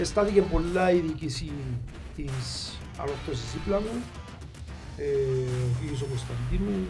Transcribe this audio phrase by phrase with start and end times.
[0.00, 1.50] Εστάθηκε πολλά η διοίκηση
[2.16, 4.02] της ανόρθωσης δίπλα μου.
[4.96, 5.04] Ε,
[5.64, 6.86] ο Κίγης ο Κωνσταντίνου,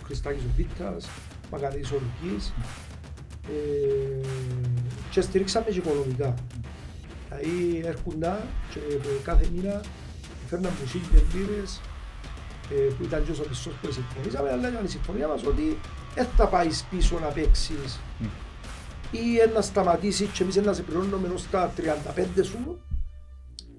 [0.00, 1.08] ο Χριστάκης ο Βίτας,
[1.50, 2.52] Μακαρίτης ο Λουκής.
[3.48, 4.26] Ε,
[5.10, 6.34] και στηρίξαμε και οικονομικά.
[7.28, 8.40] Δηλαδή έρχονταν
[8.70, 8.80] και
[9.22, 9.80] κάθε μήνα
[10.48, 11.80] φέρναν που χίλιες λίρες
[12.70, 15.78] ε, που ήταν και ο πιστός που συμφωνήσαμε, αλλά ήταν η συμφωνία μας ότι
[16.14, 18.00] δεν θα πάεις πίσω να παίξεις
[19.16, 22.80] ή να σταματήσει και εμείς να σε πληρώνουμε ως τα 35 σου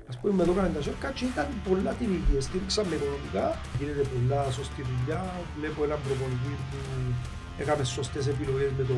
[0.09, 3.45] Ας πούμε με το κάνουμε τα σέρκα και ήταν πολλά τιμικοί, στήριξαμε οικονομικά,
[3.77, 5.21] γίνεται πολλά σωστή δουλειά,
[5.57, 6.79] βλέπω έναν προπονητή που
[7.61, 8.97] έκαμε σωστές επιλογές με το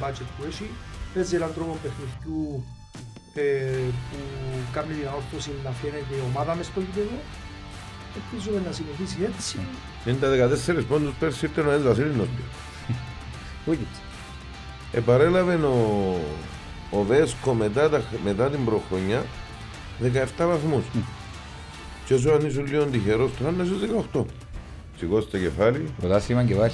[0.00, 0.66] budget που έχει,
[1.14, 2.40] παίζει έναν τρόπο παιχνιδιού
[3.34, 3.44] ε,
[4.08, 4.18] που
[4.74, 7.18] κάνει την αόρθωση να φαίνεται η ομάδα μες στο γήπεδο.
[8.18, 9.56] Ελπίζουμε να συνεχίσει έτσι.
[10.06, 10.28] Είναι τα
[10.80, 12.16] 14 πόντους πέρσι ήρθε ο Ναές Βασίλης
[13.72, 13.86] Όχι.
[14.96, 16.16] Επαρέλαβε ο,
[16.90, 19.24] ο Βέσκο μετά, τα, μετά την προχρονιά
[20.02, 20.84] 17 βαθμούς.
[22.04, 23.74] Και όσο αν ήσουν λίγο τυχερός τώρα να είσαι
[24.12, 24.24] 18.
[24.98, 25.88] Σηκώστε το κεφάλι.
[26.00, 26.72] Πρωτάθλημα και βάλει.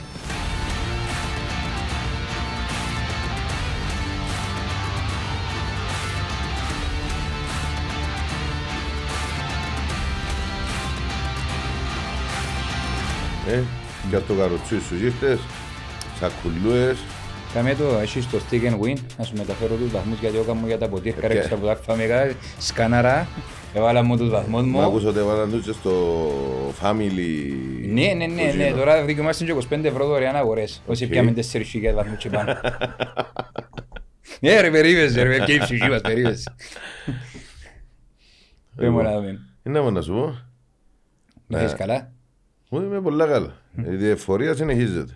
[13.49, 13.63] Ε,
[14.09, 15.39] για το καροτσί σου ήρθες,
[16.19, 16.99] σακουλούες,
[17.55, 20.67] Κάμε το, έχεις το stick and win, να σου μεταφέρω τους βαθμούς γιατί εγώ κάνω
[20.67, 23.27] για τα ποτήρια, Ποια; ρέξα από τα φαμικά, σκάναρα,
[23.75, 24.83] έβαλα μου τους βαθμούς Μ' μου.
[24.83, 26.31] άκουσα ότι έβαλαν τους και στο
[26.83, 27.53] family.
[27.89, 28.77] Ναι, ναι, ναι, ναι, κουζίνα.
[28.77, 31.11] τώρα δικαιούμαστε και 25 ευρώ δωρεάν αγορές, όσοι Οκ.
[31.11, 32.55] πιάμε 4 χιλιάδες βαθμούς και πάνω.
[34.41, 36.55] Ναι ρε, περίμεσαι ρε, και η ψυχή μας περίμεσαι.
[38.75, 39.39] Δεν μου να δούμε.
[39.63, 40.39] Είναι να σου πω;
[41.47, 42.13] Νιώθεις καλά;
[42.69, 43.53] Μου είμαι πολλά καλά.
[43.91, 45.13] Η διαφορία συνεχίζεται.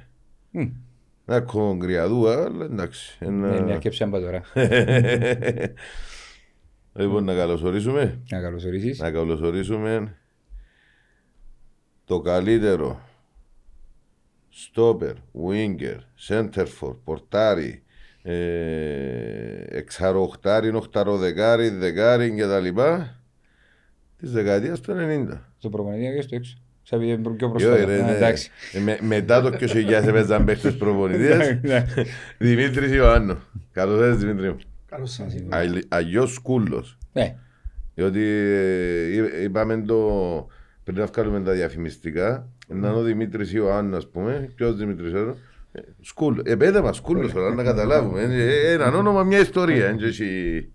[1.27, 1.33] Μμ.
[1.33, 3.25] Να έχω γκριαδούα, αλλά εντάξει.
[3.25, 3.75] Ναι, μια Ένα...
[3.75, 4.43] σκέψη αν πάω τώρα.
[6.99, 8.21] Λοιπόν, να καλωσορίσουμε.
[8.31, 8.99] Να καλωσορίσεις.
[8.99, 10.17] Να καλωσορίσουμε
[12.05, 13.01] το καλύτερο
[14.49, 15.15] στόπερ,
[15.49, 17.83] winger, centerfor, πορτάρι,
[18.23, 23.21] ε, εξαροχτάρι, οχταροδεκάρι, δεκάρι και τα λοιπά
[24.17, 25.41] της δεκαετίας του 90.
[25.59, 26.59] Στο προπονητή και στο έξω.
[26.89, 27.85] Σαν πήγε πιο Yo, προσφάτα.
[27.85, 28.17] ρε, Α, ναι.
[28.17, 28.51] Εντάξει.
[28.73, 31.85] Ε, με- μετά το ποιος χιλιάς έπαιζαν παίχτες προπονητές, Ναι.
[32.39, 33.37] Δημήτρης Ιωάννου.
[33.73, 34.57] Καλώς ήρθες Δημήτρη μου.
[34.87, 35.57] Καλώς σας ήρθατε.
[35.57, 36.99] Αγι- Αγιός Σκούλος.
[37.13, 37.37] Ναι.
[37.95, 39.97] Διότι ε, εί- είπαμε το
[40.85, 44.51] πριν να βγάλουμε τα διαφημιστικά, να είναι ο Δημήτρης Ιωάννου, ας πούμε.
[44.55, 45.37] Ποιος Δημήτρης Ιωάννου;
[45.73, 46.39] Ε, Σκούλ.
[46.45, 48.21] Επέδε μας Σκούλος, τώρα να καταλάβουμε.
[48.23, 49.87] Ε, ε, Έναν όνομα, μια ιστορία.
[49.87, 50.71] εν και έχει-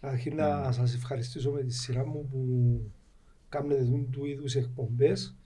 [0.00, 2.38] Αρχήν να σας ευχαριστήσω με τη σειρά μου που
[3.48, 5.36] κάνετε δουν του είδους εκπομπές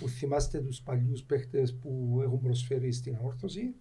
[0.00, 3.74] που θυμάστε τους παλιούς παίχτες που έχουν προσφέρει στην αόρθωση.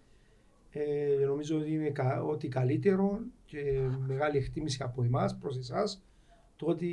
[0.70, 6.04] Ε, νομίζω ότι είναι κα- ότι καλύτερο και μεγάλη εκτίμηση από εμάς προς εσάς
[6.56, 6.92] το ότι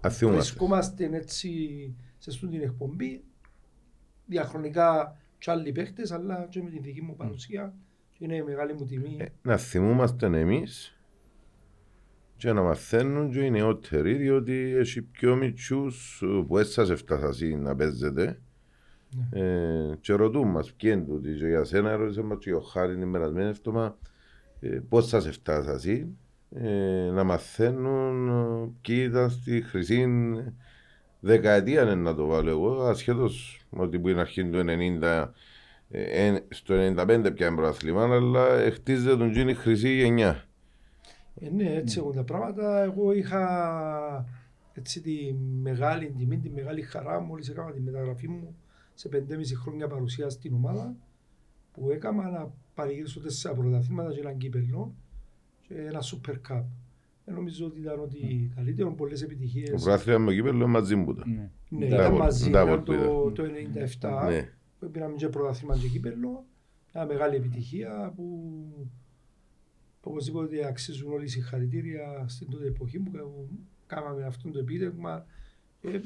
[0.00, 0.48] Ας θυμούμαστε.
[0.48, 1.58] βρισκόμαστε έτσι
[2.18, 3.24] σε αυτήν την εκπομπή
[4.26, 7.74] διαχρονικά και άλλοι παίχτες αλλά και με τη δική μου παρουσία
[8.12, 9.16] και είναι μεγάλη μου τιμή.
[9.20, 10.93] Ε, Να θυμούμαστε εμείς
[12.44, 17.60] και να μαθαίνουν και οι νεότεροι, διότι έχει πιο μητσούς ε, που έτσι σας έφτασαν
[17.62, 18.40] να παίζετε.
[19.30, 19.42] Ε,
[20.00, 23.12] και ρωτούν μας ποιοι είναι τούτοι και για σένα ρώτησε μας και ο Χάρης την
[23.12, 23.98] περασμένη εβδομάδα
[24.60, 26.16] ε, πώς σας έφτασαν
[26.50, 30.06] ε, να μαθαίνουν ε, ποιοι ήταν στη χρυσή
[31.20, 34.64] δεκαετία είναι να το βάλω εγώ ασχέτως ότι που είναι αρχή του
[35.00, 35.26] 90
[35.90, 40.44] ε, εν- στο 95 πια είναι πρωταθλήμα αλλά χτίζεται τον γίνει χρυσή γενιά
[41.34, 42.82] Ε, ναι, έτσι έχουν τα πράγματα.
[42.82, 44.26] Εγώ είχα
[44.72, 48.56] έτσι τη μεγάλη τιμή, τη μεγάλη χαρά μόλις έκανα τη μεταγραφή μου
[48.94, 49.18] σε 5,5
[49.62, 50.96] χρόνια παρουσία στην ομάδα
[51.72, 54.94] που έκανα να πανηγυρίσω τέσσερα πρωταθλήματα και έναν κύπελο
[55.68, 56.64] και ένα super cup.
[57.24, 59.82] Ε, νομίζω ότι ήταν ότι καλύτερο, πολλές το επιτυχίες.
[59.82, 61.50] πρωτάθλημα με κύπελλο μαζί μου ήταν Ναι.
[61.68, 63.70] Ναι, Ντάβολ, ήταν μαζί, ντάβολ ήταν που το, ήταν.
[64.00, 64.48] το 97 ναι.
[64.78, 66.44] που πήραμε και πρωταθλήμα και κύπελο.
[66.94, 68.24] Μια μεγάλη επιτυχία που
[70.04, 73.48] οπωσδήποτε αξίζουν όλοι οι συγχαρητήρια στην τότε εποχή που
[73.86, 75.26] κάναμε αυτό το επίτευγμα.
[75.80, 76.00] Ε,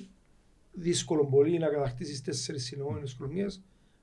[0.73, 3.63] δύσκολο πολύ να κατακτήσεις τέσσερις συνεχόμενες χρονιές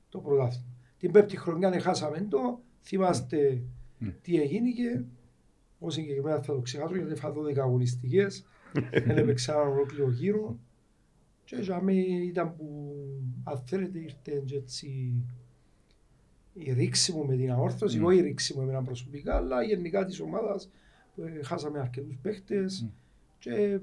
[0.09, 0.75] το πρωτάθλημα.
[0.97, 3.63] Την πέμπτη χρονιά χάσαμε το, θυμάστε
[3.97, 4.07] Μμ.
[4.21, 5.03] τι έγινε και
[5.79, 8.45] εγώ συγκεκριμένα θα το ξεχάσω γιατί θα 12 αγωνιστικές,
[9.05, 10.59] δεν έπαιξα έναν ολόκληρο γύρο
[11.43, 12.95] και για μένα ήταν που
[13.43, 15.13] αν θέλετε ήρθε και έτσι
[16.57, 18.05] η ρήξη μου με την αόρθωση, Μμ.
[18.05, 20.69] όχι η ρήξη μου εμένα προσωπικά, αλλά γενικά της ομάδας
[21.15, 22.89] που ε, χάσαμε αρκετούς παίχτες Μμ.
[23.39, 23.79] και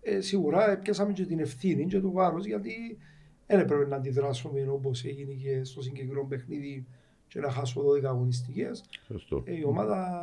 [0.00, 2.98] ε, σίγουρα πιάσαμε και την ευθύνη και το βάρος γιατί
[3.46, 6.86] δεν έπρεπε να αντιδράσουμε όπως έγινε και στο συγκεκριμένο παιχνίδι
[7.28, 8.84] και να χάσω 12 αγωνιστικές.
[9.06, 9.42] Σωστό.
[9.46, 10.20] Ε, η ομάδα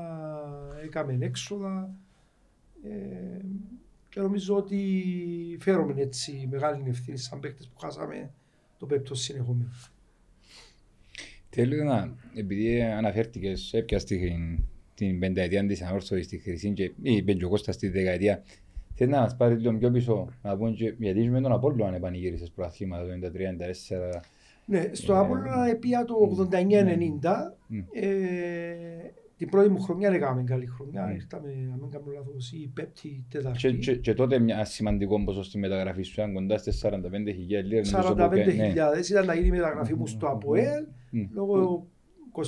[0.84, 1.94] έκαμε έξοδα
[2.84, 3.46] ε,
[4.10, 8.32] και νομίζω ότι φέρομαι έτσι μεγάλη ευθύνη σαν παίκτες που χάσαμε
[8.78, 9.70] το πέπτο συνεχόμενο.
[11.56, 14.64] Θέλω να, επειδή αναφέρθηκες, έπιας την,
[14.94, 18.44] την πενταετία της ανόρθωσης στη Χρυσή και ή Πεντζοκώστα στη δεκαετία,
[18.94, 21.94] θέλει να μας πάρεις λίγο πιο πίσω, να πούμε και, γιατί με τον Απόλλο αν
[21.94, 23.30] επανηγύρισες προαθλήματα το
[24.16, 24.22] 93-94.
[24.66, 26.16] Ναι, στο Ε, Απόλλωνα επία το
[26.52, 27.56] 89-90.
[27.68, 27.78] Μμ.
[27.92, 28.06] Ε,
[29.38, 31.06] την πρώτη μου χρονιά έκαναμε καλή χρονιά.
[31.08, 31.16] Μμ.
[31.16, 33.78] Ήρθαμε, να μην κάνω λάθος, η πέπτη, Και, τέταρτη.
[33.78, 37.92] και, και τότε μια σημαντικό ποσό στη μεταγραφή σου ήταν κοντάς στις 45.000 λίρες.
[37.92, 38.74] νομίζω που 45.000 ναι.
[39.10, 40.32] ήταν να γίνει η μεταγραφή μου στο Μμ.
[40.32, 40.84] ΑΠΟΕΛ.
[41.16, 41.26] Μμ.
[41.34, 41.88] Λόγω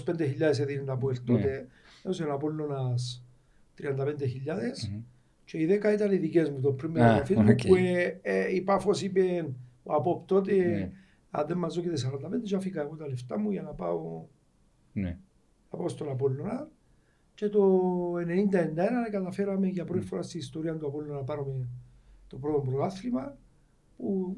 [0.06, 1.34] 25.000 έδινε το ΑΠΟΕΛ Ναι.
[1.36, 1.68] τότε.
[2.04, 3.26] Έδωσε ο Απόλλωνας
[3.76, 5.02] 35.000 Μμμ.
[5.46, 7.60] και οι 10 ήταν οι δικές μου το πριν Α, μεταγραφή μου οκ.
[7.68, 9.50] που ε, ε, η Πάφος είπε
[9.84, 10.92] ο Απόπ τότε Ναι.
[11.32, 14.26] αν δεν μας δώκεται 45 και αφήκα εγώ τα λεφτά μου για να πάω
[14.94, 15.18] Ναι.
[15.72, 16.70] να πάω στον Απόλλωνα
[17.34, 17.82] και το
[18.18, 21.68] 90-91 καταφέραμε για πρώτη φορά στην ιστορία του Απόλλωνα να πάρουμε
[22.28, 23.38] το πρώτο πρωτάθλημα
[23.98, 24.38] που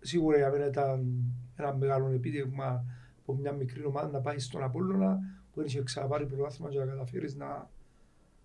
[0.00, 1.22] σίγουρα για μένα ήταν
[1.56, 2.84] ένα μεγάλο επίτευγμα
[3.26, 5.18] από μια μικρή ομάδα να πάει στον Απόλλωνα
[5.52, 7.70] που δεν είχε ξαναπάρει πρωτάθλημα και να καταφέρεις να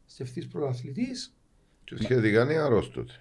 [0.06, 1.36] στεφθείς πρωταθλητής.
[1.84, 3.12] Και σχετικά νεαρός τότε.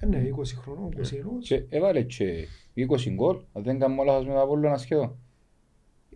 [0.00, 1.38] Ε, ναι, 20 χρονών, 21.
[1.40, 5.16] Και έβαλε και 20 γκολ, αν δεν κάνω λάθος με τον Απόλλωνα σχεδόν.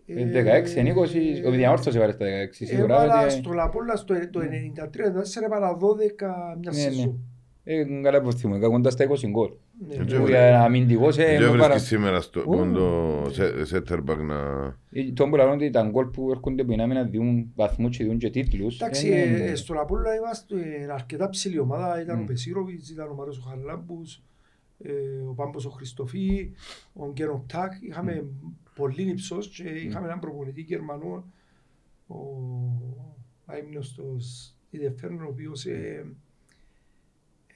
[0.07, 2.95] Ε, Ε, 16, 20, ο διαμόρφος έβαλε στα 16, σίγουρα.
[3.03, 6.27] Έβαλα ότι- στον Απόλλωνα στο το 93-94 έβαλα 12
[6.61, 6.91] μια Ναι, ναι.
[6.91, 7.19] σεζόν.
[7.65, 9.51] Ε, καλά που θυμούμαι, είχα κοντά στα 20 γκολ.
[9.89, 10.21] Ναι, Έτσι, ναι.
[10.21, 12.45] Που Για αμυντικός, ε, Δεν μου πάρα- βρίσκεις σήμερα στο Ου.
[12.45, 13.23] πόντο
[13.73, 14.37] center back να...
[14.91, 18.05] Ε, Το που λαλούν ότι τα γκολ που έρχονται που είναι άμυνα διούν βαθμούς και
[18.05, 18.81] διούν και τίτλους.
[18.81, 19.55] Εντάξει, Ε, ναι, ε, ναι.
[19.55, 20.57] στον Απόλλωνα είμαστε
[20.93, 22.01] αρκετά ψηλή ομάδα.
[22.01, 22.27] Ήταν ο Μμ.
[22.27, 24.23] Πεσίροβιτς, ήταν ο Μάρος ο Χαραλάμπους,
[24.79, 24.91] ε,
[25.29, 26.51] ο Πάμπος ο Χριστοφή,
[26.93, 27.73] ο Γκένο Τάκ.
[27.83, 28.25] Είχαμε
[28.75, 31.25] πολύ υψός και είχαμε έναν προπονητή Γερμανό,
[32.07, 32.17] ο
[33.47, 35.65] αείμνηστος Ιδεφέρνο, ο οποίος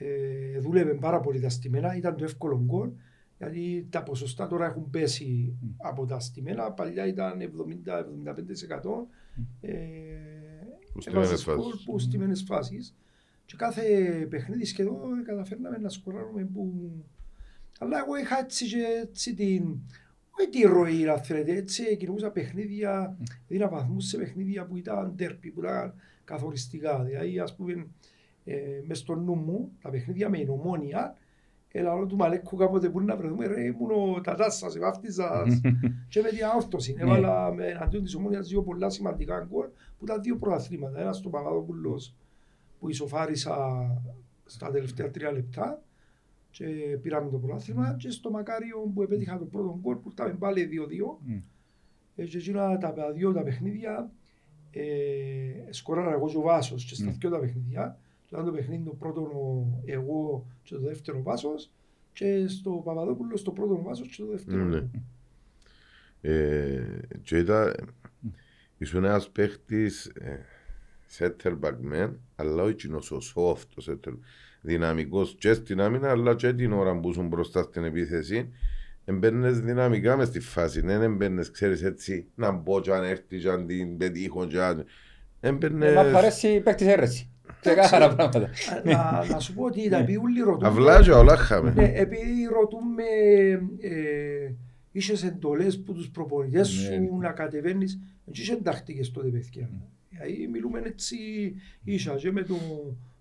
[0.00, 1.96] ε, ε, δούλευε πάρα πολύ τα στημένα.
[1.96, 2.90] Ήταν το εύκολο γκολ,
[3.38, 6.72] γιατί τα ποσοστά τώρα έχουν πέσει από τα στημένα.
[6.72, 7.44] Παλιά ήταν 70-75%.
[9.60, 9.72] Ε,
[10.92, 11.62] Που στημένες έβαζες φάσεις.
[11.62, 12.94] γκολ που στημένες φάσεις.
[13.44, 13.82] Και κάθε
[14.30, 16.90] παιχνίδι σχεδόν καταφέρναμε να σκοράρουμε που...
[17.78, 19.78] Αλλά εγώ είχα έτσι και έτσι την...
[20.30, 23.18] Όχι τη ροή, αν θέλετε, έτσι κινούσα παιχνίδια,
[23.48, 25.94] δίνα βαθμούς σε παιχνίδια που ήταν τέρπι, που ήταν
[26.24, 27.04] καθοριστικά.
[27.04, 27.86] Δηλαδή, ας πούμε,
[28.44, 28.56] ε,
[28.86, 31.16] μες στο νου μου, τα παιχνίδια με την ομόνια,
[31.68, 35.14] έλα όλο του Μαλέκου κάποτε που να βρεθούμε, ρε, ήμουν ο τατάς σας, ο βάφτης
[35.14, 35.60] σας.
[36.08, 36.92] και με την αόρθωση.
[36.92, 37.02] Ναι.
[37.02, 39.66] Έβαλα με εναντίον της ομόνιας δύο πολλά σημαντικά γκολ,
[39.98, 41.00] που ήταν δύο προαθλήματα.
[41.00, 42.14] Ένας στο Παπαδόπουλος,
[42.78, 43.54] που ισοφάρισα
[44.44, 45.82] στα τελευταία τρία λεπτά
[46.50, 46.64] και
[47.02, 51.18] πήραμε το πρωτάθλημα και στο Μακάριο που επέτυχα το πρώτο γκολ που ήρθαμε πάλι 2-2
[51.20, 51.40] Μμ.
[52.16, 54.10] ε, και εκείνα τα δύο τα παιχνίδια
[54.70, 54.82] ε,
[55.70, 57.14] σκοράρα εγώ και ο Βάσος και στα Μμ.
[57.18, 61.22] δυο τα παιχνίδια και ήταν το παιχνίδι το πρώτο ο- εγώ και το δεύτερο ο
[61.22, 61.70] Βάσος
[62.12, 64.76] και στο Παπαδόπουλο στο πρώτο ο Βάσος και το δεύτερο Ναι.
[64.76, 64.90] εγώ.
[66.22, 66.82] Ε,
[67.22, 67.74] και ήταν,
[68.78, 70.44] ήσουν ένας παίχτης ε,
[71.18, 74.12] center back man, αλλά όχι κοινός ο soft, ο center,
[74.60, 78.48] δυναμικός και στην άμυνα, αλλά και την ώρα που ήσουν μπροστά στην επίθεση,
[79.04, 83.48] εμπαίνες δυναμικά μες στη φάση, δεν εμπαίνες, ξέρεις έτσι, να μπω και αν έρθει και
[83.50, 84.78] αν την πετύχω και αν...
[85.40, 85.94] Ε, Εμπαίνες...
[85.94, 87.29] Μα παρέσει παίκτης αίρεση.
[87.60, 88.48] Ξεκάθαρα πράγματα.
[88.84, 90.02] να, να σου πω ότι τα Ναι.
[90.02, 91.72] επειδή όλοι ρωτούν Αυλά και όλα χάμε.
[91.72, 93.02] Ναι, επειδή ρωτούμε,
[93.80, 94.52] ε,
[94.92, 97.08] είσαι εντολές που τους προπονητές σου Ναι.
[97.20, 97.98] να κατεβαίνεις,
[98.28, 99.68] έτσι είσαι τακτικές τότε παιδιά.
[100.08, 101.16] Δηλαδή μιλούμε έτσι
[101.84, 102.58] ίσα και με τον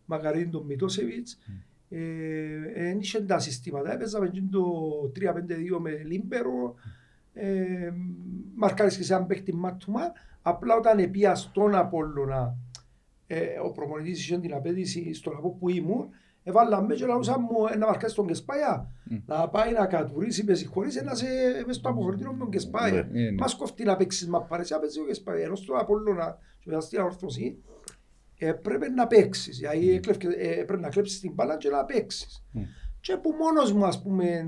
[0.05, 1.39] Μακαρίνη τον Μητώσεβιτς,
[1.89, 1.99] ε,
[2.89, 4.63] εν είχε τα συστήματα, έπαιζαμε και το
[5.15, 6.75] 3-5-2 με Λίμπερο,
[7.33, 7.91] ε,
[8.55, 10.01] μαρκάρεις και σε έναν παίχτη man to man,
[10.41, 12.55] απλά όταν επία στον Απόλλωνα,
[13.31, 16.09] ε, ο προπονητής είχε την απέτηση στον από που ήμουν,
[16.43, 19.15] έβαλα με και λαούσα μου ε, να μαρκάρεις τον Κεσπάια, Μμ.
[19.25, 21.25] να πάει να κατουρίσει, με συγχωρείς, να σε
[21.65, 23.09] μες στο αποχωρητήριο με τον Κεσπάια.
[23.11, 23.31] Ναι, ναι.
[23.31, 26.79] Μας κοφτεί να παίξεις μα παρέσει να παίξεις ο Κεσπάια, ενώ στον Απόλλωνα και μετά
[26.81, 27.57] στην αόρθωση,
[28.37, 32.43] ε, πρέπει να παίξεις, δηλαδή έκλευκε- ε, πρέπει να κλέψεις την μπάλα και να παίξεις.
[32.51, 32.61] Μμ.
[33.01, 34.45] Και που μόνος μου, ας πούμε, ε,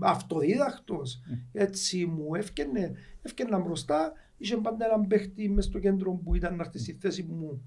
[0.00, 1.20] αυτοδίδακτος,
[1.52, 2.92] έτσι μου έφκαινε,
[3.22, 7.22] έφκαινα μπροστά, είχε πάντα έναν παίχτη μες στο κέντρο που ήταν να έρθει στη θέση
[7.22, 7.62] μου,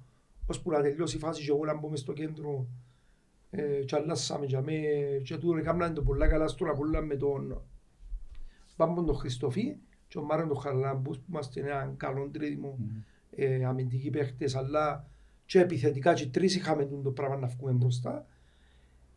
[0.45, 2.67] ώσπου να τελειώσει η φάση και εγώ να μπω μες στο κέντρο
[3.49, 4.73] ε, και αλλάσαμε για με,
[5.23, 7.61] και τούτον έκαναν το πολλά καλά στον Απόλλωνα με τον
[8.75, 12.77] Πάμπον τον Χριστοφή και τον Μάρον τον Χαραλάμπους που είμαστε έναν καλό τρίτιμο
[13.35, 15.09] ε, αμυντικοί παίχτες αλλά
[15.45, 18.25] και επιθετικά και τρεις είχαμε το πράγμα να βγούμε μπροστά.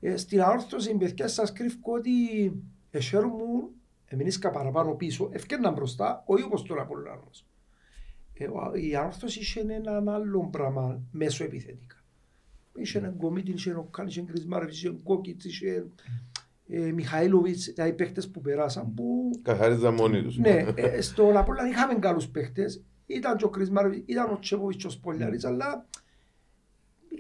[0.01, 2.11] Ε, στην αόρθωση, παιδιά, σας κρύφω ότι
[2.91, 3.71] εσέρουν μου,
[4.07, 7.47] εμείς παραπάνω πίσω, ευκαιρναν μπροστά, όχι όπως τώρα Απόλλωνα όμως.
[8.39, 11.97] Ε, ο- η ανόρθωση είχε έναν άλλο πράγμα μέσω επιθετικά.
[12.77, 15.87] Είχε έναν Κομίτη, είχε έναν Κάν, είχε Κρισμάρεβιτς, είχε Κόκκιτς, είχε
[16.69, 20.39] ε, Μιχαήλοβιτς, δηλαδή παίχτες που περάσαν που Καθαρίζαν μόνοι τους.
[20.39, 22.83] ναι, ε, στον Απόλλωνα είχαμε καλούς παίχτες.
[23.07, 25.87] Ήταν και ο Κρισμάροβιτς, ήταν ο Τσέποβιτς και ο Σπολιαρής, αλλά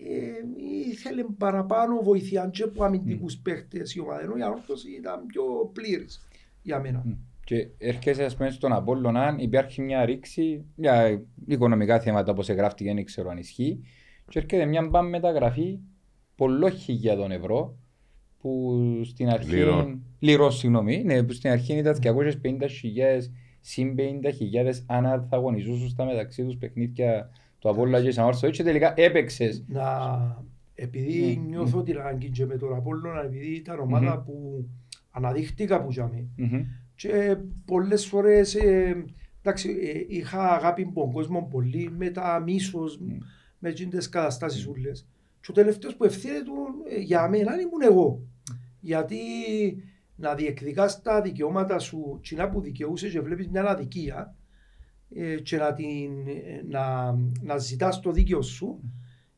[0.08, 0.44] ε,
[0.90, 6.20] ήθελε παραπάνω βοήθεια και από αμυντικούς παίχτες η ομάδα, ενώ η ανόρθωση ήταν πιο πλήρης
[6.62, 7.04] για μένα.
[7.48, 12.94] Και έρχεσαι ας πούμε στον Απόλλωνα, αν υπάρχει μια ρήξη για οικονομικά θέματα όπως εγγράφτηκε,
[12.94, 13.80] δεν ξέρω αν ισχύει
[14.28, 15.78] και έρχεται μια μπαμ μεταγραφή
[16.34, 17.78] πολλών χιλιάδων ευρώ
[18.38, 19.54] που στην αρχή...
[19.54, 20.02] Λιρών.
[20.18, 21.02] Λιρών, συγγνώμη.
[21.04, 22.22] Ναι, που στην αρχή ήταν 250.000
[23.60, 28.62] συν 50.000 αν θα αγωνιζούσουν στα μεταξύ τους παιχνίδια του Απόλλωνα και της Ανόρθωσης και
[28.62, 29.64] τελικά έπαιξες.
[29.68, 29.82] να,
[30.74, 34.24] επειδή Ναι, νιώθω την ανάγκη και με τον Απόλλωνα, επειδή ήταν ομάδα Μμμ.
[34.24, 34.66] που
[35.10, 36.66] αναδείχτηκα που για μένα.
[37.04, 37.10] Μμμ.
[37.12, 39.04] Και πολλές φορές ε,
[39.42, 43.00] εντάξει, ε, είχα αγάπη από τον κόσμο πολύ με τα μίσος,
[43.58, 45.06] με τις καταστάσεις ούλες.
[45.40, 46.54] Και ο τελευταίος που ευθύνεται του
[46.88, 48.22] ε, για μένα ήμουν εγώ.
[48.80, 49.16] Γιατί
[50.16, 54.34] να διεκδικάς τα δικαιώματα σου, τσινά που δικαιούσες και βλέπεις μια αδικία
[55.14, 58.80] ε, και να, την, ε, να, να ζητάς το δίκαιο σου,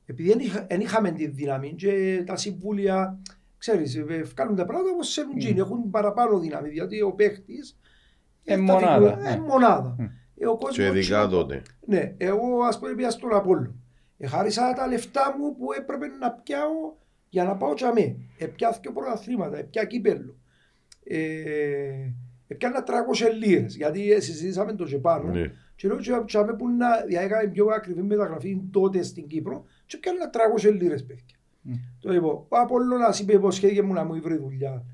[0.07, 3.19] επειδή δεν είχα, εν είχαμε τη δύναμη και τα συμβούλια,
[3.61, 5.57] ξέρεις, ε, βγάλουν τα πράγματα όπως σε Mm.
[5.57, 7.79] έχουν παραπάνω δύναμη, γιατί ο παίχτης
[8.45, 9.31] Ε, τα μονάδα, δικαιώματα- ναι.
[9.31, 9.97] ε, μονάδα.
[10.01, 10.11] Mm.
[10.39, 11.63] Ε, ο κόσμος Και ειδικά τσινά- τότε.
[11.87, 13.75] ναι, εγώ ας πούμε πήγα στον Απόλλων.
[14.19, 16.71] Εχάρισα τα λεφτά μου που έπρεπε να πιάω
[17.29, 18.17] για να πάω τσαμέ.
[18.39, 20.37] Επιάθηκε πρωταθλήματα, επιά κύπελλο.
[21.05, 22.15] Ε,
[22.53, 25.31] Επιάνα 300 λίρες, γιατί ε, συζητήσαμε το Τζεπάνο.
[25.33, 25.53] Ναι.
[25.77, 30.31] Και λέω και τσαμέ που να διάγαμε πιο ακριβή μεταγραφή τότε στην Κύπρο και πιάνα
[30.31, 31.37] 300 λίρες παιδιά.
[31.63, 31.73] Μμ.
[32.01, 34.85] Το είπα, ο Απόλλωνας είπε υποσχέθηκε μου να μου βρει δουλειά.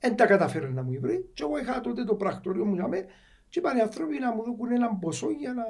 [0.00, 3.04] Δεν τα καταφέρει να μου βρει και εγώ είχα τότε το πρακτορείο μου για μέ
[3.48, 5.64] και είπαν οι άνθρωποι να μου δώσουν έναν ποσό για να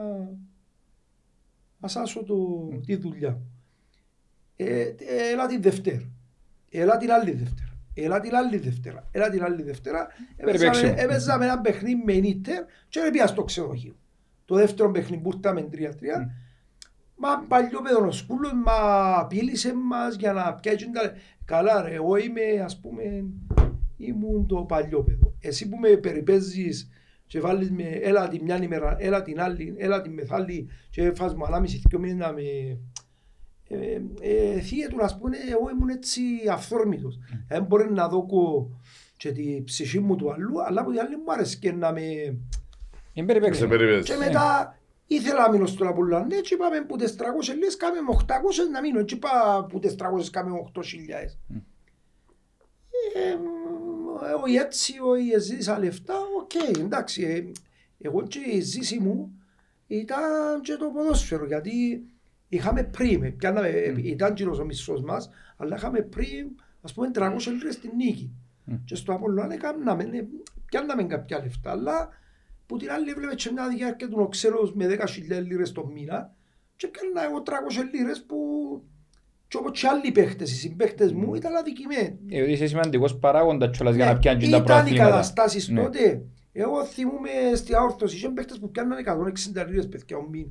[1.81, 3.41] ασάσω το, τη δουλειά.
[4.57, 4.95] Ε, ε,
[5.33, 6.11] έλα την Δευτέρα.
[6.71, 7.73] Έλα την άλλη Δευτέρα.
[7.95, 9.09] Έλα την άλλη Δευτέρα.
[9.11, 10.07] Έλα την άλλη Δευτέρα.
[10.37, 11.03] Έπαιζαμε- παίξουμε.
[11.03, 13.97] Έπαιζαμε ένα παιχνίδι με νύχτερ και δεν πήγα στο ξενοδοχείο.
[14.45, 16.31] Το δεύτερο παιχνίδι που ήρθαμε 3-3.
[17.17, 18.73] Μα παλιό παιδό ο σκούλος, μα
[19.19, 21.13] απείλησε μας για να πιάσει τα...
[21.45, 23.03] Καλά ρε, εγώ είμαι ας πούμε,
[23.97, 25.35] ήμουν το παλιό παιδό.
[25.41, 26.91] Εσύ που με περιπέζεις
[27.27, 31.35] και βάλεις με έλα την μια ημέρα, έλα την άλλη, έλα την μεθάλη και φας
[31.35, 32.43] μου ανάμιση δυο μήνες να με...
[33.69, 37.19] Ε, ε, θεία του να σου πούνε, εγώ ήμουν έτσι αυθόρμητος.
[37.49, 38.27] Δεν μπορεί να δω
[39.17, 42.01] και τη ψυχή μου του αλλού, αλλά από την άλλη μου άρεσε και να με...
[43.15, 43.61] Δεν περιπέξε.
[43.61, 44.03] Σε περιπέτει.
[44.03, 46.27] Και μετά ήθελα να μείνω στον Απόλλωνα.
[46.27, 47.23] Ναι, και είπαμε που τις 300
[47.59, 48.99] λες κάμε με 800 να μείνω.
[48.99, 50.83] Έτσι είπα που τις 300 κάμε με 8.000.
[53.15, 53.37] Ε,
[54.45, 57.23] όχι έτσι, όχι ζήσα λεφτά, οκ, εντάξει.
[57.23, 57.53] ε,
[57.99, 59.39] Εγώ και η ζήση μου
[59.87, 62.05] ήταν και το ποδόσφαιρο, γιατί
[62.49, 66.51] είχαμε πριν, πιάναμε, ήταν γύρω ο μισθός μας, αλλά είχαμε πριν,
[66.83, 68.31] ας πούμε, 300 λίρες στην νίκη.
[68.65, 68.75] Μμ.
[68.85, 70.27] Και στο Απόλλωνα έκαναμε, ναι,
[70.65, 72.09] πιάναμε κάποια λεφτά, αλλά
[72.67, 76.35] που την άλλη έβλεπε και μια διάρκεια του οξέλος με 10.000 λίρες το μήνα
[76.77, 77.51] και πιάνα εγώ 300
[77.93, 78.37] λίρες που
[79.49, 82.19] και όπως και άλλοι παίχτες, οι συμπαίχτες μου ήταν αδικημένοι.
[82.29, 85.05] Ε, Είσαι σημαντικός παράγοντας κιόλας για Ναι, να πιάνεις τα Ήταν οι προαθλήματα.
[85.05, 85.83] καταστάσεις Ναι.
[85.83, 86.23] τότε.
[86.53, 90.51] Εγώ θυμούμαι στη αόρθωση, είχαν παίχτες που πιάνναν 160 λίρες παιδιά ο μήνα.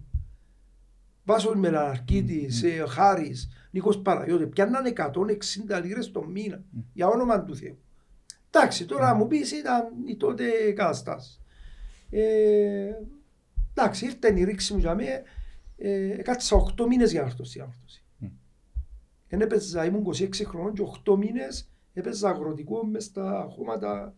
[1.25, 7.77] Βάσος Μελαναρκίτης, ε, Χάρης, Νίκος Παναγιώτη, πιάνναν 160 λίρες το μήνα, για όνομα του Θεού.
[8.51, 10.43] Εντάξει, τώρα μου πεις ήταν οι τότε
[10.75, 11.41] καταστάσεις.
[12.13, 12.91] Ε,
[13.73, 15.21] εντάξει, ήρθε η ρήξη μου για μένα,
[15.77, 18.03] ε, κάτσα 8 μήνες για να έρθω στην αόρθωση.
[18.17, 18.27] Μμ.
[19.27, 24.15] Εν έπαιζα, ήμουν 26 χρονών και 8 μήνες έπαιζα αγροτικό μες στα χώματα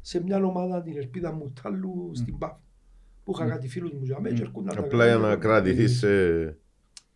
[0.00, 2.56] σε μια ομάδα την Ελπίδα μου Τάλου στην ΠΑΦ.
[3.24, 5.36] Που είχα κάτι φίλους μου για μένα και έρχονταν τα Απλά για να καλά.
[5.36, 6.08] κρατηθείς σε...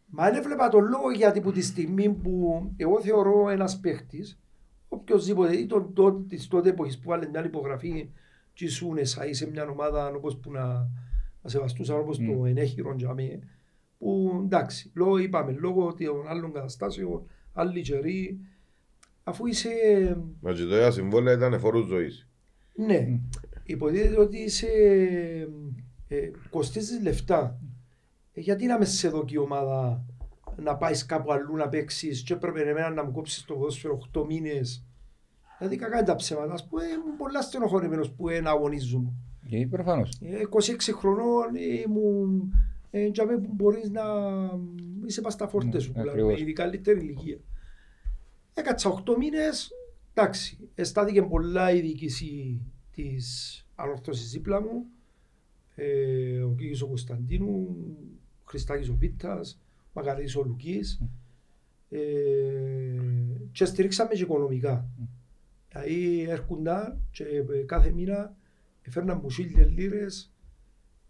[0.07, 4.41] Μα δεν έβλεπα τον λόγο γιατί που τη στιγμή που εγώ θεωρώ ένας παίχτης,
[4.89, 8.11] οποιοςδήποτε, ή τον τότε, της τότε εποχής που βάλε μια υπογραφή
[8.59, 10.67] και ήσουν εσάι σε μια ομάδα όπως που να,
[11.43, 13.39] να σεβαστούσαν όπως το ενέχειρον για μέ,
[13.99, 18.39] που εντάξει, λόγω, είπαμε, λόγω των άλλων καταστάσεων, άλλοι καιροί,
[19.23, 19.69] αφού είσαι,
[20.41, 22.29] Μα και τα συμβόλαια ήταν φόρους ζωής.
[22.75, 23.21] ναι,
[23.65, 24.69] υποτίθεται ότι είσαι,
[26.09, 27.61] ε, κοστίζεις λεφτά.
[28.33, 30.05] Ε, γιατί να μες σε δω και η ομάδα
[30.57, 34.25] να πάεις κάπου αλλού να παίξεις; Και έπρεπε εμένα να μου κόψεις το ποδόσφαιρο 8
[34.27, 34.88] μήνες.
[35.59, 36.53] Δηλαδή κακά είναι τα ψέματα.
[36.53, 39.13] Α πούμε, ήμουν πολλά στενοχωρημένος που ένα αγωνίζομαι.
[39.49, 40.19] Και προφανώς.
[40.23, 42.53] Ε, 26 χρονών ήμουν.
[42.91, 44.03] Ε, για μένα που μπορείς να
[45.07, 46.41] είσαι πας στα φόρτε Ναι, σου, δηλαδή, ακριβώς.
[46.41, 47.39] η καλύτερη ηλικία.
[48.55, 49.71] Έκατσα 8 μήνες.
[50.15, 52.61] Εντάξει, αισθάνθηκε πολλά η διοίκηση
[52.95, 54.85] της ανορθώση δίπλα μου.
[55.75, 57.77] ε, ο Κίκης ο Κωνσταντίνου,
[58.41, 61.01] ο Χριστάκης ο Βίτας, ο Μακαρίτης ο Λουκής
[61.91, 61.99] ε,
[63.53, 64.89] και στηρίξαμε και οικονομικά.
[65.69, 68.37] Δηλαδή έρχονταν και ε, κάθε μήνα
[68.83, 70.33] έφερναν μου χίλιες λίρες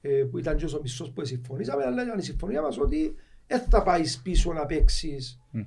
[0.01, 3.15] ε, που ήταν και ο μισθός που συμφωνήσαμε, αλλά ήταν η συμφωνία μας ότι
[3.47, 5.61] δεν θα πάεις πίσω να παίξεις Μμ.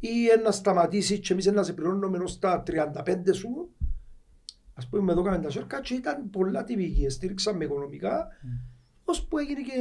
[0.00, 0.08] ή
[0.44, 3.70] να σταματήσεις και εμείς να σε πληρώνουμε ως τα 35 σου
[4.74, 8.28] ας πούμε εδώ κάνουμε τα σέρκα και ήταν πολλά τυπική, στήριξαμε οικονομικά
[9.04, 9.72] ώσπου έγινε και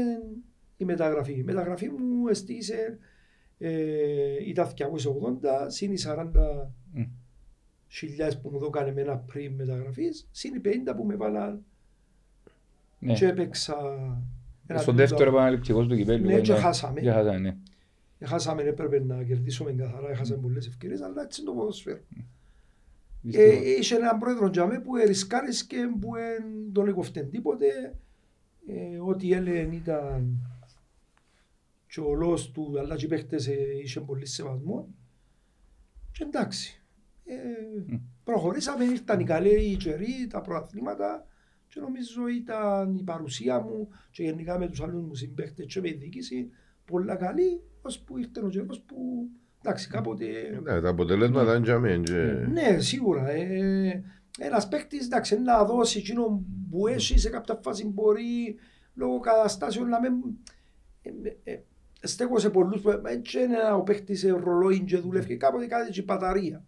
[0.77, 1.33] η μεταγραφή.
[1.33, 2.97] Η μεταγραφή μου εστίησε
[3.57, 4.83] ε, ήταν 280
[5.67, 6.31] συν οι 40
[6.91, 7.03] Μμ.
[7.93, 11.63] Χιλιάδες που μου δώκανε με ένα πριν μεταγραφής συν οι 50 που με βάλαν
[13.00, 13.13] Ναι.
[13.13, 13.75] και έπαιξα
[14.67, 15.07] ένα Στον τούτο.
[15.07, 16.25] δεύτερο επαναληπτικός του κυπέλλου.
[16.25, 16.59] Ναι, και ναι.
[16.59, 17.01] χάσαμε.
[17.01, 17.55] Και χάσαμε, ναι.
[18.19, 22.00] Έχασαμε, έπρεπε να κερδίσουμε καθαρά, έχασαμε πολλές ευκαιρίες, αλλά έτσι είναι το ποδόσφαιρο.
[23.21, 23.50] Δυστυχώς.
[23.50, 27.95] Ε, είχε έναν πρόεδρο τζαμέ που ερισκάρες και που εν τον έκοφτεν τίποτε.
[28.67, 30.38] Ε, ό,τι έλεγε ήταν
[31.88, 34.88] και ο λόγος του, αλλά και οι παίχτες ε, είχε πολύ σεβασμό.
[36.12, 36.82] Και εντάξει.
[37.25, 37.33] Ε,
[37.87, 37.95] Μμ.
[38.23, 41.25] προχωρήσαμε, ήρθαν οι καλοί οι καιροί, τα προαθλήματα
[41.67, 45.89] και νομίζω ήταν η παρουσία μου και γενικά με τους άλλους μου συμπαίχτες και με
[45.89, 46.49] η διοίκηση
[46.85, 49.27] πολλά καλή, ώσπου ήρθε ο καιρός που
[49.63, 50.25] εντάξει κάποτε
[50.63, 52.03] Ναι, τα αποτελέσματα είναι για μένα.
[52.03, 53.29] και- ναι, σίγουρα.
[53.29, 54.03] Ε,
[54.39, 58.55] ένας παίκτης εντάξει, να δώσει εκείνο που έχει σε κάποια φάση μπορεί
[58.93, 60.11] λόγω καταστάσεων να μην...
[61.01, 61.09] Ε,
[61.43, 61.61] ε, ε,
[62.01, 66.01] στέκω σε πολλούς που έτσι είναι ο παίκτης ε, ρολόι και δουλεύει κάποτε κάτι και
[66.01, 66.65] μπαταρία.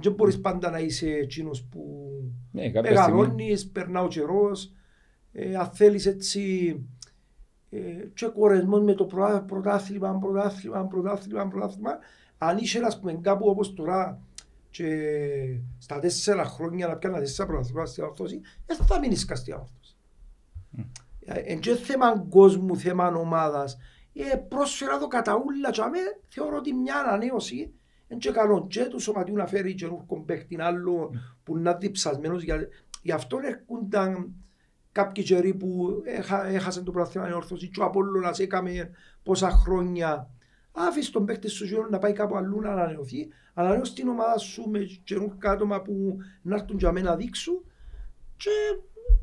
[0.00, 2.10] Δεν μπορείς πάντα να είσαι εκείνος που
[2.52, 3.16] Ναι, κάποια στιγμή.
[3.16, 4.72] μεγαλώνεις, περνά ο καιρός,
[5.32, 6.74] ε, αν θέλεις έτσι
[7.70, 7.78] ε,
[8.14, 11.98] και κορεσμός με το πρωτά- πρωτάθλημα, πρωτάθλημα, πρωτάθλημα, πρωτάθλημα,
[12.38, 14.20] αν είσαι ας πούμε κάπου όπως τώρα
[14.70, 14.86] και
[15.78, 19.96] στα τέσσερα χρόνια να πιάνε τέσσερα πρωταθλήματα στην όρθωση, δεν θα μείνεις καν στην όρθωση.
[21.24, 23.78] Εν και θέμα κόσμου, θέμα ομάδας.
[24.12, 27.72] Ε, πρόσφερα το κατά ούλα και αμέ, θεωρώ ότι μια ανανέωση
[28.08, 31.10] είναι και καλό και του σωματιού να φέρει καινούργιο παίχτη άλλο
[31.42, 32.42] που να είναι διψασμένος.
[32.42, 32.68] Για,
[33.02, 34.34] γι' αυτό έρχονταν
[34.92, 38.90] κάποιοι καιροί που έχα, έχασαν το πρωτάθλημα η όρθωση και ο Απόλλωνας έκαμε
[39.22, 40.30] πόσα χρόνια.
[40.72, 43.28] Άφησε τον παίχτη σου γύρω να πάει κάπου αλλού να ανανεωθεί.
[43.54, 47.64] Ανανεώσει την ομάδα σου με καινούργια άτομα που να έρθουν για μένα να δείξουν
[48.36, 48.50] και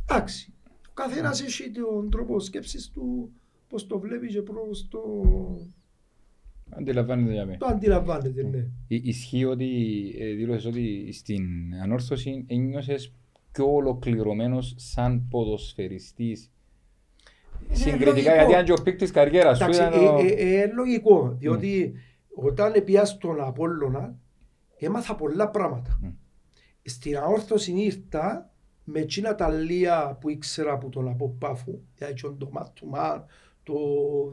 [0.10, 0.53] εντάξει.
[0.89, 3.33] Ο καθένας έχει τον τρόπο σκέψης του
[3.67, 4.99] πώς το βλέπει και πώς το,
[6.69, 7.58] Αντιλαμβάνεται για μένα.
[7.58, 8.43] το αντιλαμβάνεται.
[8.43, 8.67] Ναι.
[8.88, 9.67] Ι- Ισχύει ότι
[10.19, 11.43] ε, δήλωσες ότι στην
[11.84, 13.13] ανόρθωση ένιωσες
[13.51, 16.49] πιο ολοκληρωμένος σαν ποδοσφαιριστής.
[17.71, 18.36] Συγκριτικά, λογικό.
[18.36, 20.19] γιατί αν και ο πίκτης καριέρας σου Εντάξει, ήταν ο...
[20.19, 21.93] ε, ε, ε, λογικό, διότι
[22.36, 24.15] όταν πια στον Απόλλωνα
[24.78, 25.99] έμαθα πολλά πράγματα.
[26.01, 26.08] Μμ.
[26.84, 32.49] Στην αόρθωση ήρθα με εκείνα τα λία που ήξερα από τον Αποπάφου, δηλαδή και το
[32.51, 33.25] μάτωμα,
[33.63, 33.73] το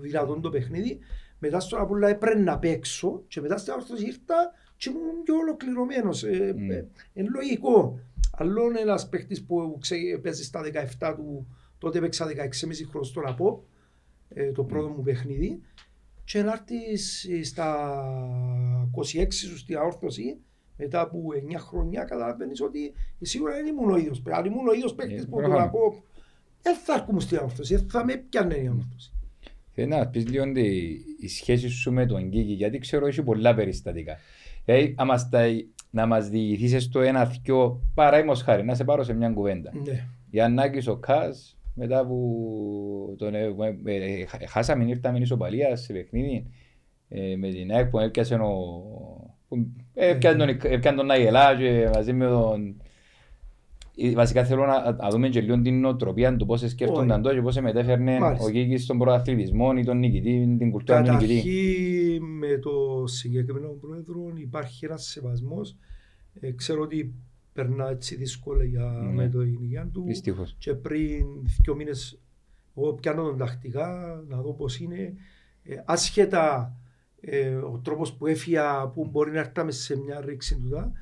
[0.00, 0.98] δυνατόν το παιχνίδι,
[1.44, 4.34] μετά στον Απόλλωνα έπρεπε να παίξω και μετά στην αόρθωση ήρθα
[4.76, 6.24] και ήμουν πιο ολοκληρωμένος.
[6.24, 6.70] Ε, Μμ.
[6.70, 7.98] ε, είναι λογικό.
[8.36, 10.60] Άλλο είναι ένας παίχτης που ξέ- παίζει στα
[10.98, 11.46] 17 του,
[11.78, 13.64] τότε παίξα 16,5 χρόνια στον Από,
[14.28, 15.60] ε, το πρώτο μου παιχνίδι
[16.24, 17.68] και να έρθεις ε, στα
[18.96, 20.38] 26 σου στην αόρθωση
[20.76, 24.40] μετά από 9 χρόνια καταλαβαίνεις ότι σίγουρα δεν ήμουν ο ίδιος παίκτης.
[24.40, 25.66] Αν ήμουν ο ίδιος παίκτης Ε, που τον προφανώς.
[25.66, 26.02] Από
[26.62, 29.12] δεν θα έρχομαι στην αόρθωση, δεν θα με πιάνε η αόρθωση.
[29.74, 33.54] Θέλω να πεις λίγο τη- η σχέση σου με τον Κίκη, γιατί ξέρω έχει πολλά
[33.54, 34.16] περιστατικά.
[34.64, 35.44] Δηλαδή, άμα στα,
[35.90, 39.70] να μας διηγηθείς το ένα θκιο παραίμως χάρη, να σε πάρω σε μια κουβέντα.
[39.84, 40.06] Ναι.
[40.30, 43.54] Γιαννάκης ο Κας, μετά που τον, ε,
[43.84, 46.46] ε, ε, χα- χάσαμε, ήρθαμε ισοπαλία σε παιχνίδι
[47.08, 48.50] ε, με την ΑΕΚ που έπιασε ο...
[49.48, 52.82] που Έπιανε τον, έπιανε τον να γελά και μαζί με τον...
[53.96, 57.40] Ε, Βασικά θέλω να, να δούμε και λίγο την νοοτροπία του πώς σκέφτονταν τότε και
[57.42, 58.44] πώς μετέφερνε Μάλιστα.
[58.46, 61.34] ο Κίκης στον πρωταθλητισμό ή τον νικητή, την κουλτούρα του νικητή.
[61.34, 65.76] Καταρχήν με το συγκεκριμένο πρόεδρο υπάρχει ένας σεβασμός.
[66.40, 67.14] Ε, ξέρω ότι
[67.52, 69.12] περνά έτσι δύσκολα για, Ναι.
[69.12, 70.04] με το υγεία του.
[70.06, 70.54] Δυστυχώς.
[70.58, 71.26] και πριν
[71.62, 72.20] δύο μήνες
[72.76, 75.14] εγώ πιάνω τον τακτικά να δω πώς είναι
[75.62, 76.76] ε, άσχετα
[77.20, 80.92] ε, ο τρόπος που έφυγα που μπορεί να έρθαμε σε μια ρήξη του δα,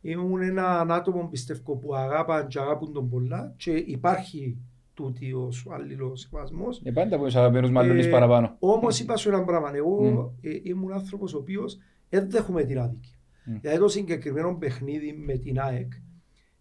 [0.00, 4.56] ήμουν ένα άτομο πιστεύω που αγάπαν και αγάπουν τον πολλά και υπάρχει
[4.94, 8.56] τούτη ο αλληλός σεβασμός Ε, πάντα που είσαι αγαπημένος μάλλον Ε, παραπάνω.
[8.58, 9.74] Όμως είπα σου ένα πράγμα.
[9.74, 10.18] Εγώ Μμ.
[10.48, 13.14] ε, ήμουν άνθρωπος ο οποίος δεν δέχομαι την άδικη.
[13.44, 13.56] Μμ.
[13.60, 15.92] Δηλαδή το συγκεκριμένο παιχνίδι με την ΑΕΚ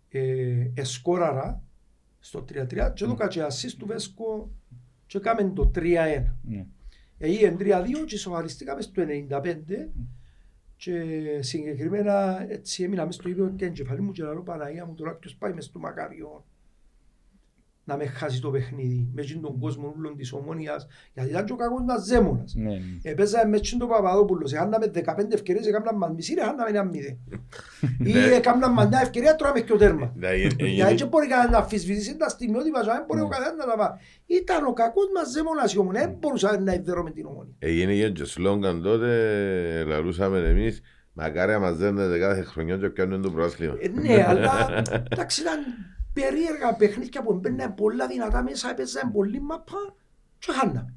[0.09, 1.63] ε, εσκόραρα
[2.19, 4.49] στο 3-3 και το κατσιασίς του Βέσκο
[5.05, 5.81] και κάμε το 3-1.
[6.41, 6.65] Ναι.
[7.17, 7.63] Έγινε 3-2
[8.05, 9.43] και σοβαριστήκαμε στο 95
[10.79, 11.03] και
[11.41, 15.35] συγκεκριμένα έτσι έμεινα μες στο ίδιο και εγκεφαλή μου και λέω Παναγία μου τώρα ποιος
[15.35, 16.45] πάει μες στο Μακάριο
[17.89, 21.51] να με χάσει το παιχνίδι με εκείνον τον κόσμο όλων της ομόνιας γιατί ήταν και
[21.51, 22.53] ο κακός μας ζέμονας.
[22.55, 22.79] Ναι, ναι.
[23.01, 27.17] Επέζαμε με εκείνον τον Παπαδόπουλος, έχαναμε 15 ευκαιρίες, έκαναν μας μισή, έχαναμε ένα μηδέν.
[28.03, 28.19] Ή Ναι.
[28.35, 30.13] έκαναν μας μια ευκαιρία, τρώμε και ο τέρμα.
[30.15, 33.29] Να γίνει- Γιατί δεν μπορεί κανένας να αμφισβητήσει τα στιγμιότυπα, δεν μπορεί ο Ναι.
[33.29, 33.97] καθένας να τα πάει.
[34.25, 37.53] Ήταν ο κακός μας δαίμονας η Ομόνοια, δεν μπορούσα να ιδερώ με την Ομόνοια.
[37.59, 39.09] Έγινε και σλόγκαν τότε,
[39.87, 40.81] λαλούσαμε εμείς,
[41.13, 43.75] μακάρι να μας δέρνετε κάθε χρονιά και πιάνουν το πρωτάθλημα.
[43.79, 45.59] Ε, Ναι, αλλά εντάξει ήταν
[46.21, 49.95] περίεργα παιχνίδια που μπαίνουν πολλά δυνατά μέσα, έπαιζαν πολύ μαπά
[50.39, 50.93] και χάναμε.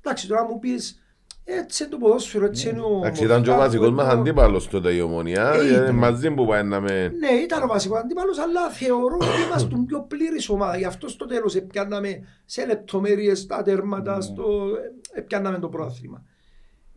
[0.00, 1.02] Εντάξει, τώρα μου πεις,
[1.44, 2.96] έτσι είναι το ποδόσφαιρο, έτσι είναι ο...
[2.98, 5.94] Εντάξει, ήταν και ο βασικός μας αντίπαλος τότε η ομονία, Ε, ε, ήταν.
[5.94, 7.08] μαζί που πάει να με...
[7.08, 10.78] Ναι, ήταν ο βασικός αντίπαλος, αλλά θεωρώ ότι είμαστε πιο πλήρης ομάδας.
[10.78, 14.22] Γι' αυτό στο τέλος έπιαναμε σε λεπτομέρειες τα τέρματα, Ναι.
[14.22, 14.68] στο...
[15.12, 16.24] έπιαναμε το πρόθυμα.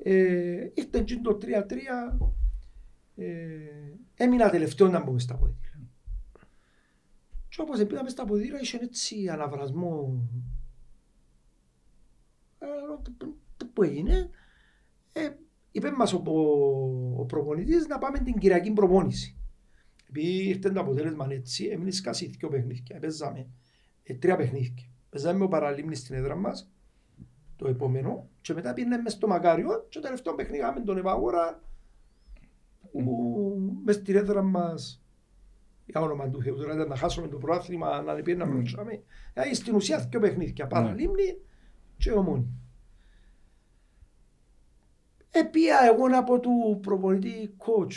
[0.04, 0.14] Ε,
[0.74, 1.46] ήρθε και το 3-3,
[3.16, 3.26] ε,
[4.16, 5.58] έμεινα τελευταίο να μπούμε στα ποδήλα.
[7.56, 10.22] Και όπως πήγαμε στα ποδήλα, είχε έτσι αναβρασμό.
[12.60, 12.66] Ε,
[13.18, 14.30] το- το που έγινε,
[15.12, 15.30] ε,
[15.72, 19.38] είπε μας ο, ο, ο προπονητής να πάμε την Κυριακή προπόνηση.
[20.10, 23.00] Επειδή ήρθε το αποτέλεσμα έτσι, έμεινε σκάσει δύο παιχνίδια.
[23.00, 23.48] Παίζαμε
[24.04, 24.88] ε, τρία παιχνίδια.
[25.10, 26.72] Παίζαμε με ο Παραλίμνης στην έδρα μας,
[27.56, 31.64] το επόμενο, και μετά πήγαμε μες στο Μακάριο και το τελευταίο παιχνίδι είχαμε τον Ευαγόρα
[32.92, 33.02] που
[33.84, 35.03] μες στην έδρα μας
[35.94, 39.04] για όνομα του Θεού, τώρα ήταν να χάσουμε το πρόθυμα, να δεν πήγαινε να προχωρήσουμε.
[39.34, 41.38] Δηλαδή στην ουσία δύο παιχνίδια, Παραλίμνη
[41.98, 42.48] και Ομόνη.
[45.32, 47.94] Επία εγώ να πω του προπονητή coach,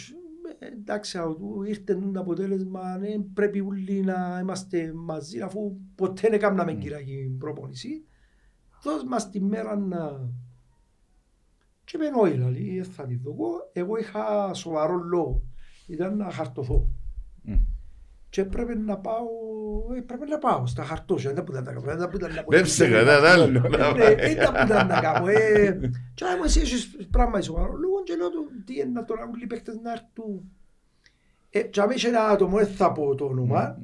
[0.58, 6.20] ε, εντάξει, από του ήρθε το αποτέλεσμα, ναι, πρέπει όλοι να είμαστε μαζί, αφού ποτέ
[6.20, 8.04] δεν έκαναμε κυριακή προπονησή.
[8.82, 10.30] Δώσ' μας τη μέρα να...
[11.84, 13.34] Και με νόη, δηλαδή, θα τη δω.
[13.72, 15.42] Εγώ είχα σοβαρό λόγο.
[15.86, 16.88] Ήταν να χαρτωθώ.
[18.42, 18.48] Μμ.
[18.50, 19.26] Και έπρεπε να πάω,
[19.96, 22.42] ε, πρέπει να πάω στα χαρτώσια, δεν ήταν που ήταν να κάνω, δεν ήταν να
[22.42, 22.50] πω.
[22.50, 23.46] Βέψε κανέναν άλλο.
[23.60, 24.32] να Ναι, πάει.
[24.32, 25.26] ήταν που ήταν να κάνω.
[25.28, 25.78] ε.
[26.14, 29.42] Και άμα εσύ έχεις πράγμα σοβαρό λόγο και λέω του τι είναι να τώρα όλοι
[29.42, 30.50] οι παίχτες να έρθουν.
[31.50, 33.80] Ε, Και άμα είχε ένα άτομο, δεν θα πω το όνομα,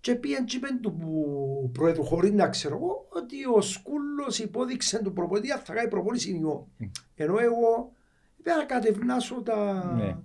[0.00, 5.02] και πήγαν και είπαν του που- πρόεδρου χωρίς να ξέρω εγώ ότι ο Σκούλος υπόδειξε
[5.02, 6.68] του προπονητή αν θα κάνει προπόνηση ιό.
[7.14, 7.92] Ενώ εγώ
[8.42, 10.16] πρέπει να κατευνάσω τα, Ναι.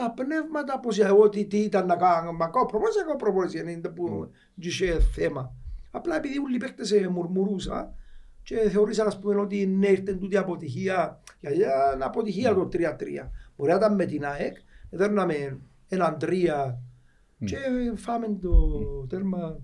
[0.00, 2.32] Τα πνεύματα πως εγώ τι, τι ήταν να κάνω.
[2.32, 5.54] Μα κάνω προπόνηση, να κάνω προπόνηση, δεν είναι που είχε θέμα.
[5.90, 7.94] Απλά επειδή όλοι οι παίκτες ε, μουρμουρούσα
[8.42, 12.78] και θεωρήσαν ας πούμε ότι ναι ήρθε τούτη αποτυχία, γιατί ήταν αποτυχία το 3-3.
[13.56, 14.56] Μπορεί να ήταν με την ΑΕΚ,
[14.90, 15.58] έδερναμε
[15.88, 16.74] έναν 3
[17.44, 17.56] και
[17.94, 18.50] φάμε το
[19.08, 19.60] τέρμα.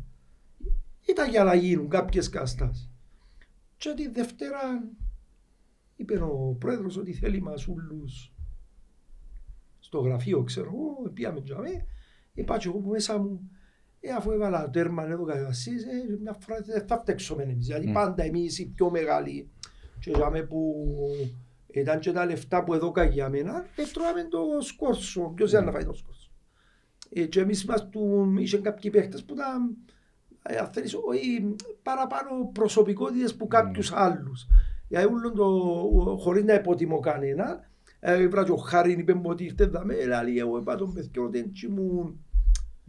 [1.08, 2.90] Ήταν για να γίνουν κάποιες καστάσεις.
[3.76, 4.58] Και τη Δευτέρα
[5.96, 8.35] είπε ο πρόεδρος ότι θέλει μας ούλους
[9.96, 11.84] στο γραφείο, ξέρω εγώ, πήγαμε τζαμί,
[12.34, 13.50] είπα και εγώ που μέσα μου,
[14.00, 17.88] ε, αφού έβαλα το τέρμα εδώ κατεβασίς, ε, μια φορά δεν θα φταίξουμε εμείς, γιατί
[17.88, 17.92] Μμ.
[17.92, 19.48] πάντα εμείς οι πιο μεγάλοι,
[20.00, 20.74] και τζαμί που
[21.66, 25.70] ήταν και τα λεφτά που έδωκα για μένα, ε, τρώαμε το σκόρσο, ποιος ήταν να
[25.70, 26.30] φάει το σκόρσο.
[27.10, 29.76] Ε, και εμείς μας του, είχαν κάποιοι παίχτες που ήταν,
[30.42, 34.46] ε, αν θέλεις, όχι, παραπάνω προσωπικότητες που κάποιους άλλους.
[34.88, 39.44] Γιατί ούλον το, ο- χωρίς να υποτιμώ κανένα, ε, βράδυ ο Χάριν είπε μου ότι
[39.44, 42.20] ήρθε δαμέ, λέει εγώ είπα τον παιδιό ότι έτσι μου...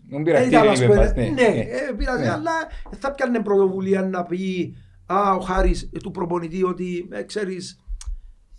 [0.09, 1.29] Μην Ε, πειραστεί, ήταν, ας είπε πούμε, μας, ναι.
[1.29, 2.29] Ναι, ε, πειράζει, Ναι.
[2.29, 2.51] αλλά
[2.99, 7.79] θα πιάνε πρωτοβουλία να πει α, ο Χάρης ε, του προπονητή ότι, ε, ξέρεις,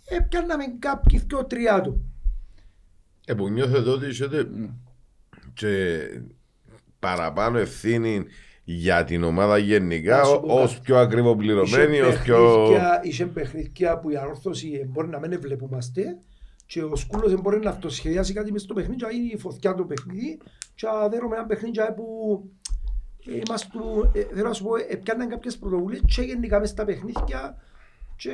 [0.09, 2.05] ε, πιάνναμε κάποιοι δυο τρία του.
[3.25, 4.47] Ε, που νιώθετε ότι έχετε
[5.53, 5.97] και
[6.99, 8.23] παραπάνω ευθύνη
[8.63, 10.81] για την ομάδα γενικά, Να σου πω ως κάτι.
[10.85, 12.37] πιο ακριβοπληρωμένη, Είχε ως πιο.
[12.37, 16.17] παιχνίδια- Είχε παιχνίδια που η ανόρθωση ε, μπορεί να μην βλέπομαστε
[16.69, 19.37] και ο Σκούλος ε, μπορεί να αυτοσχεδιάσει κάτι μες στο παιχνίδι και να γίνει η
[19.37, 20.39] φωτιά το παιχνίδι
[20.75, 22.05] και να δέρουμε ένα παιχνίδι ε, που
[23.27, 23.77] ε, είμαστε,
[24.13, 27.55] ε, θέλω να σου πω, ε, πιάνναν κάποιες πρωτοβουλίες και γενικά μες στα παιχνίδια
[28.15, 28.31] και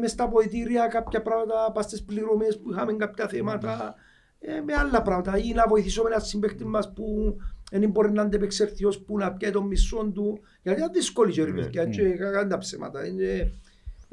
[0.00, 3.94] μες στα ποητήρια κάποια πράγματα, πας στις πληρωμές που είχαμε κάποια θέματα
[4.40, 5.38] ε, με άλλα πράγματα.
[5.38, 7.36] Ή να βοηθήσουμε ένα συμπαίχτη μας που
[7.70, 10.40] δεν μπορεί να αντεπεξέλθει ως που να πιάει τον μισό του.
[10.62, 11.60] Γιατί ήταν δύσκολη καιρή Ναι.
[11.60, 13.06] παιδιά και κακά τα ψέματα.
[13.06, 13.52] Είναι,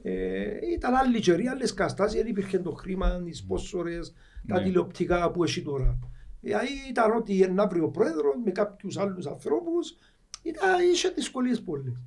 [0.03, 4.13] ε, ήταν άλλη καιρή, άλλες καταστάσεις δεν υπήρχε το χρήμα, οι σπόσορες,
[4.47, 4.63] τα Ναι.
[4.63, 5.99] τηλεοπτικά που έχει τώρα.
[6.41, 9.97] Δηλαδή ήταν ότι να βρει ο πρόεδρος με κάποιους άλλους ανθρώπους
[10.43, 12.03] ήταν, είχε δυσκολίες πολλές.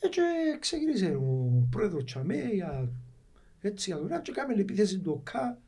[0.00, 0.22] Ε, και
[0.60, 2.88] ξεκίνησε ο πρόεδρος Τσαμέ για
[3.60, 5.58] έτσι για δουλειά και κάμε επίθεση του ΟΚΑ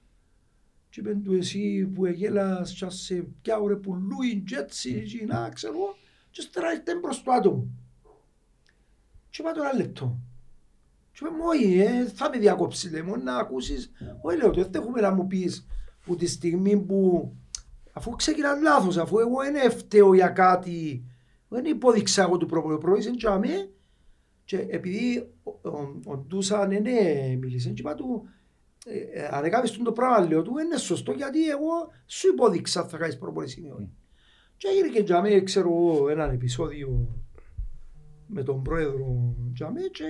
[0.90, 5.48] και είπεν του εσύ που εγέλας και σε πιάω ρε πουλούιν και έτσι και να
[5.48, 5.96] ξέρω εγώ
[6.30, 7.66] και στερα ήρθε μπρος το άτομο
[9.30, 10.18] και είπα τώρα λεπτό
[11.14, 13.90] και είπε μου όχι ε, θα με διακόψεις λέει μόνο να ακούσεις
[14.22, 15.66] όχι λέω δεν έχουμε να μου πεις
[16.04, 17.32] που τη στιγμή που
[17.92, 21.04] αφού ξεκινάς λάθος αφού εγώ δεν φταίω για κάτι
[21.48, 23.68] Δεν υπόδειξα εγώ του προπονητή, προπονητής είναι τζαμέ
[24.44, 28.28] και επειδή ο- ο- ο Ντούσαν ναι, ναι, μίλησε και είπα του
[28.86, 31.70] ε, ε, αν έκαμες τον το πράγμα λέω του είναι σωστό γιατί εγώ
[32.06, 33.90] σου υπόδειξα θα κάνεις προπονητή ή όχι.
[34.56, 37.08] Και έγινε και τζαμέ ξέρω εγώ έναν επεισόδιο
[38.26, 40.04] με τον πρόεδρο τζαμέ και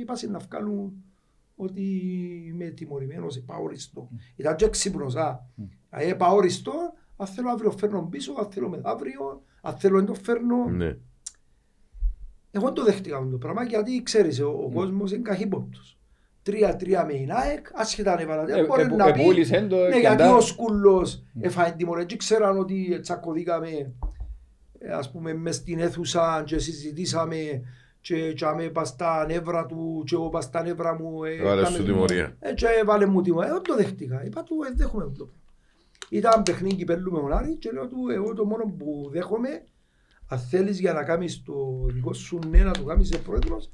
[0.00, 0.92] είπα σε να βγάλουν
[1.56, 1.82] ότι
[2.48, 4.08] είμαι τιμωρημένος, είπα οριστό.
[4.36, 5.46] Ήταν και ξύπνος, α.
[5.90, 6.72] Α, είπα οριστό,
[7.16, 10.64] αν θέλω αύριο φέρνω πίσω, αν θέλω μεθαύριο, αν θέλω δεν το φέρνω.
[10.68, 10.96] Ναι.
[12.50, 15.96] Εγώ δεν το δέχτηκα αυτό το πράγμα γιατί ξέρεις, ο, ο κόσμος είναι καχύποπτος.
[16.42, 19.90] Τρία-τρία με η ΑΕΚ, άσχετα αν έβαλα, Ε, μπορεί ε, να πει επούλησεν το, ναι,
[19.90, 23.90] και γιατί αντά- ο Σκούλος έφαγε τιμωρία και ξέραν ότι τσακωδίκαμε ε,
[24.90, 27.62] ας πούμε μες στην αίθουσα και συζητήσαμε
[28.00, 31.76] και τσάμε πας στα νεύρα του και εγώ πας στα νεύρα μου ε, Βάλε κάμε-
[31.78, 32.36] σου τιμωρία.
[32.38, 35.40] ε, και έβαλε μου τιμωρία, εγώ το δέχτηκα, είπα του ε, δέχομαι αυτό το πράγμα.
[36.08, 39.64] Ήταν παιχνίδι κυπέλλου με τον Άρη και λέω του εγώ το μόνο που δέχομαι
[40.28, 43.70] αν θέλεις για να κάνεις το δικό σου ναι να το κάνεις σε πρόεδρος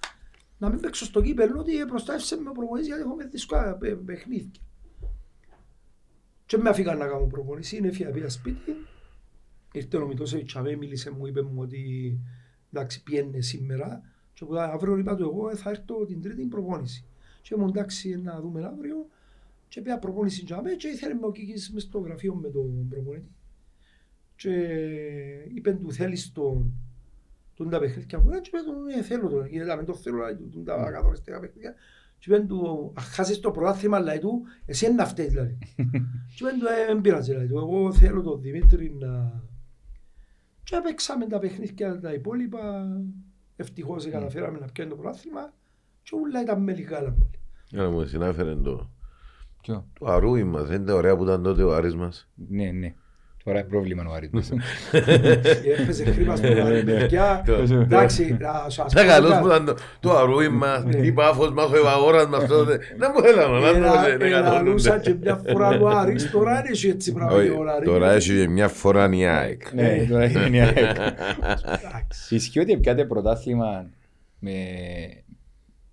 [0.59, 4.61] να μην παίξω στο κύπελλο ότι προστάευσε με προπονήσεις γιατί έχουμε δύσκολα παι- παιχνίδια.
[6.47, 8.77] Και με αφήκαν να κάνω προπονήσεις, είναι έφυγα πήγα σπίτι.
[9.73, 12.19] Ήρθε ο Μητώσεβιτς αμέ, μίλησε μου, είπε μου ότι
[12.73, 14.03] εντάξει πιένε σήμερα.
[14.33, 17.05] Και που αύριο είπα του εγώ «Ε, θα έρθω την τρίτη προπόνηση.
[17.43, 19.09] Και μου εντάξει να δούμε αύριο.
[19.69, 22.89] Και πήγα προπόνηση για μέ και ήθελε με ο Κίκης μες στο γραφείο με τον
[22.89, 23.31] προπονητή.
[24.37, 24.51] Και
[25.55, 26.73] είπε του θέλεις τον
[27.59, 30.35] τον τα παιχνίδια μου, και είπε του «Ναι, θέλω τον, γιατί δεν το θέλω, λέει
[30.35, 31.75] του, τον τα καθοριστικά παιχνίδια.
[32.19, 35.59] Και είπε του, αν χάσεις το πρωτάθλημα, λέει του, εσύ είναι να φταίεις, δηλαδή.
[36.35, 39.43] Και είπε του, «Ε, δεν πειράζει, λέει του, εγώ θέλω τον Δημήτρη να...
[40.69, 42.87] Και έπαιξαμε τα παιχνίδια τα υπόλοιπα,
[43.57, 45.53] ευτυχώς καταφέραμε να πιάνει το πρωτάθλημα
[46.03, 47.41] και όλα ήταν με λιγάλα πάλι.
[47.69, 48.91] Για να μου συνάφερε το.
[49.63, 52.29] Ποιο; Το αρούι μας, δεν είναι ωραία που ήταν τότε ο Άρης μας.
[52.35, 52.95] Ναι, ναι.
[53.49, 54.31] Τώρα είναι πρόβλημα ο Άρης.
[54.33, 54.51] μας.
[55.81, 57.45] Έπαιζε χρήμα στο Άρη, παιδιά.
[57.71, 59.41] Εντάξει, να σας Τα πω καλός κάτι.
[59.43, 60.99] που ήταν το, το αρούι μας, Ναι.
[61.07, 62.79] η πάφος μας, ο ευαγόρας μας τότε.
[62.99, 65.19] Να μου έλαμε, να Ένα- το δεν Ελαλούσα και καταλούνται.
[65.25, 67.89] μια φορά ο Άρης, τώρα είναι έτσι έτσι πράγμα Όχι, ο Άρης.
[67.89, 69.73] Τώρα έχει και μια φορά η ΑΕΚ.
[69.73, 70.77] Ναι, τώρα είναι η ΑΕΚ.
[70.77, 72.35] Εντάξει.
[72.35, 73.87] Ισχύει ότι πιάτε πρωτάθλημα
[74.39, 74.53] με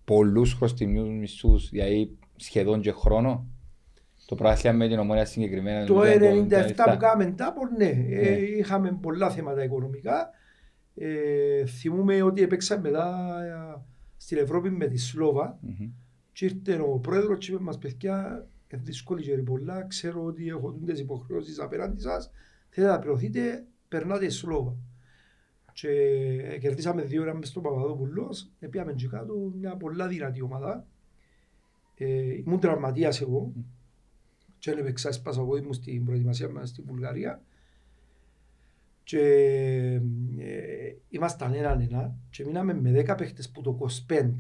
[0.06, 3.46] πολλούς χρωστημιούς μισθούς, δηλαδή σχεδόν και χρόνο;
[4.26, 5.86] Το πρωτάθλημα με την ομόνια συγκεκριμένα.
[5.86, 8.36] Το νομίζω ήταν 97 που κάναμε τάπορ, ναι, Ε, Ναι.
[8.38, 10.30] είχαμε πολλά θέματα οικονομικά.
[10.96, 13.82] Ε, θυμούμε ότι έπαιξαμε μετά ε,
[14.18, 15.90] στην Ευρώπη με τη Σλόβα Μμμ.
[16.32, 20.72] και ήρθε ο πρόεδρος και είπε μας παιδιά είναι δύσκολη και πολλά, ξέρω ότι έχω
[20.72, 22.32] τούντες υποχρεώσεις απέναντι σας,
[22.70, 24.76] θέλετε να πληρωθείτε, περνάτε Σλόβα.
[25.74, 25.90] Και
[26.62, 30.86] κερδίσαμε δύο ώρα μες στον Παπαδόπουλος, ε, πήγαμε και κάτω, μια πολλά δυνατή ομάδα.
[31.98, 33.54] Ε, ήμουν τραυματίας εγώ
[34.66, 37.42] και δεν έπαιξα, έσπασα ο πόδι μου στην προετοιμασία μας στη Βουλγαρία.
[39.04, 39.20] Και
[40.38, 44.36] ε, ήμασταν έναν ένα και μείναμε με 10 παίχτες που το 25.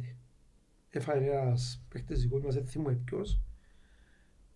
[0.89, 3.41] Έφαγε ένας παίχτες δικός μας, δεν θυμούμαι ποιος.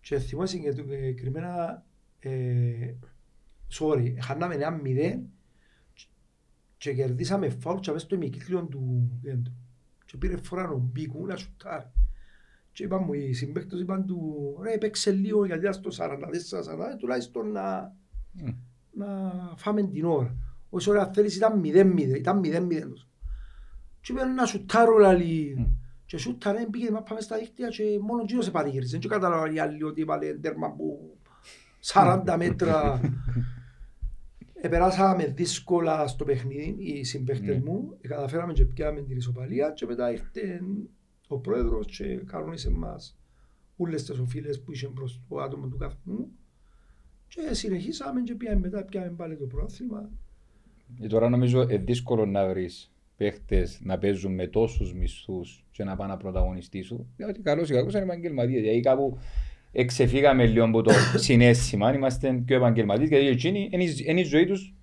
[0.00, 1.84] Και θυμούμαι συγκεκριμένα,
[2.18, 2.94] ε,
[3.78, 5.30] sorry, χάναμε ένα μηδέν
[6.76, 9.52] και κερδίσαμε φάουλ και μέσα στο ημικύκλιο του κέντρου.
[10.04, 11.90] Και πήρε φορά ο Μπίκου να σουτάρει.
[12.80, 16.16] Και είπαν μου οι συμπαίκτες είπαν του ρε παίξε λίγο γιατί ήταν στο 44-40
[16.98, 17.96] τουλάχιστον να,
[18.32, 18.48] Μμ.
[18.90, 19.06] να
[19.56, 20.36] φάμε την ώρα.
[20.70, 23.08] Όσο ώρα θέλεις ήταν 0-0, ήταν 0-0 τους.
[24.00, 25.54] Και είπαν να σουτάρω λαλί.
[25.58, 25.64] Μμ.
[26.06, 28.98] Και σούταρε πήγε να πάμε στα δίκτυα και μόνο γύρω σε πανηγύρισε.
[28.98, 31.16] Δεν κατάλαβαν οι άλλοι ότι βάλε τέρμα που
[31.92, 33.00] 40 μέτρα.
[34.62, 37.62] Επεράσαμε δύσκολα στο παιχνίδι οι συμπαίχτες Ναι.
[37.64, 37.96] μου.
[38.00, 40.60] Ε, Καταφέραμε και πιάμε την ισοπαλία και μετά ήρθε
[41.32, 43.18] ο πρόεδρος και κανόνισε μας
[43.76, 46.28] όλες τις οφείλες που είχε προς το άτομο του καθενού.
[47.28, 50.10] Και συνεχίσαμε και πιάμε μετά πιάμε πάλι το πρόθυμα.
[51.00, 55.96] Και τώρα νομίζω είναι δύσκολο να βρεις παίχτες να παίζουν με τόσους μισθούς και να
[55.96, 57.06] πάνε να πρωταγωνιστήσουν.
[57.16, 58.60] Διότι καλώς ή κακώς είναι επαγγελματίες.
[58.60, 59.18] Δηλαδή κάπου
[59.72, 64.46] εξεφύγαμε λίγο από το συνέστημα, είμαστε πιο επαγγελματίες γιατί εκείνοι είναι η- είναι η ζωή
[64.46, 64.74] τους,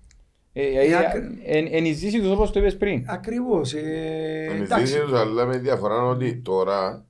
[0.60, 3.04] ε, ε, άκρη- ε, είναι η ζήση τους όπως το είπες πριν.
[3.06, 3.74] Ακριβώς.
[3.74, 4.72] Ε, εντάξει.
[4.72, 7.06] Ανησύχει αλλά με διαφορά ότι τώρα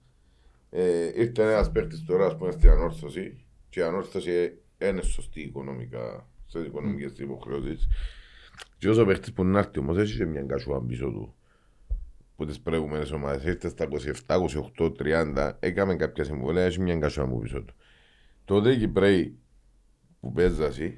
[0.71, 6.27] ε, ήρθε ένας παίκτης τώρα ας πούμε στην ανόρθωση και η ανόρθωση είναι σωστή οικονομικά
[6.47, 7.89] στις οικονομικές της υποχρεώσεις
[8.79, 11.35] και όσο παίκτης που να έρθει όμως έχει και μια κασούα πίσω του
[12.37, 13.89] που τις προηγούμενες ομάδες ήρθες στα
[14.27, 14.37] 27,
[14.79, 14.93] 28,
[15.37, 17.75] 30 έκαμε κάποια συμβόλαια έχει μια κασούα μου πίσω του
[18.45, 19.39] τότε οι Κυπρέοι
[20.21, 20.95] που παίζασαι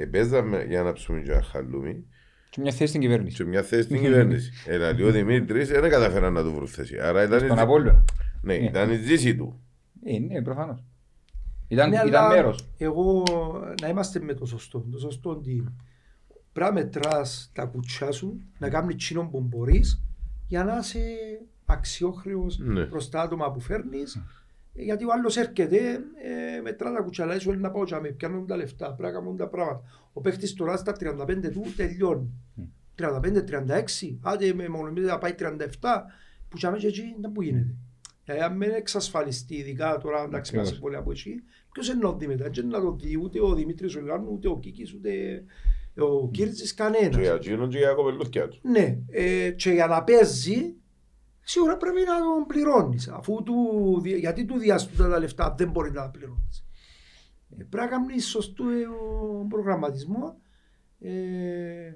[0.00, 2.02] ε, παίζαμε για να ψούμε και να χαλούμε
[2.50, 3.36] Και μια θέση στην κυβέρνηση.
[3.36, 4.50] σε μια θέση στην κυβέρνηση.
[4.66, 6.98] Έλα, λέει ο Δημήτρης δεν καταφέραν να του βρουν θέση.
[7.00, 7.60] Άρα ήταν, Στον η...
[7.60, 8.04] Απόλλωνα.
[8.42, 9.60] ναι, ήταν η ζήση του.
[10.04, 10.84] Ε, ναι, προφανώς.
[11.68, 12.68] Ήταν, Ναι, ήταν αλλά μέρος.
[12.78, 13.22] Εγώ
[13.82, 14.86] να είμαστε με το σωστό.
[14.92, 15.72] Το σωστό τι είναι.
[16.52, 20.02] πρέπει να μετράς τα κουτσιά σου, να κάνεις εκείνο που μπορείς
[20.46, 21.00] για να είσαι
[21.64, 22.84] αξιόχρεος Ναι.
[22.84, 24.22] προς τα άτομα που φέρνεις
[24.72, 25.78] γιατί ο άλλος έρχεται,
[26.56, 28.86] ε, μετρά τα κουτσιά, λέει σου λέει να πάω και να με πιάνουν τα λεφτά,
[28.94, 29.82] πρέπει να κάνουν τα πράγματα.
[30.12, 32.30] Ο παίχτης τώρα στα 35 του τελειώνει.
[32.98, 35.66] 35-36, άντε με μονομίδα να πάει 37,
[36.48, 37.74] που και αμέσως εκεί δεν που γίνεται.
[38.24, 40.82] Δηλαδή αν δεν εξασφαλιστεί, ειδικά τώρα εντάξει μας Ακριβώς.
[40.82, 43.54] πολύ από εκεί, ποιος είναι να δει μετά, δεν είναι να το δει ούτε ο
[43.54, 45.44] Δημήτρης ο Λιάννου, ούτε ο Κίκης, ούτε
[45.98, 47.16] ο Κίρτζης, Και κανένας.
[47.16, 48.58] για εκείνον και για κοπελούθια του.
[48.62, 50.74] Ναι, ε, και για να παίζει,
[51.42, 53.08] σίγουρα πρέπει να τον πληρώνεις.
[53.08, 53.54] Αφού του,
[54.02, 56.64] δι- γιατί του διάστουντα τα λεφτά δεν μπορεί να τα πληρώνεις.
[57.58, 60.40] Ε, πρέπει να κάνεις σωστό ε, ο προγραμματισμό.
[61.00, 61.94] Ε,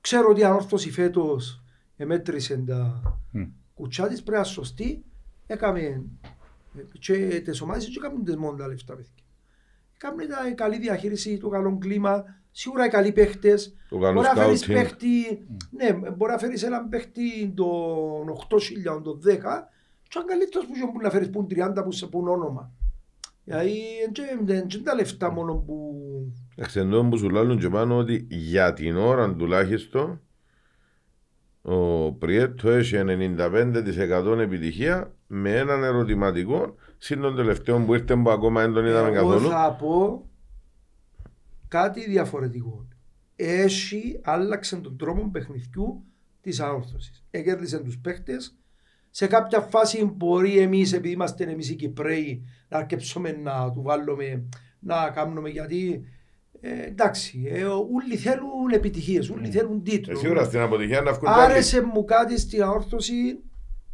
[0.00, 1.62] ξέρω ότι η ανόρθωση φέτος
[1.96, 3.42] εμέτρησε τα Μμ.
[3.74, 5.04] κουτσιά της, πρέπει να είναι σωστή.
[5.46, 8.94] Έκαμε ε, και τις ομάδες και έκαμε τις μόνο τα λεφτά.
[8.94, 9.10] παιδιά.
[9.94, 12.24] Έκαμε τα η καλή διαχείριση, το καλό κλίμα,
[12.58, 13.74] σίγουρα οι καλοί παίχτες.
[13.88, 14.72] Το καλό Μπορεί να φέρεις scouting.
[14.72, 15.08] παίχτη,
[15.70, 19.68] ναι, μπορεί να φέρεις έναν παίχτη των 8.000, των 10
[20.08, 22.72] και αν καλύτερος που είχε που να φέρεις που είναι 30 που σε πούν όνομα.
[23.44, 23.80] Δηλαδή,
[24.44, 25.94] δεν είναι τα λεφτά μόνο που...
[26.56, 30.20] Εξεντών που σου λάλλουν και πάνω ότι για την ώρα τουλάχιστον
[31.62, 32.96] ο Πριέτο έχει
[33.38, 39.08] 95% επιτυχία με έναν ερωτηματικό συν των τελευταίων που ήρθε που ακόμα δεν τον είδαμε
[39.08, 39.48] Εγώ καθόλου.
[39.48, 40.26] θα πω
[41.68, 42.88] κάτι διαφορετικό.
[43.36, 46.04] Έχει, άλλαξε τον τρόπο παιχνιδιού
[46.40, 47.24] της αόρθωσης.
[47.30, 48.56] Εκέρδισε τους παίχτες.
[49.10, 54.44] Σε κάποια φάση μπορεί εμείς, επειδή είμαστε εμείς οι Κυπρέοι, να αρκεψούμε να του βάλουμε,
[54.78, 56.04] να κάνουμε γιατί
[56.60, 60.16] ε, εντάξει, ε, όλοι θέλουν επιτυχίες, όλοι θέλουν Ε, τίτλο.
[60.16, 61.52] Σίγουρα στην αποτυχία να βγουν πάλι.
[61.52, 63.38] Άρεσε μου κάτι στην αόρθωση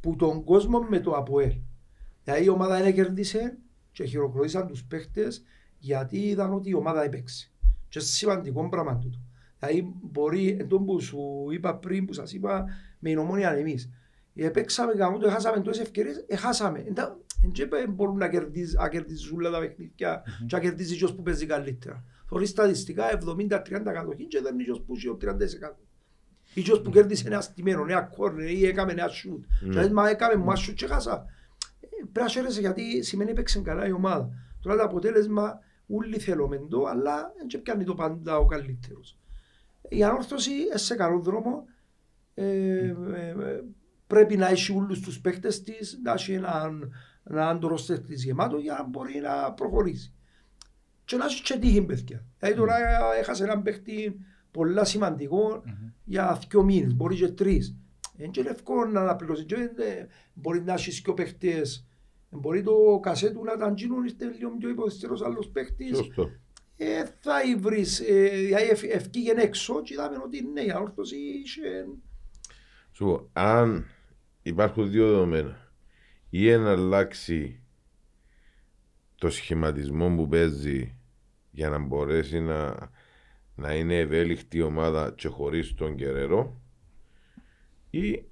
[0.01, 1.53] που τον κόσμο με το ΑΠΟΕΛ.
[2.25, 3.59] Δηλαδή η ομάδα δεν κέρδισε
[3.93, 5.45] και χειροκροτήσαν τους παίχτες
[5.79, 7.52] γιατί είδαν ότι η ομάδα έπαιξε.
[7.93, 9.19] Και είναι σημαντικό πράγμα τούτο.
[9.59, 12.65] Δηλαδή μπορεί, εν τω που σου είπα πριν, που σας είπα,
[12.99, 13.91] με η νομόνια εμείς.
[14.35, 16.85] Επέξαμε γαμώ το, έχασαμε τόσες ευκαιρίες, έχασαμε.
[17.69, 21.47] Δεν μπορούν να κερδίζουν, να κερδίζουν όλα τα παιχνίδια και να κερδίζει ποιος που παίζει
[21.47, 22.05] καλύτερα.
[22.29, 25.27] Θωρείς στατιστικά 70-30 κατοχή και δεν είναι ποιος που έχει ο 30%.
[26.55, 29.45] Ή ποιος που κέρδισε ένα στημένο, ένα κόρνερ ή έκαμε ένα σούτ.
[29.61, 31.25] Και λες, μα έκαμε μας σούτ και χάσα.
[31.81, 34.29] Ε, Πρέπει να χαίρεσαι γιατί σημαίνει έπαιξε καλά η ομάδα.
[34.61, 39.19] Τώρα το αποτέλεσμα όλοι θέλουμε το, αλλά δεν πιάνει το πάντα ο καλύτερος.
[39.89, 41.65] Η ανόρθωση είναι σε καλό δρόμο.
[42.35, 43.63] Ε, ε, ε,
[44.07, 46.93] πρέπει να έχει όλους τους παίχτες της, να έχει έναν,
[47.25, 50.15] έναν το ρόστερ της γεμάτος για να μπορεί να προχωρήσει.
[51.05, 52.25] Και να έχει και τύχη παιδιά.
[52.39, 52.75] Δηλαδή τώρα
[53.19, 55.63] έχασε έναν παίχτη πολλά σημαντικό
[56.05, 57.77] για δύο μήνες, μπορεί και τρεις.
[58.17, 59.45] Είναι και εύκολο να αναπληρώσει.
[59.45, 61.87] Και, ε, Μπορεί να έχεις δύο παίχτες,
[62.39, 65.97] μπορεί το κασέτου να ήταν γίνον, ήρθε λίγο πιο υποθυστερός άλλος παίχτης.
[65.97, 66.31] Σωστό.
[66.77, 71.87] Ε, θα βρεις, ε, δηλαδή ευ- ευκήγεν έξω και είδαμε ότι ναι, η αόρθωση είχε...
[72.93, 73.87] Σου πω, αν
[74.43, 75.73] υπάρχουν δύο δεδομένα
[76.31, 77.61] ή να αλλάξει
[79.15, 80.97] το σχηματισμό που παίζει
[81.51, 82.91] για να μπορέσει να,
[83.55, 86.61] να είναι ευέλικτη η ομάδα και χωρίς τον Κεραίρο
[87.91, 88.25] ή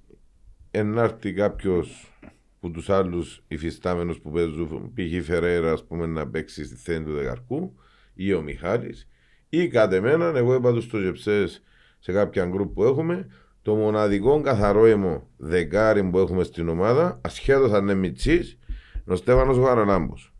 [0.71, 2.15] ενάρτη κάποιος
[2.61, 5.25] που τους άλλους υφιστάμενους που παίζουν π.χ.
[5.25, 7.75] Φεραίρα ας πούμε να παίξει στη θέση του Δεκαρκού
[8.13, 9.07] ή ο Μιχάλης
[9.49, 11.63] ή κατ' εμένα, εγώ είπα τους στο Γεψές
[11.99, 13.27] σε κάποια γκρουπ που έχουμε
[13.61, 18.57] το μοναδικό καθαρό αίμο δεκάρι που έχουμε στην ομάδα ασχέτως αν είναι μητσής
[18.93, 20.33] είναι ο Στέφανος ο Χαραλάμπος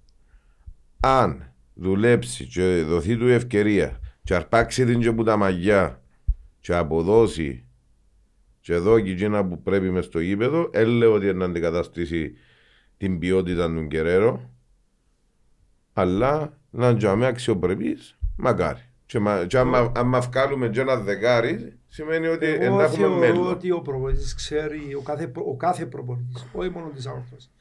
[1.00, 6.02] αν δουλέψει και δοθεί του η ευκαιρία και αρπάξει την και που τα μαγιά
[6.60, 7.66] και αποδώσει
[8.62, 12.34] και εδώ και εκείνα που πρέπει μες στο γήπεδο έλεγε ότι να αντικαταστήσει
[12.98, 14.50] την ποιότητα του Γκερέρο
[15.94, 22.28] αλλά να είναι αξιοπρεπής μακάρι και, μα, και άμα, άμα βγάλουμε και ένα δεκάρι σημαίνει
[22.28, 25.86] ότι Εγώ να έχουμε θεωρώ μέλλον ότι ο προπονητής ξέρει, ο κάθε, προ- ο κάθε
[25.86, 27.52] προπονητής, όχι μόνο της αόρθωσης.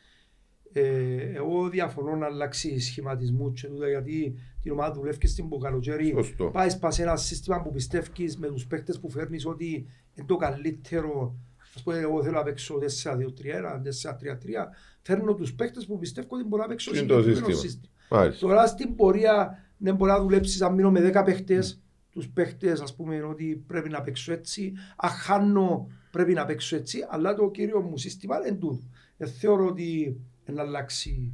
[0.72, 6.12] Ε, εγώ διαφωνώ να αλλάξει σχηματισμούς και τούτα γιατί την ομάδα δουλεύει στην Ποκαλοτζέρη.
[6.16, 6.44] Σωστό.
[6.44, 10.36] Πάεις πας σε ένα σύστημα που πιστεύεις με τους παίκτες που φέρνεις ότι είναι το
[10.36, 11.34] καλύτερο.
[11.74, 14.70] Ας πούμε, εγώ θέλω να παίξω 4-2-3-1, 4-3-3.
[15.02, 17.92] Φέρνω τους παίκτες που πιστεύω ότι μπορώ να παίξω Είναι το συγκεκριμένο σύστημα.
[18.10, 18.46] Μάλιστα.
[18.46, 21.80] Τώρα στην πορεία δεν μπορεί να δουλέψεις αν μείνω με 10 παίχτες.
[22.10, 24.72] Τους παίχτες ας πούμε ότι πρέπει να παίξω έτσι.
[24.96, 27.06] Αν χάνω πρέπει να παίξω έτσι.
[27.08, 28.80] Αλλά το κύριο μου σύστημα είναι τούτο.
[29.16, 31.32] Δεν θεωρώ ότι να αλλάξει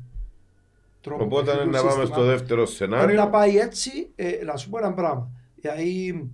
[1.00, 1.24] τρόπο.
[1.24, 2.16] Οπότε παιχνιδιού να πάμε σύστημα.
[2.16, 5.30] στο δεύτερο Αν να σενάριο πάει έτσι, ε, να σου πω ένα πράγμα.
[5.54, 6.30] Δηλαδή,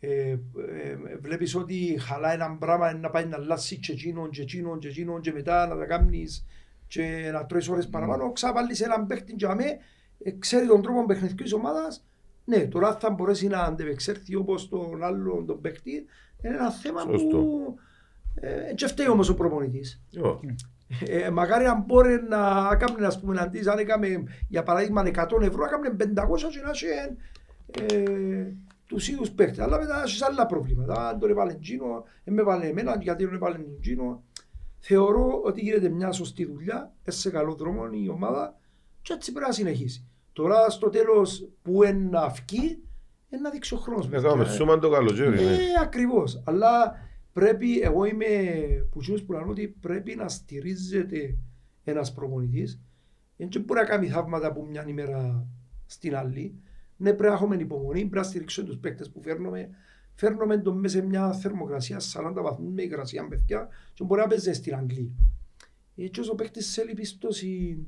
[0.00, 0.38] ε, ε,
[1.20, 5.20] βλέπεις ότι χαλάει ένα πράγμα να πάει να αλλάξει και εκείνον και εκείνον και εκείνον
[5.20, 6.44] και μετά να τα κάνεις
[6.86, 9.78] και να τρώεις ώρες παραπάνω, ξαπαλείς έναν παίχτη και αμέ,
[10.22, 12.04] ε, ξέρει τον τρόπο παιχνιδιού της ομάδας
[12.44, 15.92] Ναι, τώρα θα μπορέσει να αντεπεξέλθει όπως τον άλλο τον παίκτη.
[16.42, 17.36] Είναι ένα θέμα Σωστό.
[17.36, 17.78] που...
[18.34, 20.02] Ε, και φταίει όμως ο προπονητής.
[20.24, 20.40] Ω,
[21.06, 24.08] Ε, μακάρι αν μπορεί να κάνει, ας πούμε, αντί, αν έκαμε,
[24.48, 26.04] για παράδειγμα, 100 ευρώ, έκαμε 500
[26.50, 26.86] και να έχει
[27.94, 28.52] ε,
[28.86, 29.58] τους ίδιους παίκτες.
[29.58, 31.08] Αλλά μετά έχεις άλλα προβλήματα.
[31.08, 34.22] Αν τον έβαλε Τζίνο, δεν με έβαλε εμένα, γιατί τον έβαλε τον Τζίνο.
[34.78, 38.54] Θεωρώ ότι γίνεται μια σωστή δουλειά, ε, σε καλό δρόμο η ομάδα
[39.02, 40.06] και έτσι πρέπει να συνεχίσει.
[40.32, 42.82] Τώρα στο τέλος που είναι να βγει,
[43.30, 44.08] είναι να δείξει ο χρόνος.
[44.12, 45.28] ε, θα με σούμα το καλοκαίρι.
[45.44, 45.52] ναι.
[45.52, 46.42] Ε, ακριβώς.
[46.46, 46.94] Αλλά
[47.38, 48.26] πρέπει, εγώ είμαι
[48.90, 51.36] που τσίνος που λένε ότι πρέπει να στηρίζεται
[51.84, 52.80] ένας προπονητής.
[53.36, 55.46] Δεν μπορεί να κάνει θαύματα από μια ημέρα
[55.86, 56.54] στην άλλη.
[56.96, 59.68] Ναι, πρέπει να έχουμε υπομονή, πρέπει να στηρίξουμε τους παίκτες που φέρνουμε.
[60.14, 64.56] Φέρνουμε τον μέσα σε μια θερμοκρασία 40 βαθμούς με υγρασία παιδιά και μπορεί να παίζεις
[64.56, 65.10] στην Αγγλία.
[65.96, 67.78] Έτσι όσο ο παίκτης θέλει πίστοση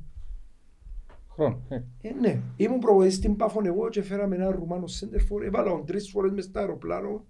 [1.29, 1.63] Χρόνο.
[1.69, 1.75] ε.
[2.01, 6.11] ε, ναι, ήμουν προβολής στην Πάφων εγώ και φέραμε ένα Ρουμάνο σέντερφορ, έβαλα τον τρεις
[6.11, 7.25] φορές μες στο αεροπλάνο,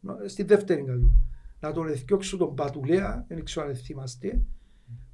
[0.00, 1.12] να- στη δεύτερη καλού.
[1.60, 4.40] Να τον εθιώξω τον Πατουλέα, δεν ξέρω αν θυμάστε,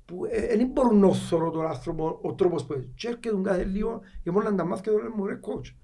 [0.05, 0.27] που
[0.57, 2.93] δεν μπορούν να θωρώ τον άνθρωπο ο τρόπος που έτσι.
[2.95, 5.75] Και έρχεται τον κάθε λίγο, και μόνο να τα μάθει και τον λέμε, ρε coach,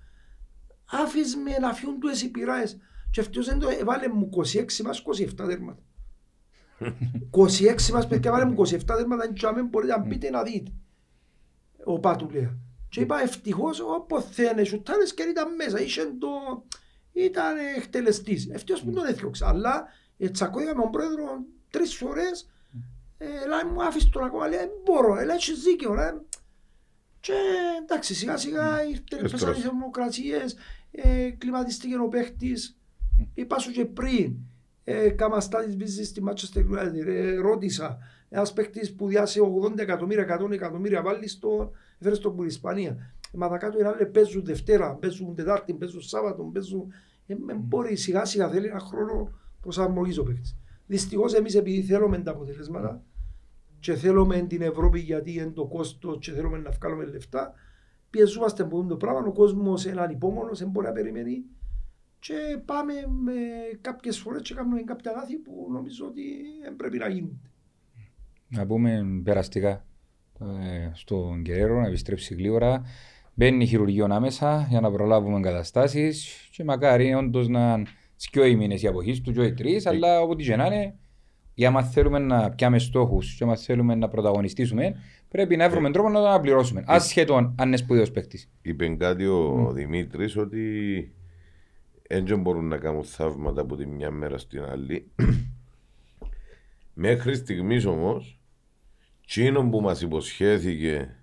[0.91, 2.79] άφης με να φύγουν του εσύ πειράες.
[3.11, 5.83] Και αυτός δεν το έβαλε μου 26 μας 27 τέρματα.
[7.31, 10.73] 26 μας παιδιά έβαλε μου 27 τέρματα, και αν μπορείτε να μπείτε να δείτε
[11.85, 12.59] ο Πατουλέα.
[12.89, 16.29] Και είπα ευτυχώς όπως θέλει σουτάρες και ήταν μέσα, είχε το...
[17.13, 18.49] ήταν εκτελεστής.
[18.49, 19.85] Ευτυχώς που τον έθιωξα, αλλά
[20.29, 21.25] τσακώθηκα με τον πρόεδρο
[21.71, 22.49] τρεις φορές
[23.23, 26.15] ε, λέει μου άφησε τον ακόμα, λέει δεν μπορώ, ε, λέει έχεις δίκαιο, ρε.
[27.21, 27.33] Και
[27.83, 29.45] εντάξει σιγά σιγά ήρθαν Έστρωσε.
[29.45, 30.57] πέσαν οι θερμοκρασίες,
[30.91, 32.79] ε, κλιματιστήκε ο παίχτης.
[33.35, 34.37] Είπα σου και πριν,
[34.85, 37.99] ε, κάμα στάδις business στη Manchester United, ε, ρώτησα,
[38.29, 42.91] ένας παίχτης που διάσε 80 εκατομμύρια, 100 εκατομμύρια βάλει στο, έφερε στον που Ισπανία.
[43.33, 46.93] Ε, Μα τα κάτω είναι άλλοι παίζουν Δευτέρα, παίζουν Τετάρτη, παίζουν Σάββατο, παίζουν...
[47.27, 50.57] Ε, με μπορεί σιγά σιγά θέλει ένα χρόνο προσαρμογής ο παίχτης.
[50.87, 53.03] Δυστυχώς εμείς επειδή θέλουμε τα αποτελέσματα
[53.81, 57.55] και θέλουμε την Ευρώπη γιατί είναι το κόστος και θέλουμε να βγάλουμε λεφτά,
[58.11, 61.45] πιεζόμαστε από το πράγμα, ο κόσμος είναι ανυπόμονος, δεν μπορεί να περιμένει
[62.19, 62.35] και
[62.65, 62.93] πάμε
[63.23, 63.33] με
[63.81, 66.23] κάποιες φορές και κάνουμε κάποια λάθη που νομίζω ότι
[66.63, 67.41] δεν πρέπει να γίνουν.
[68.49, 69.85] Να πούμε περαστικά
[70.41, 72.83] ε, στον Κεραίρο να επιστρέψει γλύωρα.
[73.35, 77.83] Μπαίνει χειρουργείο άμεσα για να προλάβουμε εγκαταστάσεις και μακάρι όντως να
[78.23, 80.95] σκιώ οι μήνες οι αποχής του και οι τρεις, αλλά όποτε και να είναι,
[81.55, 84.97] για να θέλουμε να πιάμε στόχους και να θέλουμε να πρωταγωνιστήσουμε,
[85.29, 86.85] πρέπει να βρούμε τρόπο να το αναπληρώσουμε.
[86.87, 88.51] Ασχέτω αν είναι σπουδαίος παίκτης.
[88.63, 91.13] Είπε κάτι ο Δημήτρης ότι
[92.09, 95.11] δεν μπορούν να κάνουν θαύματα από τη μια μέρα στην άλλη.
[96.95, 98.41] Μέχρι στιγμής όμως,
[99.27, 101.17] τσίνο που μας υποσχέθηκε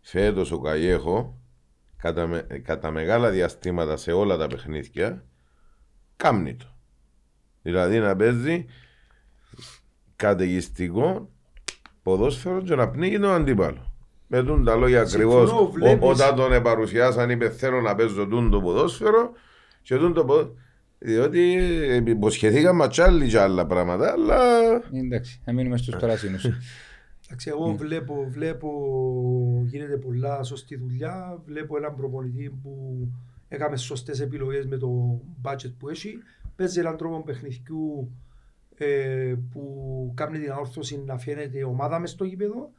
[0.00, 1.40] φέτος ο Καγιέχο
[1.96, 5.24] κατά, με- κατά μεγάλα διαστήματα σε όλα τα παιχνίδια,
[6.16, 6.66] κάμνει το.
[7.62, 8.64] Δηλαδή να παίζει
[10.16, 11.30] καταιγιστικό
[12.02, 13.92] ποδόσφαιρο και να πνίγει τον αντίπαλο.
[14.26, 16.08] Με τούν τα λόγια Συμφωνώ, ακριβώς βλέπεις.
[16.08, 19.32] όταν τον παρουσιάσαν, είπε θέλω να παίζω τούν το ποδόσφαιρο
[19.82, 20.54] και τούν το ποδόσφαιρο.
[20.98, 21.52] Διότι
[22.06, 24.38] υποσχεθήκαμε ματσάλι και άλλα πράγματα, αλλά
[24.92, 26.44] Εντάξει, να μείνουμε στους πράσινους.
[27.26, 28.68] Εντάξει, εγώ βλέπω, βλέπω
[29.66, 31.40] γίνεται πολλά σωστή δουλειά.
[31.46, 32.98] Βλέπω έναν προπονητή που
[33.48, 36.18] έκαμε σωστές επιλογές με το budget που έχει.
[36.56, 38.10] Παίζει έναν τρόπο παιχνιδιού
[38.74, 42.70] ε, που κάνει την αόρθωση να φαίνεται ομάδα μες στο γήπεδο.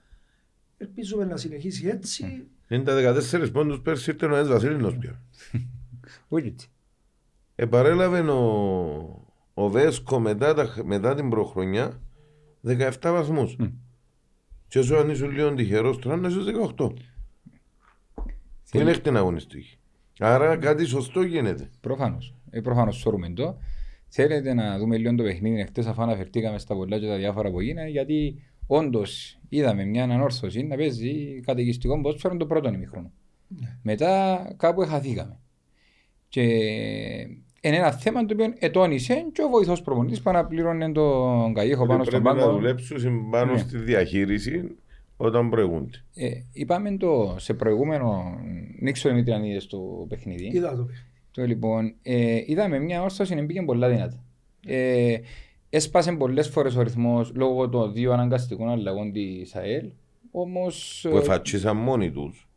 [0.78, 2.48] Ελπίζουμε να συνεχίσει έτσι.
[2.68, 5.22] είναι τα 14 πόντους πέρσι ήρθε ο Νέας Βασίλινος πια.
[6.28, 6.70] Όχι έτσι.
[7.56, 12.02] Επαρέλαβε ο, ο Βέσκο μετά, τα, μετά την προχρονιά
[12.68, 13.56] 17 βαθμούς.
[13.56, 13.68] Μμ.
[14.68, 16.40] Και όσο αν ήσουν λίγο τυχερός τώρα να είσαι
[16.78, 16.92] 18.
[18.72, 19.78] Δεν έχει την αγωνιστική.
[20.20, 21.70] Άρα κάτι σωστό γίνεται.
[21.82, 22.34] Προφανώς.
[22.50, 23.58] Ε, προφανώς σωρούμε το.
[24.08, 25.64] Θέλετε να δούμε λίγο το παιχνίδι.
[25.66, 30.64] Χτες αφού αναφερθήκαμε στα πολλά και τα διάφορα που γίνανε, γιατί όντως είδαμε μια ανόρθωση
[30.64, 33.12] να παίζει καταιγιστικό ποδόσφαιρο το πρώτο ημίχρονο.
[33.82, 35.40] Μετά κάπου εχαθήκαμε.
[36.30, 36.42] Και
[37.62, 42.04] είναι ένα θέμα το οποίο ετώνησε και ο βοηθός προπονητής που αναπλήρωνε τον Καγίχο πάνω
[42.04, 42.56] στον Πρέπει να πάγκο.
[42.58, 43.58] δουλέψουν πάνω Ναι.
[43.58, 44.76] στη διαχείριση
[45.18, 46.04] όταν προηγούνται.
[46.14, 48.40] Ε, είπαμε το σε προηγούμενο,
[48.80, 50.50] δεν ξέρω Δημήτρη αν είδες το παιχνίδι.
[50.54, 51.06] Είδα το παιχνίδι.
[51.32, 54.24] Το λοιπόν, ε, είδαμε μια όρθωση να πήγε πολλά δυνατά.
[54.66, 55.18] Ε,
[55.70, 59.90] έσπασε πολλές φορές ο ρυθμός λόγω των δύο αναγκαστικών αλλαγών της ΑΕΛ.
[60.32, 61.06] Όμως.
[61.10, 62.48] Που εφατσίσαν μόνοι τους.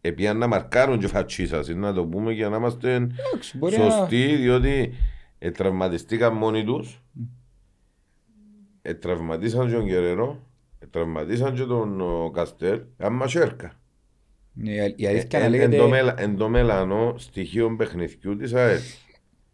[0.00, 3.06] Επίαν να μαρκάρουν και φατσίσασαν, να το πούμε για να είμαστε
[3.54, 3.90] μπορεί να.
[3.90, 4.92] σωστοί, διότι
[5.38, 7.02] ε, τραυματιστήκαν μόνοι τους.
[8.82, 10.40] Ε, τραυματίσαν και τον Κεραίρο, ε,
[11.00, 13.80] τραυματίσαν και τον ο, Καστέλ, άμα σέρκα.
[14.62, 15.76] Η- Η αλήθεια να Εν- εν λέγεται...
[15.76, 18.80] το μελα- Εν το μελανό στοιχείο παιχνιδιού της ΑΕΛ.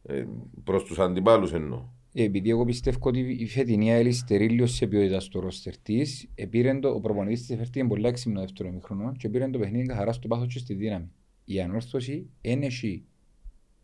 [0.03, 0.24] Ε,
[0.64, 1.82] Προς τους αντιπάλους εννοώ.
[2.14, 6.88] Επειδή εγώ πιστεύω ότι η φετινή ΑΕΛ στερεί σε ποιότητα στο ρόστερ της, επήρε το,
[6.88, 10.53] ο προπονητής της έφερθηκε πολλά έξυπνο δεύτερο ημίχρονο και πήρε το παιχνίδι καθαρά στο πάθος
[10.53, 11.11] και στη δύναμη.
[11.45, 13.05] Η ανόρθωση δεν έχει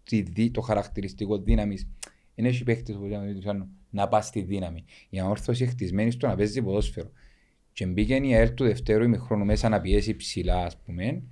[0.02, 1.88] τη δι- το χαρακτηριστικό δύναμης,
[2.34, 4.84] δεν έχει παίχτες όπως λέμε, τους άλλους, να πάει στη δύναμη.
[5.10, 7.10] Η ανόρθωση είναι χτισμένη στο να παίζει ποδόσφαιρο.
[7.78, 11.22] Και μπήκε η ΑΕΛ του δευτέρου ημιχρόνου μέσα να πιέσει ψηλά, ας πούμε,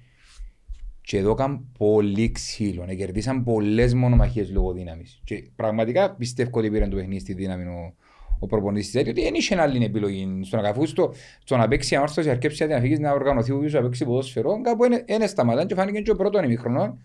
[1.01, 2.85] και εδώ έκαναν πολύ ξύλο.
[2.85, 5.21] Να κερδίσαν πολλές μονομαχίες λόγω δύναμης.
[5.25, 7.95] Και πραγματικά πιστεύω ότι πήραν το παιχνίδι στη δύναμη ο,
[8.39, 10.41] ο προπονητής της ΑΕΛ, γιατί δεν είχε άλλη επιλογή.
[10.43, 11.13] Στο να καφού στο,
[11.45, 15.27] στο να παίξει ανόρθωση, αρκέψει να φύγεις να οργανωθεί ο να παίξει ποδόσφαιρο, κάπου είναι
[15.27, 16.99] σταματάν και φάνηκε και ο πρώτο ημιχρονό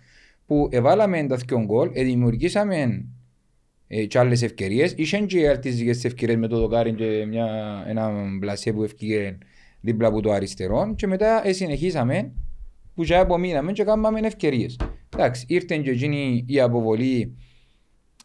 [0.45, 3.05] που εβάλαμε τα δυο γκολ, ε, δημιουργήσαμε ε,
[4.07, 4.93] και άλλες ευκαιρίες.
[4.97, 7.47] Είχαν και αρτιστικές ευκαιρίες με το δοκάρι και μια,
[7.87, 9.37] ένα μπλασέ που ευκήγε
[9.81, 12.31] δίπλα από το αριστερό και μετά ε, συνεχίσαμε
[12.95, 14.79] που και απομείναμε και κάναμε ευκαιρίες.
[15.15, 17.35] Εντάξει, ήρθε και εκείνη η αποβολή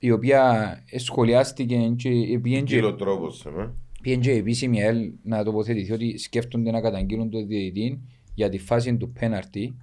[0.00, 3.46] η οποία σχολιάστηκε και πήγαινε και- Κύλο τρόπος.
[3.46, 8.00] ε, πήγαινε και η επίσημη ΕΛ να τοποθετηθεί ότι σκέφτονται να καταγγείλουν το διαιτητή
[8.34, 9.76] για τη φάση του πέναρτη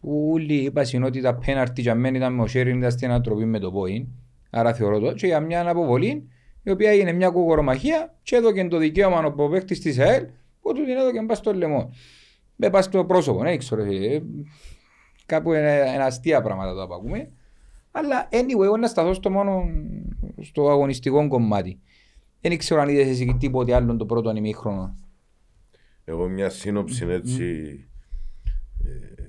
[0.00, 3.44] που όλοι είπαν ότι τα πέναρτη για μένα ήταν με ο Σέριν ήταν στην ανατροπή
[3.44, 4.06] με το πόιν
[4.54, 6.28] άρα θεωρώ το και για μια αποβολή
[6.62, 10.26] η οποία έγινε μια κουκορομαχία και έδωκε το δικαίωμα ο προπαίκτης της ΑΕΛ
[10.60, 11.94] που του την έδωκε πας στο λαιμό
[12.56, 14.22] με πας στο πρόσωπο, ναι, ξέρω, ε,
[15.26, 17.30] κάπου είναι, είναι αστεία πράγματα τα ακούμε
[17.92, 19.64] αλλά anyway, εγώ να σταθώ στο μόνο
[20.40, 21.80] στο αγωνιστικό κομμάτι.
[22.40, 24.96] Δεν ξέρω αν είδες εσύ τίποτε άλλο το πρώτο ημίχρονο.
[26.04, 27.44] Εγώ μια σύνοψη έτσι
[28.84, 29.22] ε,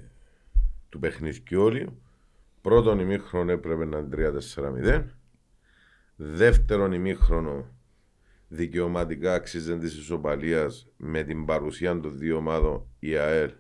[0.89, 2.01] του παιχνιδιού όλου.
[2.64, 4.07] Πρώτον ημίχρονο έπρεπε να είναι
[4.55, 5.03] 3-4-0.
[6.16, 7.76] Δεύτερον ημίχρονο
[8.47, 13.51] δικαιωματικά αξίζεται της ισοπαλίας με την παρουσία των δύο ομάδων η ΑΕΛ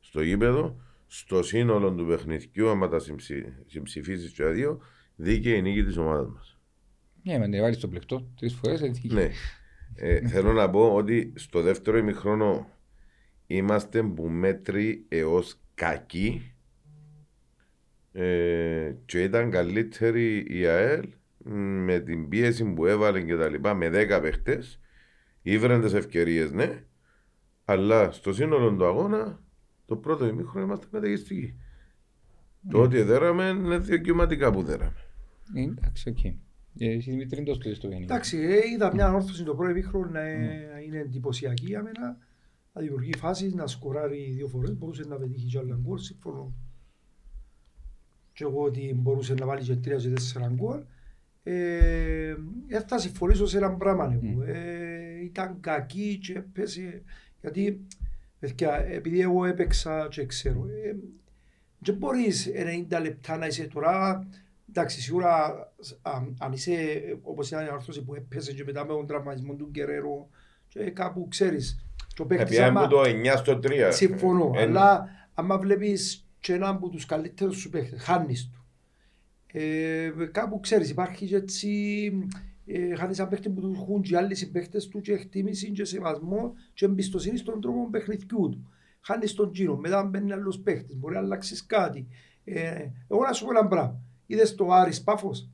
[0.00, 0.80] στο γήπεδο.
[1.06, 4.80] Στο σύνολο του παιχνιδιού, άμα τα συμψη- συμψηφίσεις και δύο,
[5.16, 6.58] δίκαιη νίκη της ομάδας μας.
[7.22, 8.82] Ναι, με την βάλεις στο πλεκτό τρεις φορές.
[8.82, 9.08] έτσι.
[9.12, 9.30] Ναι.
[9.94, 12.68] Ε, θέλω να πω ότι στο δεύτερο ημιχρόνο
[13.46, 16.52] είμαστε που μέτρη έως κακοί
[18.22, 21.08] ε, και ήταν καλύτερη η ΑΕΛ
[21.38, 21.52] μ,
[21.84, 24.80] με την πίεση που έβαλε και τα λοιπά με 10 παίχτες
[25.42, 26.82] ήβραν τις ευκαιρίες ναι
[27.64, 29.40] αλλά στο σύνολο του αγώνα
[29.88, 31.54] το πρώτο ημίχρονο είμαστε καταιγιστικοί.
[32.70, 34.96] Το ότι δέραμε είναι δικαιωματικά που δέραμε.
[35.54, 36.24] Ε, Εντάξει, οκ.
[36.24, 36.34] Ε,
[36.78, 38.12] Εσύ Δημήτρη, δεν το στείλεις στο παιχνίδι.
[38.12, 42.16] Εντάξει, ε, είδα μιαν Ανόρθωση το πρώτο ημίχρονο να ε, είναι εντυπωσιακή για μένα.
[42.72, 46.54] Να δημιουργεί φάσεις, να σκοράρει δύο φορές, μπορούσε να πετύχει και άλλα γκολ, συμφωνώ.
[48.38, 50.80] Και εγώ ότι μπορούσε να βάλει και τρία και τέσσερα γκολ.
[51.42, 52.34] Ε,
[52.68, 54.42] ε, θα συμφωνήσω σε έναν πράγμα εγώ.
[54.42, 57.02] Ε, ήταν κακή και έπεσε,
[57.40, 57.80] γιατί
[58.38, 60.96] παιδιά, επειδή εγώ έπαιξα και ξέρω, ε,
[61.78, 62.48] δεν μπορείς
[62.90, 64.26] 90 λεπτά να είσαι τώρα,
[64.68, 65.44] εντάξει σίγουρα
[66.02, 69.54] α, αν είσαι ε, όπως ήταν η όρθωση που έπαιζε και μετά με τον τραυματισμό
[69.54, 70.28] του Γκερέρο
[70.68, 73.88] και κάπου ξέρεις και ο παίκτης Επιάμε άμα- που το 9 στο 3.
[73.92, 78.62] Συμφωνώ, Ε, αλλά άμα βλέπεις και έναν από τους καλύτερους σου παίχτες, χάνεις του.
[79.52, 82.12] Ε, κάπου ξέρεις, υπάρχει και έτσι,
[82.66, 85.84] ε, χάνεις έναν παίχτη που τους έχουν και οι άλλοι συμπαίχτες του και εκτίμησης και
[85.84, 88.68] σεβασμό και εμπιστοσύνης στον τρόπο παιχνιδιού του.
[89.00, 92.06] Χάνεις τον γύρο, μετά μπαίνει άλλος παίχτης, μπορεί να αλλάξεις κάτι.
[92.44, 94.00] Ε, εγώ να σου πω ένα πράγμα.
[94.26, 95.48] Είδες το Άρης Πάφος,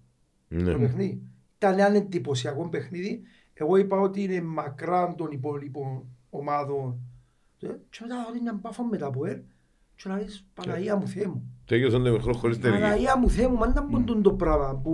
[0.49, 0.79] το Ναι.
[0.79, 1.23] παιχνίδι;
[1.57, 3.23] Ήταν ένα εντυπωσιακό παιχνίδι.
[3.55, 6.99] Εγώ είπα ότι είναι μακράν των υπόλοιπων ομάδων.
[7.61, 9.39] Ε, Και μετά ότι είναι πάφο με τα ποέρ.
[9.97, 11.43] Και να λες, Παναγία μου, Θεέ μου.
[11.67, 12.81] Τέλειωσαν το μικρό χωρίς τελική.
[12.81, 14.93] Παναγία μου, Θεέ μου, μα δεν μπορούν το πράγμα που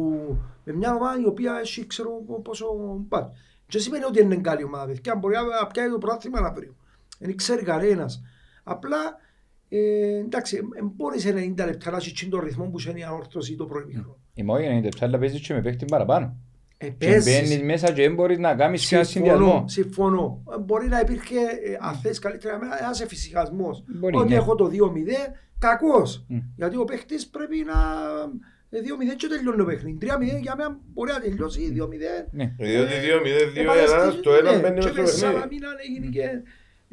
[0.64, 2.10] με μια ομάδα η οποία έχει ξέρω
[2.42, 2.66] πόσο
[3.08, 3.24] πάει.
[3.66, 5.16] Και σημαίνει ότι είναι καλή ομάδα, παιδιά.
[5.16, 6.74] Μπορεί να πιάει το πρόθυμα αύριο.
[7.18, 8.22] Δεν ξέρει κανένας.
[8.62, 8.98] Απλά,
[9.68, 9.78] ε,
[10.18, 13.64] εντάξει, ε, μπορείς σε 90 λεπτά να έχεις τον ρυθμό που είναι η αόρθωση το
[13.64, 14.16] προημίχρονο.
[14.34, 16.36] Η μόνη είναι 90 λεπτά, αλλά παίζεις και με παίχτη παραπάνω.
[16.82, 17.24] Ε, Και παίζεις.
[17.48, 19.64] μπαίνεις μέσα και δεν μπορείς να κάνεις και ένα Συμφωνώ, συνδυασμό.
[19.68, 20.42] συμφωνώ.
[20.54, 23.84] Ε, Μπορεί να υπήρχε, ε, αν θες καλύτερα, ένας εφησυχασμός.
[23.98, 24.34] Μπορεί, Ότι ναι.
[24.34, 26.24] έχω το 2-0, κακός.
[26.28, 26.38] Μμ.
[26.56, 27.78] Γιατί ο παίχτης πρέπει να...
[28.70, 29.98] ε, 2-0 και τελειώνει το παιχνίδι.
[30.00, 32.28] 3-0 για μένα μπορεί να τελειώσει 2-0.
[32.30, 32.54] Ναι.
[32.58, 32.92] Διότι
[33.56, 35.54] 2-0-2 Επαναστεί- ένας, το ένα ναι, μπαίνει και μέσα στο μέσα να παιχνίδι.
[35.54, 36.42] μην αν έγινε και...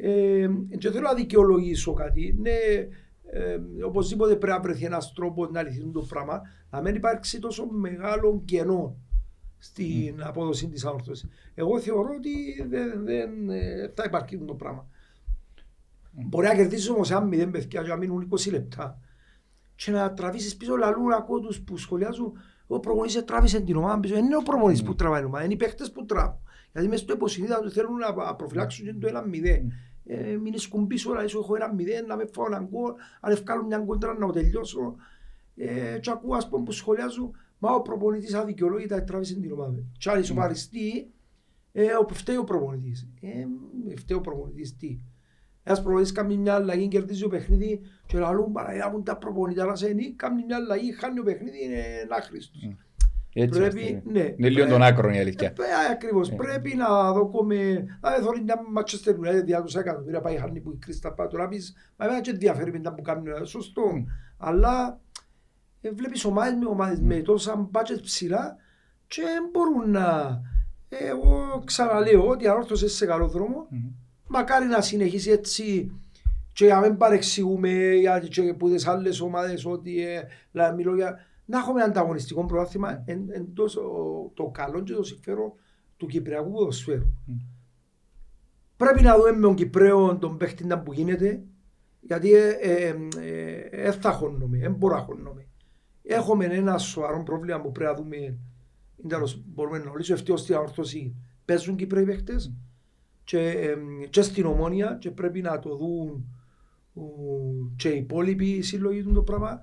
[0.00, 2.36] Ε, και θέλω να δικαιολογήσω κάτι.
[2.40, 2.50] Ναι,
[3.30, 6.42] ε, οπωσδήποτε πρέπει να βρεθεί ένας τρόπος να λυθεί το πράγμα.
[6.70, 8.96] Να μην υπάρξει τόσο μεγάλο κενό
[9.58, 11.28] στην απόδοση της αόρθωσης.
[11.54, 14.86] Εγώ θεωρώ ότι δεν, δεν ε, θα υπάρχει το πράγμα.
[16.10, 19.00] Μπορεί να κερδίσεις όμως αν μηδέν παιδιά και να μείνουν 20 λεπτά
[19.74, 22.32] και να τραβήσεις πίσω λαλού ακούω τους που σχολιάζουν
[22.68, 24.14] ο προπονητής τράβησε την ομάδα πίσω.
[24.14, 26.40] Δεν είναι ο προπονητής που τραβάει την ομάδα, είναι οι παίχτες που τραβούν.
[26.72, 29.72] Γιατί μέσα στο υποσυνείδητο τους θέλουν να προφυλάξουν και το ένα μηδέν.
[30.06, 33.78] ε, μην σκουμπίσω, να έχω ένα μηδέν, να με φάω έναν γκολ, αν ευκάλω μια
[33.78, 34.96] κόντρα να το τελειώσω.
[35.56, 39.84] Ε, και ακούω ας πούμε που σχολιάζω, μα ο προπονητής αδικαιολόγητα έτραβησε την ομάδα.
[39.98, 41.10] Και αν ισοπαριστεί,
[41.72, 43.08] ε, ο, φταίει ο προπονητής.
[43.20, 43.46] Ε,
[43.96, 44.98] φταίει ο προπονητής τι;
[45.62, 49.74] Ένας προπονητής κάνει μια αλλαγή, κερδίζει το παιχνίδι και λαλούν παραγιά μου τα προπονητά να
[49.74, 52.68] σε κάνει μια αλλαγή, χάνει το παιχνίδι, είναι άχρηστος.
[52.70, 52.76] Mm.
[53.32, 54.10] Έτσι Πρέπει, είμαστε.
[54.10, 54.34] ναι.
[54.36, 55.48] Είναι λίγο τον άκρον η αλήθεια.
[55.48, 56.30] Ε, ακριβώς.
[56.30, 56.34] Ε.
[56.34, 57.84] Πρέπει να δούμε...
[58.00, 61.48] Να δω μια Manchester United διά τους εκατομμύρια πάει χάνει που η Κρίστα πάει τώρα
[61.48, 63.82] πεις μα εμένα και ενδιαφέρει με τα που κάνουν ε, σωστό.
[63.82, 64.04] Μμ.
[64.38, 65.00] Αλλά
[65.80, 68.56] ε, βλέπεις ομάδες με ομάδες με τόσα budget ψηλά
[69.06, 70.40] και δεν μπορούν να...
[70.88, 73.90] Εγώ ξαναλέω ότι ανόρθωσε σε καλό δρόμο Μμμ.
[74.26, 75.92] μακάρι να συνεχίσει έτσι
[76.52, 80.22] και να μην παρεξηγούμε γιατί και που τις άλλες ομάδες ότι ε,
[80.52, 85.52] δηλαδή μιλώ για να έχουμε ανταγωνιστικό πρωτάθλημα εν, εντός ο- το καλό και το συμφέρον
[85.96, 87.06] του Κυπριακού ποδοσφαίρου.
[87.26, 87.34] Μμ.
[88.76, 91.42] Πρέπει να δούμε με τον Κυπρέο τον παίχτη να που γίνεται
[92.00, 95.46] γιατί ε, ε, ε, ε, θα χώνομαι, δεν μπορώ να χώνομαι.
[96.10, 98.36] Έχουμε ένα σοβαρό πρόβλημα που πρέπει να δούμε είναι
[99.08, 102.52] τέλος, μπορούμε να λύσουμε ευτυχώς στην αόρθωση παίζουν Κυπρέοι παίχτες
[103.24, 103.74] και, ε,
[104.10, 106.26] και στην ομόνια και πρέπει να το δουν
[106.94, 107.02] ο,
[107.76, 109.60] και οι υπόλοιποι σύλλογοι του το πράγμα.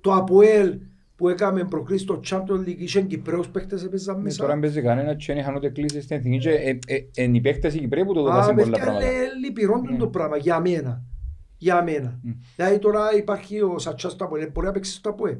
[0.00, 0.78] Το ΑΠΟΕΛ
[1.16, 4.42] που έκαμε προκρίσεις στο Champions League είχε Κυπρέους παίχτες έπαιζαν Ναι, μέσα.
[4.42, 7.40] Τώρα παίζει κανένας και δεν είχαν ούτε κλήσεις στην εθνική και ε, ε, εν οι
[7.40, 9.06] παίκτες οι Κυπρέοι που το Α, δοκάσουν πολλά παιδιά, πράγματα.
[9.12, 9.96] είναι λυπηρό Ναι.
[9.96, 11.02] το πράγμα για μένα.
[11.58, 12.18] Για μένα.
[12.22, 12.30] Μμ.
[12.56, 15.36] Δηλαδή τώρα υπάρχει ο Σατσάς στο ΑΠΟΕΛ, μπορεί να παίξει στο ΑΠΟΕΛ.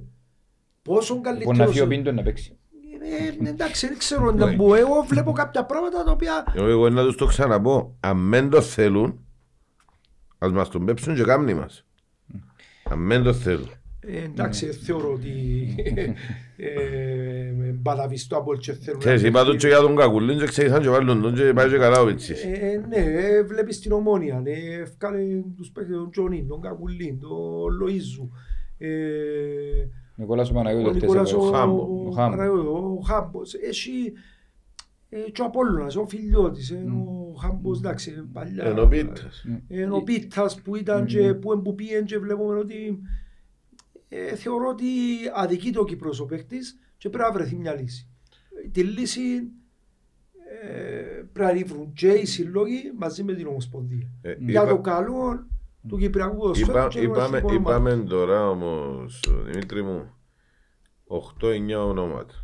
[0.82, 1.70] Πόσο Μπορεί να καλύτερος...
[1.70, 2.56] φύγει ο Πίντο να παίξει.
[3.44, 4.74] Ε, εντάξει, δεν ξέρω να μπω.
[4.74, 6.44] Εγώ βλέπω κάποια πράγματα τα οποία...
[6.56, 9.18] Εγώ να τους το ξαναπώ, αν δεν το θέλουν,
[10.38, 11.84] ας μας τον πέψουν και κάμνοι μας.
[12.84, 13.70] Αν δεν το θέλουν.
[14.00, 15.30] Ε, εντάξει, δεν θεωρώ ότι
[16.56, 19.66] ε, με μπαταβιστό από και θέλουν να Ξέρεις, είπα τους παίξει.
[19.66, 22.44] και για τον Κακουλίν και ξέρεις και βάλουν τον και πάει και καλά ο Βιτσής.
[22.44, 24.50] Ε, ναι, ε, βλέπεις την ομόνια, ναι,
[24.82, 25.18] ευκάλε
[25.56, 27.30] τους παίκτες, τον Τζονίν, τον Κακουλίν, τον
[27.82, 28.28] Λοΐζου,
[28.78, 28.88] ε,
[30.16, 31.58] Νικόλας ο ο Παναγιώτος Νικόλας χτες ο έπαιξε.
[31.60, 31.82] Χάμπο.
[31.82, 32.36] ο Ο Χάμπο.
[32.36, 32.66] Παναγιώτος,
[32.98, 33.54] ο Χάμπος.
[33.54, 34.12] Έχει
[35.08, 36.84] ε, και ο Απόλλωνας, ο Φιλιώτης, ε,
[37.30, 38.64] ο Χάμπος, εντάξει, παλιά.
[38.64, 39.44] Ενώ πίτας.
[39.68, 43.00] Ε, ο Πίτας που ήταν και που εμποπίεν και βλέπουμε ότι
[44.08, 44.84] ε, θεωρώ ότι
[45.34, 48.06] αδικείται ο Κύπρος ο παίκτης και πρέπει να βρεθεί μια λύση.
[48.72, 49.20] Τη λύση
[50.62, 54.08] ε, πρέπει να βρουν και οι συλλόγοι μαζί με την Ομοσπονδία.
[54.22, 55.46] Ε, Για είπα- το καλό
[55.88, 60.14] του Κυπριακού ποδοσφαίρου Είπα, και είπαμε, των είπαμε τώρα όμως, Δημήτρη μου,
[61.06, 62.34] 8-9 ονόματα.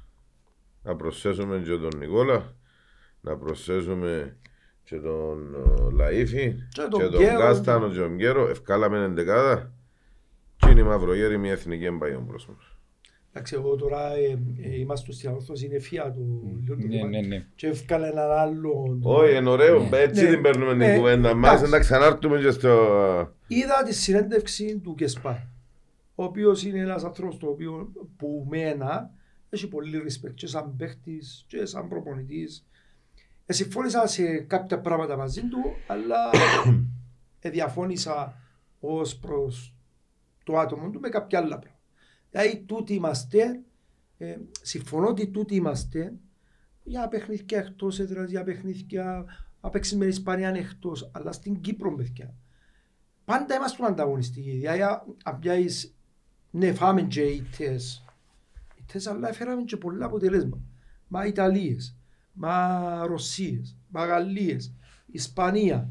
[0.82, 2.54] Να προσθέσουμε και τον Νικόλα,
[3.20, 4.36] να προσθέσουμε
[4.84, 7.38] και τον ε, Λαΐφη Και και τον τον Γκέρο.
[7.38, 8.48] Κάστανο και τον Γκέρο.
[8.48, 9.72] Ευκάλαμε εντεκάδα
[10.56, 12.77] και είναι η Μαυρογέρη μια εθνική εμπαγιόν προς μας.
[13.32, 17.20] Εντάξει, εγώ τώρα ε, ε, είμαστε στην ορθώση, είναι φία του λίγο το Ναι, κομμάτι.
[17.20, 17.44] ναι, ναι.
[17.54, 18.98] Και έφκαλε έναν άλλο.
[19.02, 19.96] Όχι, είναι ωραίο, Ναι.
[19.98, 20.30] έτσι Ναι.
[20.30, 21.70] την παίρνουμε Ναι, την κουβέντα μας, εντάξει.
[21.72, 22.70] να ξανάρθουμε και στο...
[23.46, 25.34] Είδα τη συνέντευξη του Κεσπάρ,
[26.14, 29.10] ο οποίος είναι ένας άνθρωπος το οποίο που μένα
[29.50, 32.66] έχει πολύ respect και σαν παίχτης και σαν προπονητής.
[33.46, 36.16] Ε, συμφώνησα σε κάποια πράγματα μαζί του, αλλά
[37.40, 38.40] ε, διαφώνησα
[38.80, 39.74] ως προς
[40.44, 41.76] το άτομο του με κάποια άλλα πράγματα.
[42.30, 43.60] Δηλαδή, τούτοι είμαστε,
[44.18, 46.12] ε, συμφωνώ ότι τούτοι είμαστε
[46.82, 49.24] για παιχνίδια εκτός έδρα, για παιχνίδια
[49.60, 52.34] να παίξει με την Ισπανία εκτός, αλλά στην Κύπρο, παιδιά
[53.28, 54.50] πάντα είμαστε ανταγωνιστικοί.
[54.50, 54.82] Δηλαδή,
[55.24, 55.94] αν πιάσεις,
[56.50, 58.04] ναι, φάμε και ήττες,
[58.78, 60.62] ήττες, αλλά έφεραμε και πολλά αποτελέσματα.
[61.08, 61.96] Μα Ιταλίες,
[62.32, 64.72] μα Ρωσίες, μα Γαλλίες,
[65.06, 65.90] Ισπανία,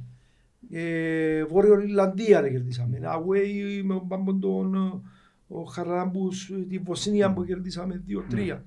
[0.69, 2.99] ε, Βόρειο Ιρλανδία να κερδίσαμε.
[3.03, 5.01] Away με τον Πάμπον τον
[5.47, 8.61] ο Χαράμπους, τη Βοσνία που κερδίσαμε 2-3.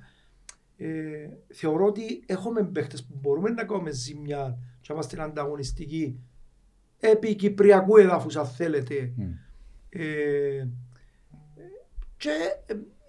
[0.77, 6.21] Ε, θεωρώ ότι έχουμε παίχτες που μπορούμε να κάνουμε ζημιά και να είμαστε ανταγωνιστικοί
[7.01, 9.13] επί Κυπριακού εδάφους αν θέλετε.
[9.17, 9.31] Μμ.
[9.89, 10.69] Ε,
[12.17, 12.31] και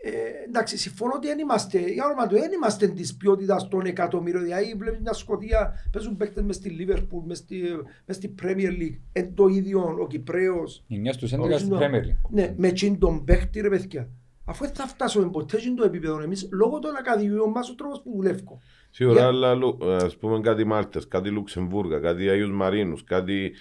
[0.03, 0.13] ε, ε,
[0.47, 4.43] εντάξει, συμφωνώ ότι δεν είμαστε, για όνομα του, δεν είμαστε της ποιότητας των εκατομμύριων.
[4.43, 7.61] Δηλαδή, βλέπεις μια Σκοτία, παίζουν παίκτες μες στη Λίβερπουλ, μες στη,
[8.05, 10.83] μες στη Premier League, εν το ίδιο ο Κυπρέος.
[10.87, 11.87] Η 9 στους 11 Όχι, στην ναι.
[11.87, 12.29] Premier League.
[12.29, 14.09] Ναι, με τσιν τον παίκτη ρε παιδιά.
[14.45, 18.01] Αφού δεν θα φτάσουμε ποτέ στην το επίπεδο εμείς, λόγω των ακαδημιών μας ο τρόπος
[18.01, 18.59] που δουλεύω.
[18.89, 23.49] Σίγουρα, Για- αλλά λου- ας πούμε κάτι Μάλτες, κάτι Λουξεμβούργα, κάτι Αγίους Μαρίνους, κάτι ε,
[23.49, 23.55] Ίσια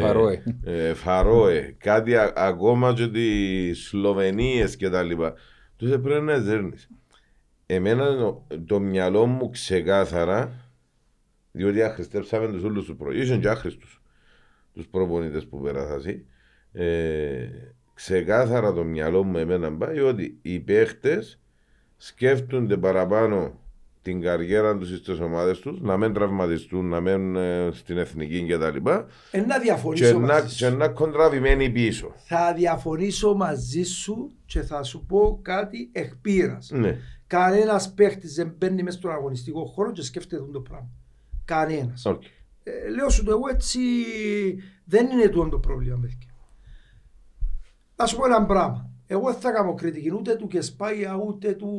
[0.00, 0.42] Φαρόε.
[0.64, 5.34] ε, Φαρόε, κάτι α- ακόμα και τις Σλοβενίες και τα λοιπά.
[5.76, 6.88] Τους πρέπει να δέρνεις.
[7.66, 10.52] Εμένα το, το μυαλό μου ξεκάθαρα,
[11.52, 13.12] διότι αχρηστέψαμε τους όλους τους προ...
[13.12, 14.02] Ήσουν και άχρηστους
[14.74, 16.24] τους προπονητές που πέρασαν.
[16.72, 17.48] Ε,
[17.94, 21.40] ξεκάθαρα το μυαλό μου εμένα πάει ότι οι παίχτες
[21.96, 23.60] σκέφτονται παραπάνω
[24.04, 28.76] την καριέρα τους στις ομάδες τους, να μην τραυματιστούν, να μένουν ε, στην εθνική κτλ.
[29.30, 30.76] Ε, να Και, διαφωνήσω να, μαζί και σου.
[30.76, 32.12] να κοντραβημένοι πίσω.
[32.26, 36.70] Θα διαφωνήσω μαζί σου και θα σου πω κάτι εκ πείρας.
[36.70, 36.98] Ναι.
[37.26, 40.90] Κανένας παίχτης δεν μπαίνει μέσα στον αγωνιστικό χώρο και σκέφτεται το πράγμα.
[41.44, 42.04] Κανένας.
[42.04, 42.22] Οκ.
[42.62, 43.80] Ε, λέω σου το εγώ έτσι
[44.84, 46.34] δεν είναι τούτο το πρόβλημα παιδιά.
[47.96, 48.90] Να σου πω ένα πράγμα.
[49.06, 51.70] Εγώ δεν θα κάνω κριτική ούτε του Κεσπάγια ούτε του,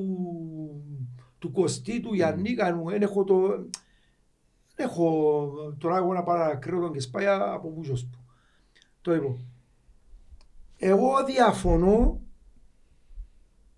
[1.45, 2.89] του Κωστή, του Γιάννικα μου.
[2.89, 3.47] Δεν έχω το...
[4.75, 8.25] Δεν έχω τώρα εγώ να παρακρίνω τον Κεσπάγια από πούσος του.
[9.01, 9.35] Το είπα.
[10.77, 12.21] Εγώ διαφωνώ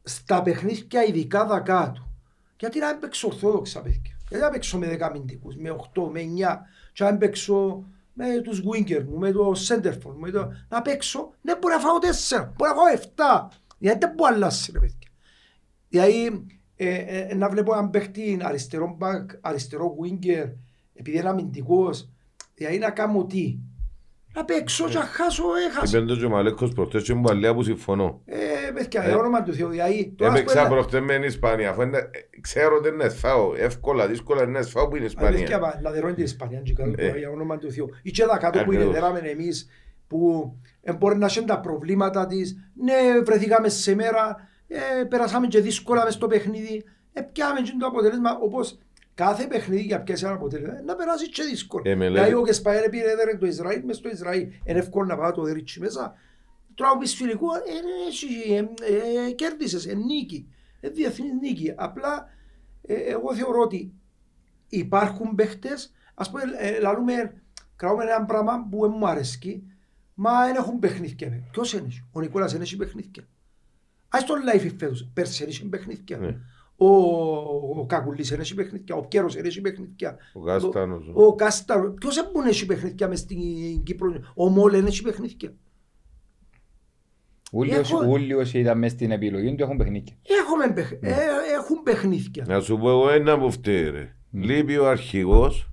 [0.03, 2.11] στα παιχνίδια ειδικά δακάτου.
[2.59, 4.17] Γιατί να μην παίξω ορθόδοξα παιδιά.
[4.29, 6.25] Γιατί να παίξω με 10 αμυντικούς, με 8, με 9
[6.93, 10.51] και να μην παίξω με τους winger μου, με το centerfold, με το...
[10.69, 13.55] να παίξω, ναι μπορεί να φάω 4, μπορεί να φάω 7.
[13.77, 15.09] Γιατί δεν μπορεί να αλλάξει ρε παιδιά.
[15.89, 16.45] Δηλαδή
[16.77, 16.95] ε,
[17.29, 20.49] ε, να βλέπω έναν παίχτη αριστερό back, αριστερό winger,
[20.93, 22.09] επειδή είναι αμυντικός,
[22.55, 23.57] δηλαδή να κάνω τι;
[24.35, 25.97] Να παίξω και να χάσω, έχασα.
[25.97, 28.21] Είπε το και ο Μαλέκος προχτές και μου παλιά που συμφωνώ.
[28.25, 28.35] Ε,
[28.73, 30.13] παιδιά, Ε, για όνομα του Θεού, δηλαδή...
[30.17, 31.69] τώρα ας Έπαιξα πούμε, προχτές με την Ισπανία.
[31.69, 33.53] αφού είναι- ε, Ξέρω ότι είναι σφάω.
[33.57, 35.67] Εύκολα, δύσκολα είναι σφάω που είναι η Αλήθεια, Ισπανία.
[35.75, 37.17] μα, να δερώνει την Ισπανία, και καλό, Ε.
[37.17, 37.89] για όνομα του Θεού.
[38.01, 38.93] Ή και τα κάτω που είναι Ακριβώς.
[39.13, 39.67] δέραμε εμείς,
[40.07, 40.51] που
[40.81, 42.57] ε, μπορεί να έχουν τα προβλήματα της.
[42.73, 42.93] Ναι,
[43.25, 44.35] βρεθήκαμε σε μέρα,
[44.67, 46.83] ε, περάσαμε και δύσκολα μες στο παιχνίδι.
[47.13, 48.79] Ε, πιάμε και το αποτέλεσμα, όπως
[49.13, 51.89] κάθε παιχνίδι για πιάσει ένα αποτέλεσμα, ε, να περάσει και δύσκολα.
[51.89, 55.05] Ε, με λέει- Δηλαδή, ο Κεσπαέρ πήρε έδερε το Ισραήλ, μες στο Ισραήλ, είναι εύκολο
[55.05, 56.15] να πάει το δέριτσι μέσα.
[56.73, 60.47] Τώρα ο πεις φιλικό, ε, ε, εσύ, ε, ε, κέρδισες, ε, νίκη,
[60.79, 61.73] ε, διεθνής νίκη.
[61.75, 62.29] Απλά
[62.81, 63.93] ε, εγώ θεωρώ ότι
[64.69, 67.41] υπάρχουν παίχτες, ας πούμε, ε, λαλούμε,
[67.75, 69.63] κρατούμε ένα πράγμα που δεν μου αρέσκει,
[70.13, 71.43] μα δεν έχουν παιχνίδια.
[71.51, 73.27] Ποιος είναι, ο Νικόλας δεν έχει παιχνίδια.
[74.09, 76.17] Ας τον Λάιφι φέτος, πέρσι δεν έχει παιχνίδια.
[76.17, 76.37] Ναι.
[76.79, 76.87] Ο,
[77.79, 80.17] ο Κακουλής δεν έχει παιχνίδια, ο Πιέρος δεν έχει παιχνίδια.
[80.33, 81.11] Ο Κάστανος.
[81.13, 85.01] Ο Κάσταρο, ποιος δεν μπορεί να έχει παιχνίδια μες στην Κύπρο, ο Μόλε δεν έχει
[85.01, 85.53] παιχνίδια.
[87.51, 90.15] Όλοι Έχω- όσοι- Όλοι όσοι ήταν μες στην επιλογή του έχουν παιχνίδια.
[90.41, 91.15] Έχουμε, παιχ- ε,
[91.59, 92.45] έχουν παιχνίδια.
[92.47, 94.15] Να σου πω εγώ ένα που φταίει ρε.
[94.31, 95.69] Λείπει ο αρχηγός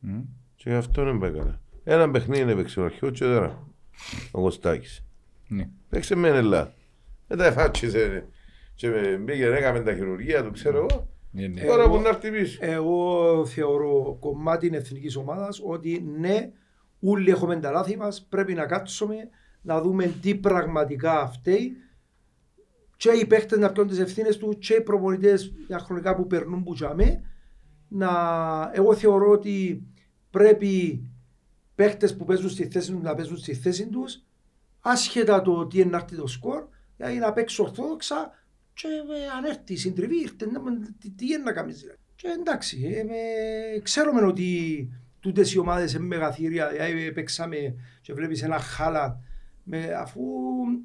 [0.00, 0.20] Μμ.
[0.56, 1.60] και γι' αυτό δεν πάει καλά.
[1.84, 3.66] Ένα παιχνίδι έπαιξε ο αρχηγός και τώρα.
[4.30, 5.04] Ο Κωστάκης.
[5.48, 5.68] Ναι.
[5.88, 6.74] Παίξε με Ελλάδα.
[7.26, 8.28] Μετά εφάτσισε
[8.74, 11.08] και με- πήγαινε έκαμε τα χειρουργία του ξέρω εγώ.
[11.30, 11.60] Ναι, ναι.
[11.60, 12.58] Τώρα Εγώ- που να έρθει πίσω.
[12.60, 16.50] Εγώ θεωρώ κομμάτι εθνικής ομάδας ότι ναι,
[17.00, 18.26] όλοι έχουμε τα λάθη μας.
[18.28, 19.14] Πρέπει να κάτσουμε
[19.62, 21.72] να δούμε τι πραγματικά φταίει.
[22.96, 26.62] Και οι παίχτες να πιάνουν τις ευθύνες τους, και οι προπονητές για χρονικά που περνούν
[26.62, 27.20] που τζαμέ.
[27.88, 28.10] Να...
[28.74, 29.82] Εγώ θεωρώ ότι
[30.30, 31.02] πρέπει
[31.74, 34.22] παίχτες που παίζουν στη θέση τους να παίζουν στη θέση τους,
[34.80, 36.64] άσχετα το τι είναι να έρθει το σκορ,
[36.96, 38.30] δηλαδή να παίξει ορθόδοξα
[38.74, 40.60] και ε, αν έρθει η συντριβή, ήρθε, να,
[41.00, 41.80] τι, τι είναι να κάνεις.
[41.80, 41.98] δηλαδή.
[42.16, 43.14] Και εντάξει, ε, με,
[43.82, 44.88] ξέρουμε ότι
[45.20, 49.20] τούτες οι ομάδες είναι μεγαθύρια, δηλαδή παίξαμε και βλέπεις ένα χάλα,
[49.62, 50.22] με, αφού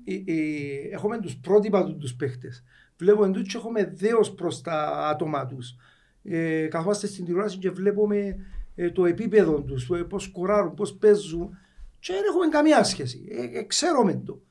[0.03, 2.64] ε, ε, έχουμε τους πρότυπα του τους παίχτες.
[2.97, 5.76] Βλέπουμε τους και έχουμε δέος προς τα άτομα τους.
[6.24, 8.36] Ε, καθόμαστε στην τηλεόραση και βλέπουμε
[8.76, 11.57] ε, το επίπεδο τους, ε, πώς σκοράρουν, πώς παίζουν
[11.99, 13.28] και δεν έχουμε καμία σχέση.
[13.30, 14.41] Ε, ε, ξέρουμε το.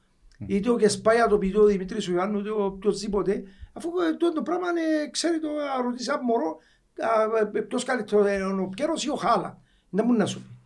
[0.46, 4.32] Είτε ο Κεσπάια το πει ο Δημήτρης ο Ιωάννου, είτε ο οποιοσδήποτε, αφού ε, το,
[4.32, 6.56] το πράγμα ε, ξέρει το, α, ρωτήσεις ένα μωρό,
[6.98, 9.60] α, ε, ποιος καλύτερο είναι ο Πιέρος ή ο Χάλα.
[9.90, 10.56] Δεν μπορεί να σου πει.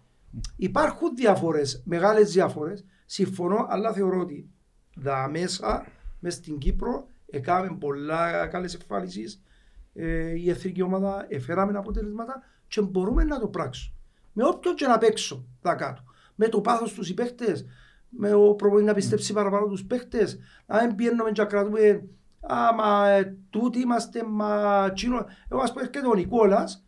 [0.56, 4.50] Υπάρχουν διαφορές, μεγάλες διαφορές, συμφωνώ, αλλά θεωρώ ότι
[4.96, 5.86] δα μέσα,
[6.20, 9.42] μες στην Κύπρο, έκαμε πολλά καλές εμφανίσεις,
[9.94, 13.94] ε, η εθνική ομάδα εφέραμε αποτελέσματα και μπορούμε να το πράξουμε.
[14.32, 16.02] Με όποιον και να παίξω δα κάτω.
[16.34, 17.66] Με το πάθος τους οι παίχτες,
[18.16, 22.08] με ο προπονητής να πιστέψει παραπάνω τους παίχτες, να μην πιένουμε και να κρατούμε
[22.40, 25.26] «Α, μα ε, τούτοι είμαστε, μα τσίνο».
[25.50, 26.84] Εγώ ας πω έρχεται ο Νικόλας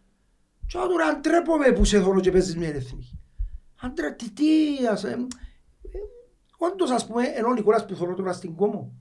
[0.67, 3.19] και τώρα αν τρέπομαι που σε θωρώ και παίζεις μια εθνική.
[3.81, 4.45] Αν τρέ, τι, τι,
[4.91, 5.99] ας, ε, ε,
[6.59, 8.93] όντως ας πούμε, ενώ ο Νικόλας που θωρώ τώρα στην Κόμο,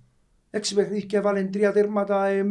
[0.49, 2.45] έξι παιχνίδια και έβαλε τρία τέρματα, ε,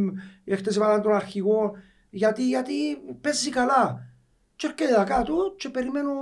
[0.44, 1.72] έχτες έβαλαν τον αρχηγό,
[2.10, 2.72] γιατί, γιατί
[3.20, 4.12] παίζει καλά.
[4.56, 6.12] Και έρχεται εδώ κάτω και περιμένω,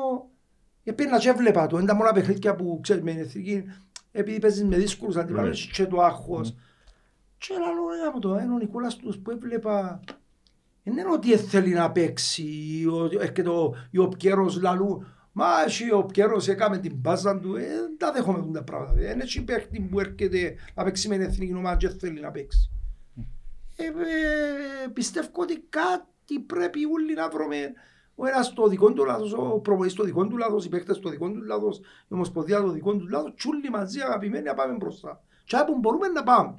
[0.84, 3.64] επίνα και έβλεπα το, είναι τα μόνα παιχνίδια που ξέρεις με την εθνική,
[4.12, 6.54] επειδή παίζεις με δύσκολους αντιπάλους και το άγχος.
[7.38, 10.00] Και λέω, ρε από το, είναι ο Νικόλας τους που έβλεπα,
[10.82, 12.46] δεν είναι ότι θέλει να παίξει,
[12.92, 17.56] ο- έρχεται ο, ή ο Πιέρος λαλού, μα εσύ ο Πιέρος έκαμε την μπάζα του,
[17.56, 18.92] ε, δεν τα δέχομαι αυτά τα πράγματα.
[18.92, 22.70] Δεν έχει παίχτη που έρχεται να παίξει με την εθνική ομάδα και θέλει να παίξει.
[23.76, 27.72] Ε, ε, πιστεύω ότι κάτι πρέπει όλοι να βρούμε.
[28.22, 31.08] Ο ένας το δικό του λάθος, ο προπονητής το δικό του λάθος, οι παίκτες το
[31.10, 34.74] δικό του λάθος, η Ομοσπονδία το δικό του λάθος, και όλοι μαζί αγαπημένοι να πάμε
[34.74, 35.22] μπροστά.
[35.44, 36.54] Και όπου μπορούμε να πάμε.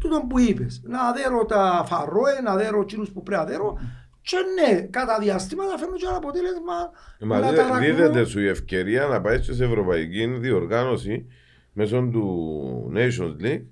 [0.00, 3.78] τούτο που είπες, να δέρω τα φαρόε, να δέρω εκείνους που πρέπει να δέρω
[4.22, 6.74] και ναι, κατά διάστημα θα φέρνω και ένα αποτέλεσμα
[7.20, 7.78] Μα να δε- ταρακνώ.
[7.78, 11.26] δίδεται σου η ευκαιρία να πάει και σε ευρωπαϊκή διοργάνωση
[11.72, 13.64] μέσω του Nations League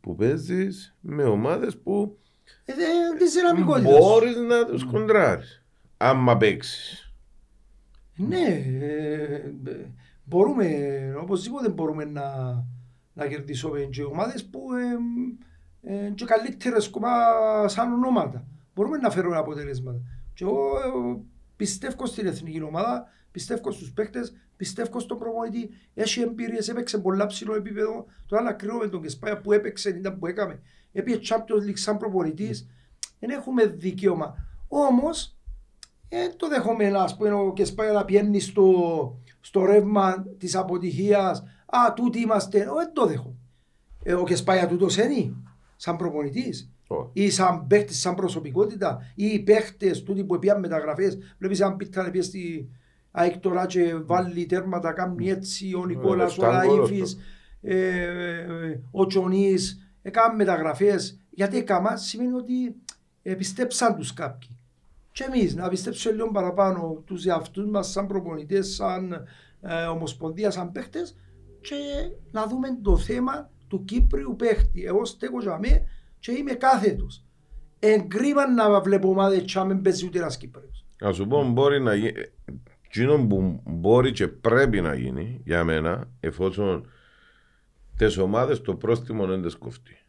[0.00, 2.18] που παίζεις με ομάδες που
[2.64, 3.98] Ε, δεν- Τη δυναμικότητα.
[3.98, 5.61] μπορείς να τους κοντράρεις.
[6.04, 7.12] Άμα παίξεις.
[8.16, 8.46] Ναι,
[8.80, 9.24] ε,
[9.64, 9.86] ε,
[10.24, 10.66] μπορούμε,
[11.20, 12.24] οπωσδήποτε μπορούμε να,
[13.12, 14.60] να κερδίσουμε και ομάδες που
[15.82, 17.08] ε, ε, και καλύτερες κομμά
[17.66, 18.46] σαν ονόματα.
[18.74, 20.00] Μπορούμε να φέρουμε αποτελέσματα.
[20.34, 21.20] Και εγώ ε,
[21.56, 25.70] πιστεύω στην εθνική ομάδα, πιστεύω στους παίκτες, πιστεύω στον προπονητή.
[25.94, 28.06] Έχει εμπειρίες, έπαιξε πολλά ψηλό επίπεδο.
[28.26, 30.60] Τώρα να κρίνουμε τον Κεσπάια που έπαιξε, ήταν που έκαμε.
[30.92, 32.68] Έπαιξε Champions League σαν προπονητής.
[33.18, 34.34] Δεν έχουμε δικαίωμα.
[34.68, 35.36] Όμως,
[36.14, 38.72] ε, το δεχόμενα, ας πούμε, ο Κεσπάια να πιένει στο,
[39.40, 41.42] στο ρεύμα της αποτυχίας.
[41.66, 42.58] Α, τούτοι είμαστε.
[42.58, 43.36] Ε, δεν το δέχομαι.
[44.02, 45.34] Ε, ο Κεσπάια τούτος είναι,
[45.76, 46.70] σαν προπονητής.
[46.88, 47.10] Ω.
[47.12, 49.12] Ή σαν παίχτης, σαν προσωπικότητα.
[49.14, 51.18] Ή οι παίχτες, τούτοι που πήγαν μεταγραφές.
[51.38, 52.68] Βλέπεις αν πίτα να πει στη
[53.10, 57.16] ΑΕΚ τώρα και βάλει τέρματα, κάνει έτσι, ο Νικόλας, ο λεφτά γκολ Λαΐφης,
[57.60, 61.20] ε, ε, ο Τσονής, έκαναν μεταγραφές.
[61.30, 62.76] Γιατί έκανα σημαίνει ότι
[63.22, 64.51] ε, πιστέψαν τους κάποιοι.
[65.12, 69.12] Και εμείς να πιστέψουμε λίγο παραπάνω τους εαυτούς μας σαν προπονητές, σαν
[69.60, 71.16] ε, ομοσπονδία, σαν παίχτες
[71.60, 71.74] και
[72.30, 74.84] να δούμε το θέμα του Κύπριου παίχτη.
[74.84, 75.84] Εγώ στέκω για μέ
[76.18, 77.24] και είμαι κάθετος.
[77.78, 80.84] Εγκρίμα να βλέπω ομάδες και να μην παίζει ούτε ένας Κύπριος.
[81.00, 82.12] Να σου πω, μπορεί να γίνει.
[82.82, 86.86] Εκείνο που μπορεί και πρέπει να γίνει για μένα, εφόσον
[87.96, 90.01] τι ομάδες το πρόστιμο δεν τις κοφτεί.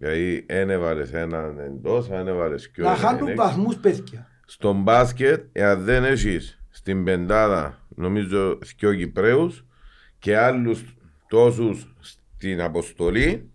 [0.00, 4.28] Γιατί δεν έβαλες έναν εντός, αν έβαλες και Να χάνουν βαθμούς παιδιά.
[4.46, 9.64] Στον μπάσκετ, εάν δεν έχεις στην πεντάδα, νομίζω, δυο Κυπρέους
[10.18, 10.96] και άλλους
[11.28, 13.50] τόσους στην αποστολή,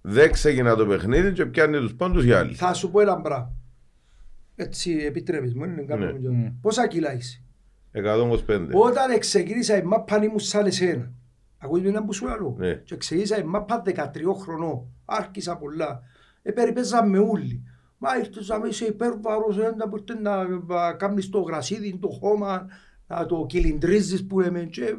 [0.00, 2.54] δεν ξεκινά το παιχνίδι και πιάνει τους πόντους για άλλοι.
[2.54, 3.52] Θα σου πω ένα πράγμα.
[4.56, 6.28] Έτσι επιτρέπεις μου, είναι κάποιο Ναι.
[6.28, 6.52] ναι.
[6.60, 7.42] Πόσα κιλά είσαι;
[7.92, 8.68] 125.
[8.72, 11.12] Όταν ξεκίνησα η μάπα ήμουν σαν εσένα.
[11.62, 12.54] Ακούεις ένα που σου λέω.
[12.58, 12.74] Ναι.
[12.74, 14.86] Και ξεκίνησα η μάπα 13 χρονών.
[15.04, 16.00] Άρχισα πολλά.
[16.42, 17.62] Ε, περιπέζαμε όλοι.
[17.98, 22.66] Μα ήρθες να είσαι υπέρβαρος, ε, να μπορείτε να να κάνεις το γρασίδι, το χώμα,
[23.06, 24.64] να το κυλιντρίζεις που λέμε.
[24.64, 24.94] Και, ε,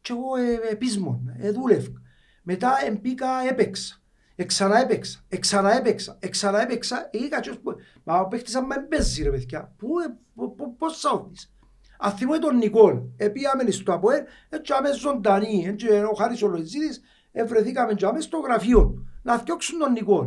[0.00, 2.00] και εγώ ε, ε, πείσμον, ε, δούλευκα.
[2.42, 3.98] Μετά εμπήκα, έπαιξα.
[4.36, 7.74] Εξανά έπαιξα, εξανά έπαιξα, εξανά έπαιξα, είχα και ως που-
[8.04, 11.53] Μα ο παίχτης αν με παίζει ρε παιδιά, πού, ε, πο- πο- πώς θα όδεις.
[11.98, 17.00] Αν θυμώ τον Νικόλ, επίαμε στο ΑΠΟΕ, έτσι άμε ζωντανή, έτσι ο Χάρης ο Λοϊζίδης,
[17.32, 20.26] ευρεθήκαμε και άμε στο γραφείο του, να φτιάξουν τον Νικόλ.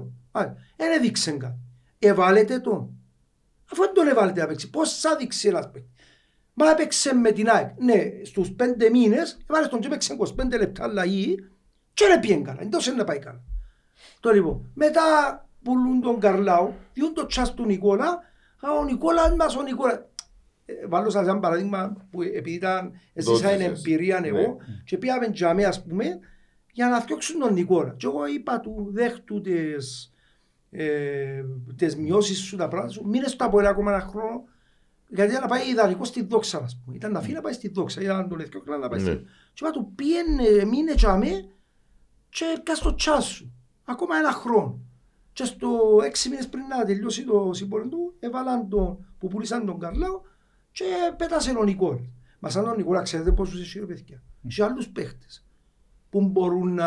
[0.76, 1.60] Δεν έδειξε κάτι.
[2.00, 2.90] Εβάλετε τον.
[3.72, 5.92] Αφού δεν τον εβάλετε να παίξει, πώς θα δείξει ένας παίκτης.
[6.54, 7.70] Μα έπαιξε με την ΑΕΚ.
[7.78, 11.36] Ναι, στους πέντε μήνες, έβαλες τον και έπαιξε 25 λεπτά αλλαγή
[11.94, 13.44] και δεν πήγαινε καλά, δεν τόσο να πάει καλά.
[14.20, 15.02] Το λοιπόν, μετά
[15.64, 18.24] πουλούν τον Καρλάου, διούν το τσάς του Νικόλα,
[18.60, 20.10] α, ο Νικόλας μας, ο Νικόλα.
[20.70, 24.28] Ε, Βάλω σας ένα παράδειγμα που επειδή ήταν, έζησα την Δώσεις, εμπειρία ναι.
[24.28, 26.20] εγώ και πήγαμε τζαμί ας πούμε
[26.72, 27.94] για να φτιάξουν τον Νικόλα.
[27.98, 30.14] Και εγώ είπα του δέχτου τις,
[30.72, 31.44] ε,
[31.76, 34.44] τις μειώσεις σου τα πράγματα σου, μείνες στο από ακόμα ένα χρόνο
[35.10, 36.96] γιατί ήταν να πάει ιδανικό στη δόξα, ας πούμε.
[36.96, 39.16] Ήταν να φύγει να πάει στη δόξα, ήταν τον εθιό να πάει στη Ναι.
[39.16, 39.32] δόξα.
[39.54, 41.50] Και είπα του πήγαινε, μείνε τζαμί
[42.30, 43.52] και πια στο τσάς σου.
[43.86, 44.80] Ακόμα ένα χρόνο.
[45.34, 49.80] Και στο έξι μήνες πριν να τελειώσει το σύμπορο του, έβαλαν τον που πουλήσαν τον
[49.80, 50.22] Καρλάο
[50.78, 51.98] και πέτασε τον Νικόλ.
[52.40, 54.22] Μα σαν τον Νικόλα ξέρετε πόσους έχει ρε παιδιά.
[54.48, 55.46] Και άλλους παίχτες
[56.10, 56.86] που μπορούν να...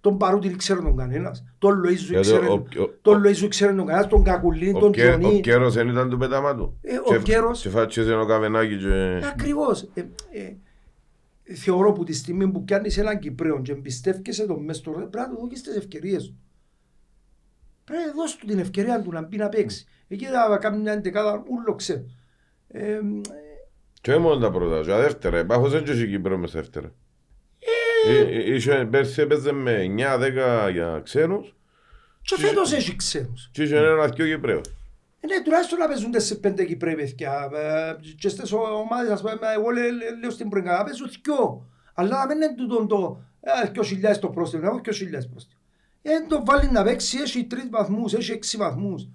[0.00, 3.86] Τον Παρούτη ξέρει τον κανένας, τον Λοΐζου Γιατί ξέρει ο- ο- τον Λοΐζου ξέρει τον
[3.86, 5.40] κανένας, τον Κακουλίν, Ο, τον Κέ, ο Τζονί.
[5.40, 6.78] Κέρος δεν ήταν του πέταμα του.
[6.80, 9.20] Ε, ο Και- Κέρος- Και φάτσες ένα καβενάκι και...
[9.26, 9.82] Ακριβώς.
[9.94, 10.00] Ε,
[10.30, 10.54] ε,
[11.54, 15.28] θεωρώ που τη στιγμή που πιάνεις έναν Κυπρέο και εμπιστεύκεσαι τον μες στο πρέπει να
[15.28, 16.38] του δώσεις τις ευκαιρίες του.
[17.84, 19.86] Πρέπει να δώσεις του την ευκαιρία του να μπει να παίξει.
[20.08, 22.04] Εκεί θα κάνει μια εντεκάδα ούλο ξέρω.
[22.72, 22.98] Ε,
[24.00, 25.38] Και μόνο τα πρώτα, και τα δεύτερα.
[25.38, 26.92] Υπάρχος δεν είχε Κύπρο μες στα δεύτερα.
[28.06, 31.54] Ε, ε, είχε- Πέρσι έπαιζε με 9-10 για ξένους
[32.22, 33.48] και φέτος έχει ξένους.
[33.52, 34.68] και είχε ένα δυο Κυπρέους.
[35.20, 37.50] Ε, Ναι, τουλάχιστον να παίζουν σε πέντε Κυπρέοι παιδιά.
[37.54, 41.66] Ε, Και στις ομάδες, ας πούμε, εγώ λέ- λέ- λέω στην Πριγκά, να παίζουν δυο.
[41.94, 45.28] Αλλά να μην είναι τούτον το ε, δυο χιλιάδες το πρόστιμο, να έχω δυο χιλιάδες
[45.28, 45.60] πρόστιμο.
[46.02, 49.08] Ε, εν το βάλει να παίξει, έχει τρεις βαθμούς, έχει έξι βαθμούς.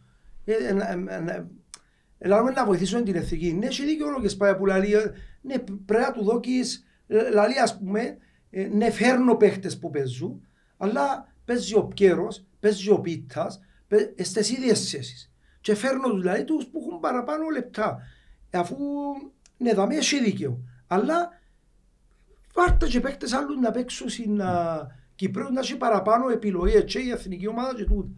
[2.18, 3.54] Ε, ε, ε, ε, ε, ε, Λαλούμε να βοηθήσουμε την εθνική.
[3.54, 5.12] Ναι, έχει δίκιο ο Κεσπάια που λαλεί, ε,
[5.42, 8.18] ναι, πρέπει να του δώκεις, ε, λαλεί ας πούμε,
[8.50, 10.48] ε, ναι, φέρνω παίχτες που παίζουν,
[10.78, 15.32] αλλά παίζει ο Πιέρος, παίζει ο Πίτας, παί- ε, στις ίδιες θέσεις.
[15.62, 18.00] Και φέρνω τους δηλαδή τους που έχουν παραπάνω λεπτά.
[18.52, 18.76] Αφού,
[19.58, 20.60] ναι, θα με έχει δίκαιο.
[20.88, 21.30] Αλλά,
[22.54, 24.78] βάρτε και παίχτες άλλους να παίξουν συν, να,
[25.16, 28.10] Κυπρέος να έχει παραπάνω επιλογές και η εθνική ομάδα και τούτο.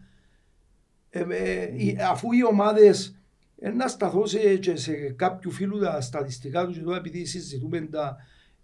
[1.10, 3.17] Ε, ε, οι- αφού οι ομάδες
[3.60, 7.80] ε, να σταθώ σε, και σε κάποιου φίλου τα στατιστικά τους και εδώ επειδή συζητούμε
[7.80, 8.16] τα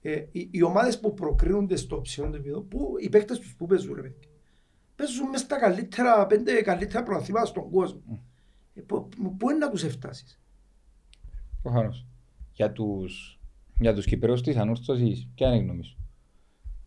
[0.03, 3.95] ε, οι, οι ομάδες που προκρίνονται στο ψηλό επίπεδο, που, οι παίκτες τους που παίζουν
[3.95, 4.29] ρε παιδιά.
[4.97, 8.23] Παίζουν μες στα καλύτερα, πέντε καλύτερα προαθήματα στον κόσμο.
[8.75, 10.41] Ε, πού, πού είναι να τους εφτάσεις.
[11.63, 12.07] Προφανώς.
[12.53, 13.41] Για τους,
[13.81, 15.99] για τους Κυπρέους της ανόρθωσης, ποια είναι η γνώμη σου;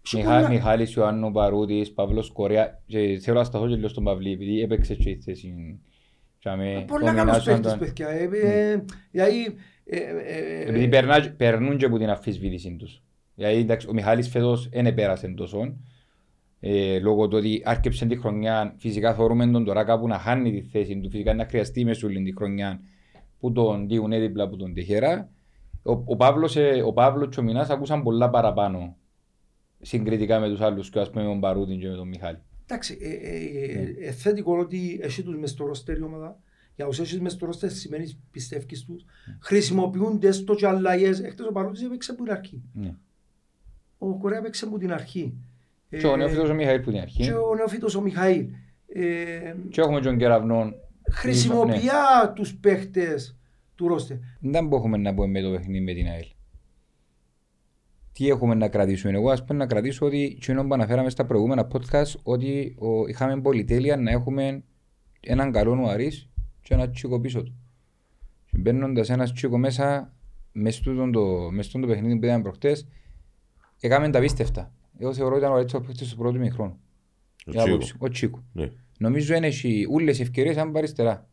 [0.04, 4.04] Σου Μιχά, πολλά- Μιχάλης Ιωάννου Παρούτης, Παύλος Κορέα και θέλω να σταθώ και λίγο στον
[4.04, 5.80] Παυλή επειδή έπαιξε και η θέση και με
[6.88, 8.08] Πολλά καλός κομμινάσιο παίκτης, τον- παιδιά.
[8.08, 13.04] Ε, ε, Δηλαδή, ε, ε, ε, Επειδή περνά- περνούν και από την αφισβήτηση τους.
[13.36, 15.78] Δηλαδή εντάξει, ο Μιχάλης φέτος δεν επέρασε τόσο.
[16.60, 20.62] Ε, λόγω του ότι άρκεψε τη χρονιά, φυσικά θεωρούμε τον τώρα κάπου να χάνει τη
[20.62, 22.80] θέση του, φυσικά να χρειαστεί μεσούλη τη χρονιά
[23.40, 25.30] που τον δίγουν έδιπλα από τον Τεχερά.
[25.84, 28.96] Ο, ο, Παύλος, ε, ο Παύλος και ο Μινάς ακούσαν πολλά παραπάνω
[29.82, 32.38] συγκριτικά με τους άλλους και ας πούμε με τον Παρούτιν και με τον Μιχάλη.
[32.70, 33.40] Εντάξει, ε, ε,
[33.76, 33.82] Ναι.
[33.82, 36.40] ε, ε, θετικό ότι έχεις τους μες στο ρόστερ η ομάδα.
[36.76, 39.06] Για όσοι έχεις μες στο ρόστερ σημαίνεις πιστεύεις τους.
[39.40, 41.20] Χρησιμοποιούνται στο και αλλαγές.
[41.20, 42.62] Εκτός ο Παρούτης έπαιξε από την αρχή.
[42.74, 42.94] Ναι.
[43.98, 45.34] Ο Κορέα έπαιξε από την αρχή.
[45.90, 47.24] Και ο νεοφύτος ο Μιχαήλ που την αρχή.
[47.24, 48.48] Και ο νεοφύτος ο Μιχαήλ.
[48.88, 50.74] Ε, Και έχουμε και τον Κεραυνόν.
[51.12, 52.34] χρησιμοποιεί Ναι.
[52.36, 53.38] τους παίχτες
[53.76, 54.18] του ρόστερ.
[54.40, 56.26] Δεν μπορούμε να πούμε με το παιχνίδι με την ΑΕΛ.
[58.18, 59.14] Τι έχουμε να κρατήσουμε.
[59.14, 63.42] Εγώ ας πούμε να κρατήσω ότι εκείνο που αναφέραμε στα προηγούμενα podcast ότι ο, είχαμε
[63.42, 64.64] πολυτέλεια να έχουμε
[65.20, 66.30] έναν καλό νουαρίς
[66.62, 67.56] και ένα τσίκο πίσω του.
[68.46, 70.14] Και μπαίνοντας ένας τσίκο μέσα
[70.52, 72.88] μες στο το, μες στο το παιχνίδι που είδαμε προχτές
[73.80, 74.74] έκαμε τα πίστευτα.
[74.98, 76.80] Εγώ θεωρώ ότι ήταν ο καλύτερος παίκτης του πρώτου μηχρόνου.
[77.46, 77.76] Ο Για Τσίκο.
[77.76, 77.96] άποψη.
[77.98, 78.44] Ο Τσίκο.
[78.54, 78.72] Ναι.
[78.98, 81.28] Νομίζω είναι έχει όλες οι ευκαιρίες αν παριστερά.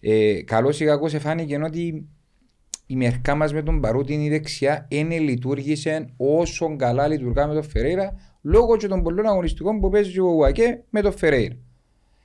[0.00, 2.08] Ε, καλώς ή κακώς εφάνηκε ότι
[2.86, 7.62] η μερικά μας με τον Παρούτιν η δεξιά δεν λειτουργήσε όσο καλά λειτουργά με τον
[7.62, 8.12] Φερέιρα
[8.42, 11.56] λόγω και των πολλών αγωνιστικών που παίζει ο Ουακέ με τον Φερέιρα.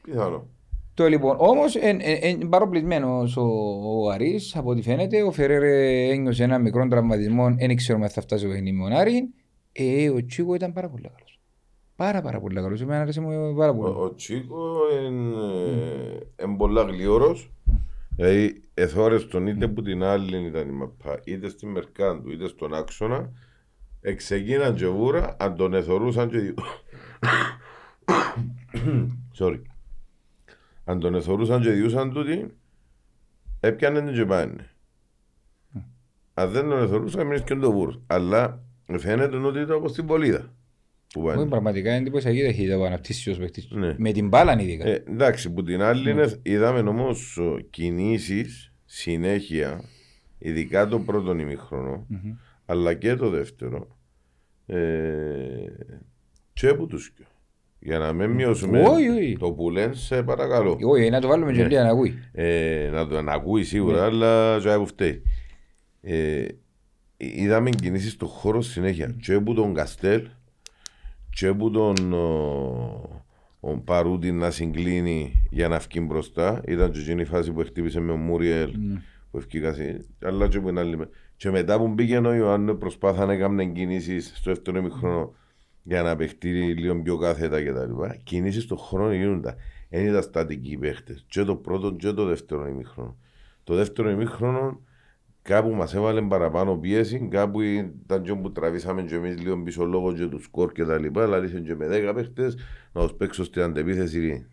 [0.04, 0.48] Πιθανό.
[0.94, 3.44] Το λοιπόν, όμως είναι παροπλισμένος ο,
[3.86, 5.64] ο Αρής, από ό,τι φαίνεται, ο Φερέρ
[6.12, 9.30] ένιωσε ένα μικρό τραυματισμό, δεν ξέρουμε αν θα φτάσει το παιχνίδι με τον Άρη.
[9.72, 11.40] Ε, ο Τσίκο ήταν πάρα πολύ καλός.
[11.96, 13.94] Πάρα πάρα πολύ καλός, εμένα άρεσε μου πάρα Ο, πολύ.
[13.98, 14.58] ο Τσίκο
[15.08, 17.52] είναι πολλά γλυόρος.
[18.22, 22.74] Δηλαδή, εθώρες τον είτε που την άλλη ήταν η μαπά, είτε στην Μερκάντου, είτε στον
[22.74, 23.32] άξονα,
[24.02, 26.54] εξεγίναν και βούρα, αν τον εθωρούσαν και δι...
[29.40, 29.62] Sorry.
[30.84, 32.54] Αν τον εθωρούσαν και διούσαν τούτοι,
[33.60, 34.70] έπιανε την και πάνε.
[36.34, 38.02] Αν δεν τον εθωρούσαν, έμεινες και το βούρος.
[38.08, 38.64] Αλλά
[38.98, 40.54] φαίνεται ότι ήταν όπως την Πολύδα.
[41.14, 41.50] Που Όχι, πάνε.
[41.50, 43.68] πραγματικά είναι εντυπωσιακή ταχύτητα που αναπτύσσει ως παίκτης.
[43.72, 43.96] Ναι.
[43.98, 44.88] Με την μπάλα ειδικά.
[44.88, 47.40] Ε, εντάξει, που την άλλη είναι, είδαμε όμως
[47.70, 49.82] κινήσεις συνέχεια,
[50.38, 52.32] ειδικά το πρώτο ημίχρονο, Μμμ.
[52.66, 53.98] αλλά και το δεύτερο.
[54.66, 54.78] Ε,
[56.54, 57.26] και από τους δυο.
[57.80, 59.38] Για να μην μειώσουμε Όχι, όχι.
[59.40, 60.78] το που λένε, σε παρακαλώ.
[60.84, 61.68] Όχι, να το βάλουμε και Ναι.
[61.68, 62.14] λίγα να ακούει.
[62.32, 64.06] Ε, να το να ακούει σίγουρα, Ναι.
[64.06, 65.22] αλλά και που φταίει.
[66.02, 66.46] Ε,
[67.18, 69.16] είδαμε κινήσεις στον χώρο συνέχεια.
[69.22, 70.28] Και από τον Καστέλ,
[71.36, 73.24] και από τον ο,
[73.60, 76.62] ο Παρούτη να συγκλίνει για να βγει μπροστά.
[76.68, 79.02] Ήταν και εκείνη η φάση που χτύπησε με ο Μούριελ Ναι.
[79.32, 80.06] που ευκήκασε.
[80.24, 80.98] Αλλά και που είναι άλλη.
[81.36, 85.34] Και μετά που μπήκε ο Ιωάννου προσπάθα να έκανε κινήσεις στο δεύτερο ημίχρονο
[85.84, 88.04] για να παιχτεί λίγο πιο κάθετα κτλ.
[88.24, 89.56] Κινήσεις στον χρόνο γίνονταν.
[89.90, 91.26] Δεν ήταν στατικοί οι παίχτες.
[91.28, 93.18] Και το πρώτο και το δεύτερο ημίχρονο.
[93.64, 94.80] Το δεύτερο ημίχρονο
[95.42, 100.14] κάπου μας έβαλε παραπάνω πίεση, κάπου ήταν και που τραβήσαμε και εμείς λίγο πίσω λόγω
[100.14, 102.58] και του σκορ και τα λοιπά, αλλά ήρθαν και με 10 παίχτες
[102.92, 104.46] να τους παίξω στην αντεπίθεση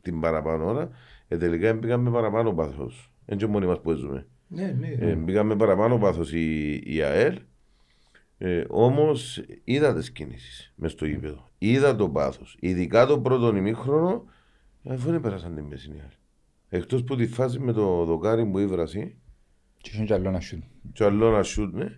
[0.00, 0.90] την παραπάνω ώρα,
[1.28, 3.12] ε, τελικά πήγαμε παραπάνω πάθος.
[3.26, 4.26] Δεν και μόνοι μας που ζούμε.
[4.48, 4.88] Ναι, ναι.
[4.88, 7.38] Ε, πήγαμε παραπάνω πάθος η, η ΑΕΛ,
[8.38, 11.50] ε, όμως είδα τις κινήσεις μες στο γήπεδο.
[11.58, 12.56] Είδα το πάθος.
[12.60, 14.24] Ειδικά το πρώτο ημίχρονο,
[14.88, 16.10] αφού δεν πέρασαν την μέση η ΑΕΛ.
[16.68, 19.14] Εκτός που τη φάση με το δοκάρι που ήβρασε,
[19.84, 20.64] Και είχε και άλλο να σιούν.
[20.92, 21.96] και άλλο να σούτ, ναι,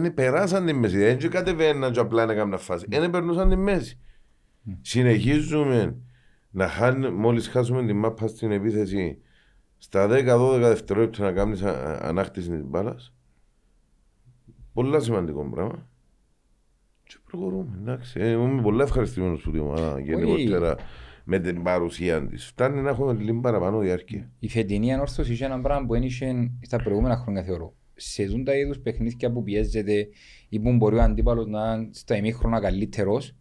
[0.00, 0.98] δεν περάσαν την μέση.
[0.98, 2.86] Δεν και κατεβαίναν και απλά να κάνουν φάση.
[2.88, 3.98] Δεν περνούσαν την μέση.
[4.80, 5.96] Συνεχίζουμε
[6.50, 9.18] να χάνουμε, μόλις χάσουμε την μάπα στην επίθεση
[9.78, 13.14] στα 10-12 δευτερόλεπτα να κάνεις α- α- ανάκτηση της μπάλας.
[14.72, 15.88] Πολλά σημαντικό πράγμα.
[17.04, 18.20] Και προχωρούμε, εντάξει.
[18.20, 20.76] Ε, είμαι πολύ ευχαριστημένος που την ομάδα γενικότερα
[21.28, 22.44] με την παρουσία της.
[22.44, 24.30] Φτάνει να έχουμε λίγο παραπάνω διάρκεια.
[24.38, 27.74] Η φετινή ανόρθωση είχε ένα πράγμα που δεν είχε στα προηγούμενα χρόνια θεωρώ.
[27.94, 30.08] Σε δουν τα είδους παιχνίδια που πιέζεται
[30.48, 33.36] ή που μπορεί ο αντίπαλος να είναι στα ημίχρονα καλύτερος,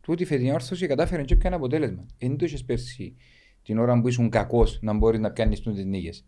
[0.00, 2.06] τούτη η φετινή ανόρθωση κατάφερε και πιάνε αποτέλεσμα.
[2.18, 3.16] Δεν το είχες πέρσι
[3.62, 6.24] την ώρα που ήσουν κακός να μπορείς να πιάνεις τις νίκες.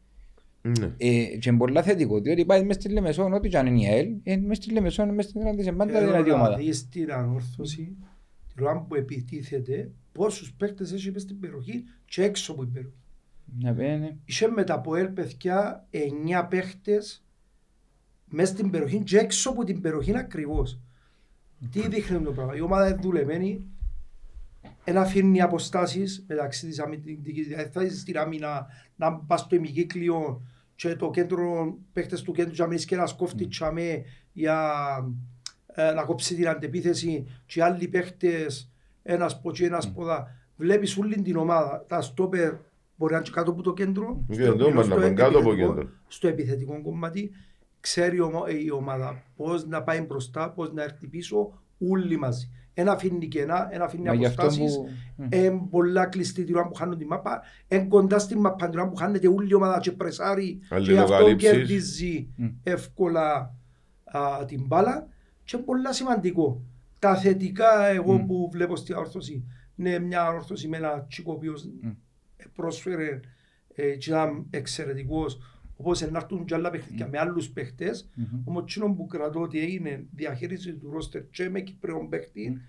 [0.62, 0.94] Ναι.
[0.96, 3.86] Ε, και είναι πολλά θετικό, διότι πάει μες στη Λεμεσόν, ό,τι και αν είναι η
[3.86, 6.56] ΑΕΛ, ε, μες στη Λεμεσόν, μες στην Ελλάδα, είναι πάντα Θέλω δυνατή να ομάδα.
[6.56, 7.96] δεις την ανόρθωση,
[8.54, 12.96] την ώρα που επιτίθεται, πόσους παίκτες έχει μες στην περιοχή και έξω από την περιοχή.
[13.60, 14.16] Να πένε.
[14.24, 17.24] Είχε με τα ΠΟΕΛ παιδιά 9 παίχτες
[18.24, 20.80] μέσα στην περιοχή και έξω από την περιοχή ακριβώς.
[21.70, 22.56] Τι δείχνει το πράγμα.
[22.56, 23.66] Η ομάδα είναι δουλεμένη,
[24.84, 30.42] δεν αφήνει αποστάσεις μεταξύ της αμυντικής, δηλαδή θα είσαι στην άμυνα να πας στο ημικύκλιο
[30.74, 34.72] και το κέντρο, παίχτες του κέντρου και να μείνεις και να σκόφτεις τσάμε για
[35.66, 38.71] ε, να κόψεις την αντεπίθεση και οι άλλοι παίχτες
[39.02, 40.26] ένας από εκεί, ένας από δα.
[40.56, 41.84] Βλέπεις όλη την ομάδα.
[41.88, 42.52] Τα στόπερ
[42.96, 44.24] μπορεί να είναι και κάτω από το κέντρο.
[44.28, 45.90] Και στο- εδώ γύρω μας στο να πάνε κάτω από επιθετικό- κέντρο.
[46.06, 47.30] Στο επιθετικό κομμάτι
[47.80, 52.50] ξέρει η ομα- η ομάδα πώς να πάει μπροστά, πώς να έρθει πίσω, όλοι μαζί.
[52.74, 54.76] Ένα αφήνει κενά, ένα αφήνει Μα γι' αυτό αποστάσεις.
[54.76, 54.88] που...
[55.16, 55.26] Μμ.
[55.30, 58.88] Εν πολλά κλειστή την ώρα που χάνουν τη μάπα, εν κοντά στην μάπα την ώρα
[58.88, 61.50] που χάνεται όλη η ομάδα και πρεσάρει και αυτό Αλληλοκαλύψεις.
[61.50, 62.46] κερδίζει Μμ.
[62.62, 63.54] εύκολα
[64.04, 65.06] α, την μπάλα
[65.44, 66.62] και πολλά σημαντικό.
[67.02, 68.26] Τα θετικά εγώ Μμ.
[68.26, 69.44] που βλέπω στην όρθωση
[69.76, 71.90] είναι μια όρθωση με ένα τσίκο ο οποίος Μμ.
[72.54, 73.20] πρόσφερε
[73.74, 75.38] ε, και ήταν εξαιρετικός
[75.76, 78.40] όπως να έρθουν και άλλα παιχνίδια με άλλους παίχτες Μμμ.
[78.44, 82.60] όμως εκείνο που κρατώ ότι έγινε διαχείριση του ρόστερ και με Κυπρέον παίχτη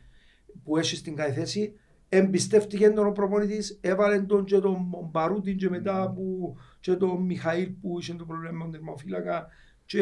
[0.64, 1.74] που έχει στην κάθε θέση
[2.10, 7.70] εμπιστεύτηκε τον ο προπονητής, έβαλε τον και τον Μπαρούτιν και μετά που και τον Μιχαήλ
[7.82, 9.48] που είχε το πρόβλημα με τον τερμοφύλακα
[9.86, 10.02] και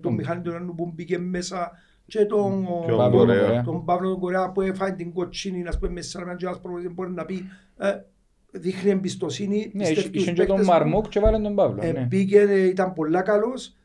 [0.00, 0.16] τον Μμ.
[0.16, 1.72] Μιχαήλ τον Άννου που μπήκε μέσα
[2.10, 3.40] και τον, Και ο Παύλο Κορέα.
[3.44, 3.62] Κορέα.
[3.62, 7.10] τον Παύλο τον Κορέα που έφαγε την κοτσίνη να πούμε μέσα σε ένας προπονητής μπορεί
[7.10, 7.44] να πει
[7.78, 7.92] ε,
[8.50, 11.78] δείχνει εμπιστοσύνη Ναι, πιστεύει είχε τους και τον παίκτες Μαρμούκ και βάλε τον Παύλο.
[11.82, 12.00] ε, ναι.
[12.00, 13.76] μπήκε, ε, ήταν πολλά καλός.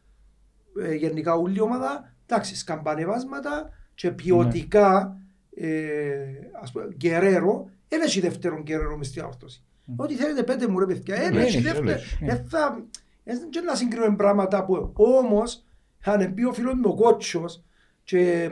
[0.82, 2.13] Ε, γενικά όλη η ομάδα.
[2.28, 5.17] Εντάξει, σκαμπανεβάσματα και ποιοτικά
[5.55, 6.15] ε,
[6.61, 7.69] ας πούμε, γκερέρο.
[7.88, 9.63] Δεν έχει δεύτερον γκερέρο μες στην όρθωση.
[9.95, 11.15] Ό,τι θέλετε πέντε μου ρε παιδιά.
[11.15, 11.86] Δεν Ναι, έχει ναι, δεύτερο.
[11.86, 12.28] ναι, ναι.
[12.36, 12.84] Δεν θα...
[13.23, 14.91] Δεν και να συγκρίνουμε πράγματα που...
[14.93, 15.63] Όμως,
[16.03, 17.63] αν πει ο φίλος μου ο Κότσος
[18.06, 18.49] και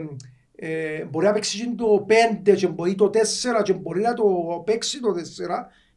[0.54, 2.06] ε, μπορεί να παίξει το
[2.44, 3.10] 5 και μπορεί το
[3.58, 4.24] 4 και μπορεί να το
[4.66, 5.14] παίξει το 4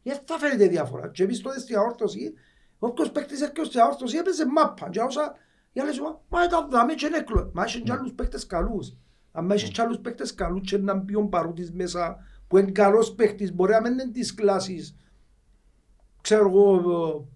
[0.02, 1.08] δεν θα φαίνεται διαφορά.
[1.08, 2.34] Και εμείς τότε στην αόρτωση,
[2.78, 5.34] όποιος παίκτης έρχεται στην αόρτωση έπαιζε μάπα και όσα
[5.72, 7.50] οι άλλοι σου μα ήταν δάμε και νέκλο.
[7.54, 8.96] Μα είχε και άλλους παίκτες καλούς.
[9.32, 12.16] Αν είχε και άλλους παίκτες καλούς και να μπει ο Παρούτης μέσα
[12.48, 14.96] που είναι καλός παίκτης μπορεί να μην είναι της κλάσης
[16.20, 17.28] ξέρω εγώ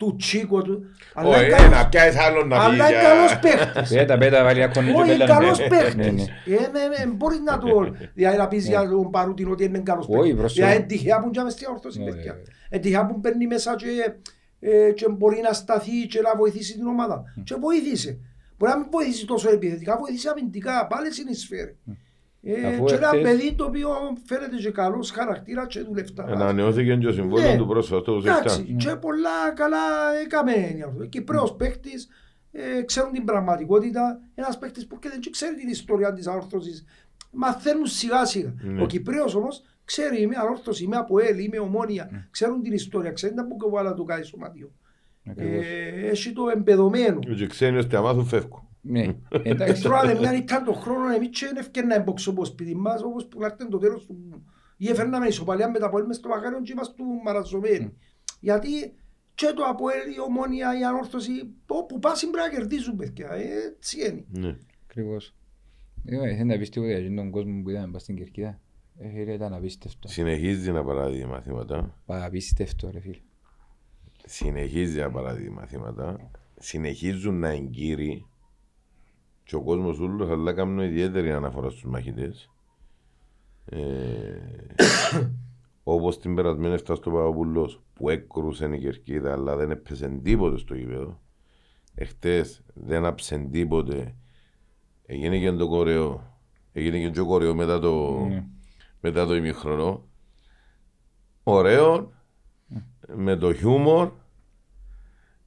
[0.00, 0.84] του Τσίκο του
[1.14, 3.02] αλλά Όχι, είναι ε, καλός- να πιάσεις άλλον να αλλά πει είναι για...
[3.02, 3.94] καλός παίκτης.
[3.96, 5.26] Πέτα, πέτα, βάλει ακόμη και Όχι, πέλα.
[5.26, 5.94] καλός Ναι, παίχτης.
[5.94, 6.22] ναι, ναι.
[6.22, 10.06] Ε, με- με- Μπορείς να το δηλαδή να πεις για τον Παρούτιν ότι είναι καλός
[10.08, 10.34] Όχι, παίχτης.
[10.38, 10.66] προσωπικά.
[10.66, 12.32] Για είναι τυχαία που είναι μες στην όρθωση, Ναι, παιδιά.
[12.32, 12.38] ναι.
[12.72, 13.86] Είναι τυχαία που μπαίνει μέσα και,
[14.60, 17.22] ε, και μπορεί να σταθεί και να βοηθήσει την ομάδα.
[17.44, 18.18] Και βοήθησε.
[18.58, 21.76] Μπορεί να μην βοηθήσει τόσο επιθετικά, βοηθήσει αμυντικά, πάλι συνεισφέρει.
[22.42, 23.88] Ε, Αφού και ένα εχθές- παιδί το οποίο
[24.24, 26.24] φαίνεται και καλός χαρακτήρα και δουλευτά.
[26.24, 27.56] Ανανεώθηκε και ο συμβόλαιο Ναι.
[27.56, 28.76] του πρόσφατο το Εντάξει, 7.
[28.76, 29.78] και πολλά καλά
[30.24, 30.52] έκαμε.
[31.08, 32.08] Κυπρέος παίκτης,
[32.52, 34.20] ε, ξέρουν την πραγματικότητα.
[34.34, 36.84] Ένας παίκτης που και δεν ξέρει την ιστορία της αόρθωσης.
[37.32, 38.54] Μαθαίνουν σιγά σιγά.
[38.62, 38.82] Ναι.
[38.82, 42.28] Ο Κυπρέος όμως ξέρει είμαι αόρθωση, είμαι από ΕΛ, είμαι ομόνια.
[42.30, 44.70] Ξέρουν την ιστορία, ξέρουν τα που κοβάλα του κάνει σωματιό.
[45.30, 45.64] Ακριβώς.
[45.64, 47.18] Ε, έχει το εμπεδομένο.
[47.18, 48.68] Και ξένοι ώστε να μάθουν φεύγουν.
[48.82, 49.06] Ναι,
[49.42, 49.82] εντάξει.
[49.82, 53.44] Τώρα μια ήταν το χρόνο εμείς και δεν ευκαιρνά εμπόξω από σπίτι μας όπως που
[53.44, 54.44] έρθει το τέλος του
[54.76, 57.92] ή έφερναμε ισοπαλία με τα Αποέλ μες στο Βαγάριον και είμαστε μαραζωμένοι.
[58.40, 58.68] Γιατί
[59.34, 61.30] και το Αποέλ, η Ομόνια, η Ανόρθωση
[61.66, 63.30] όπου πας πρέπει να κερδίζουν παιδιά.
[63.32, 64.24] Ε, Έτσι είναι.
[64.28, 64.56] Ναι.
[64.84, 65.34] Ακριβώς.
[66.04, 68.60] Ε, Δεν τα πιστεύω για αυτόν τον κόσμο που είδαμε πας στην Κερκίδα.
[68.98, 70.08] Ε, φίλε, ήταν απίστευτο.
[70.08, 72.02] Συνεχίζει να παράδει μαθήματα.
[72.06, 73.20] Απίστευτο ρε φίλε.
[74.24, 76.30] Συνεχίζει να παράδει μαθήματα.
[76.58, 78.26] Συνεχίζουν να εγκύρει
[79.50, 82.50] και ο κόσμος ούλος αλλά κάνουν ιδιαίτερη αναφορά στους μαχητές.
[83.64, 83.78] Ε,
[85.82, 90.74] όπως την περασμένη έφτασε στο Παπαπουλός που έκρουσε η κερκίδα αλλά δεν έπαιζε τίποτε στο
[90.74, 91.20] γήπεδο.
[91.94, 94.14] Εχθές δεν άψε τίποτε.
[95.06, 96.38] Έγινε και το κορεό.
[96.72, 98.44] Έγινε και το κορεό μετά το, Ναι.
[99.00, 100.08] μετά το ημιχρονό.
[101.42, 102.12] Ωραίο,
[103.14, 104.12] με το χιούμορ.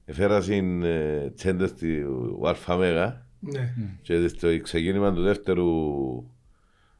[0.05, 3.73] Έφερασαν ε, τσέντες του Αλφαμέγα Ναι.
[4.01, 5.67] και στο ξεκίνημα του δεύτερου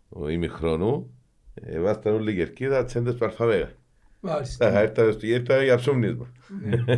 [0.09, 1.13] ο, ημιχρονού
[1.53, 3.69] ε, βάσταν όλοι η κερκίδα τσέντες του Αλφαμέγα.
[4.19, 4.71] Μάλιστα.
[4.71, 6.31] Τα έρθανε στο γύρω για ψούμνισμα.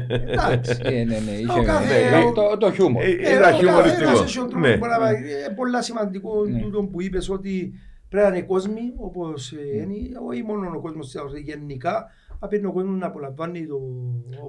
[0.10, 0.80] Εντάξει.
[0.84, 3.04] Ε, ναι, ναι, είχε κάθε- ναι, το- το χιούμορ.
[3.04, 4.06] Ε, Ε, Ήταν ο χιουμοριστικό.
[4.06, 4.78] καθένας έχει ο τρόπος Ναι.
[4.78, 5.16] που να πάει.
[5.16, 6.60] Ε, πολλά σημαντικό Ναι.
[6.62, 7.74] τούτο που είπες ότι
[8.10, 9.96] πρέπει να είναι κόσμοι όπως ε, είναι,
[10.30, 12.06] όχι μόνο ο κόσμος της Αόρθωσης, γενικά
[12.40, 13.80] απέναντι ο κόσμος να απολαμβάνει το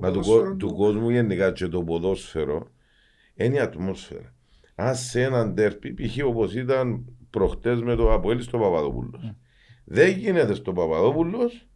[0.00, 2.68] Μα του, ποδόσφαιρο κο- του κόσμου γενικά και το ποδόσφαιρο
[3.34, 4.34] είναι η ατμόσφαιρα.
[4.78, 6.24] Αν σε έναν τέρπι, π.χ.
[6.26, 9.32] όπως ήταν προχτές με το Αποέλ στο Παπαδόπουλος.
[9.84, 11.66] Δεν γίνεται στο Παπαδόπουλος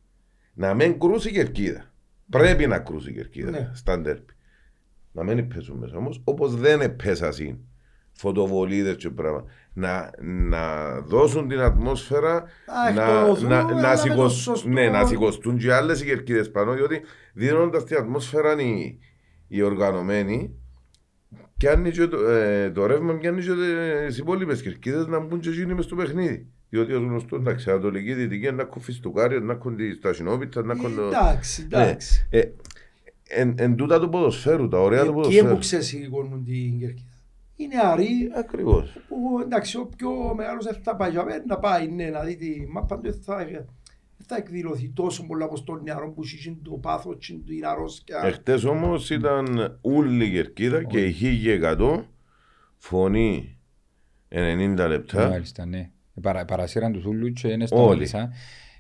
[0.55, 1.85] να μην κρούσει η κερκίδα.
[2.31, 3.71] Πρέπει να κρούσει η κερκίδα Ναι.
[3.75, 4.33] στα τέρπι.
[5.13, 7.59] να μην πέσουν μέσα όμως, όπως δεν επέσασαν
[8.13, 9.51] φωτοβολίδες και πράγματα.
[9.73, 14.69] Να, να δώσουν την ατμόσφαιρα Α, να, εκτοθούν, να, αλλά να, με σηκω- το σωστό-
[14.69, 17.01] ναι, να σηκωστούν και άλλες οι κερκίδες πάνω, διότι
[17.35, 18.99] δίνοντας την ατμόσφαιρα οι,
[19.49, 20.55] οι οργανωμένοι
[21.61, 23.51] πιάνει και το, ε, το ρεύμα πιάνει και
[24.07, 26.47] τις υπόλοιπες κερκίδες να μπουν και εκείνοι μες στο παιχνίδι.
[26.69, 30.95] Διότι ως γνωστός, εντάξει, Ανατολική Δυτική, να έχουν φιστουκάρια, να έχουν τη στασινόπιτα, να έχουν...
[30.97, 31.83] το- Εντάξει, Ναι.
[31.83, 32.27] εντάξει.
[32.31, 32.43] Ε,
[33.29, 35.49] εν, εν τούτα του ποδοσφαίρου, τα ωραία του Ποιοι ποδοσφαίρου.
[35.49, 37.09] που ξεσηκώνουν την κερκίδα.
[37.57, 38.97] Είναι αροί Ακριβώς.
[39.09, 42.37] που εντάξει ο πιο μεγάλος δεν θα πάει για μένα να πάει ναι, να δει
[42.37, 43.67] τη μάπα του δεν θα, δεν
[44.33, 48.21] θα εκδηλωθεί τόσο πολλά όπως τον νεαρό που έχει το πάθος και την αρρώσκια.
[48.25, 51.15] Εχθές όμως ήταν όλη η κερκίδα και η
[51.79, 52.05] 1100
[52.77, 53.59] φωνή
[54.29, 55.29] 90 λεπτά.
[55.29, 55.91] Μάλιστα, ναι.
[56.23, 58.07] Παρα, παρασύραν τους ούλους και είναι Όλοι.
[58.07, 58.33] σταματήσα.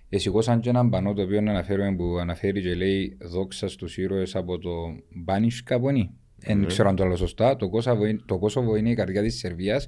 [0.08, 4.58] Εσηκώσαν και έναν πανό το οποίο αναφέρουμε που αναφέρει και λέει δόξα στους ήρωες από
[4.58, 4.70] το
[5.14, 6.14] Μπάνις Καπονί.
[6.36, 7.56] Δεν ξέρω αν το λέω σωστά.
[7.56, 9.86] Το Κόσοβο, είναι- το Κόσοβο είναι η καρδιά της Σερβίας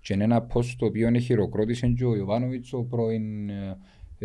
[0.00, 3.76] και είναι ένα post το οποίο χειροκρότησε και ο Ιωβάνοβιτς ο πρώην ε,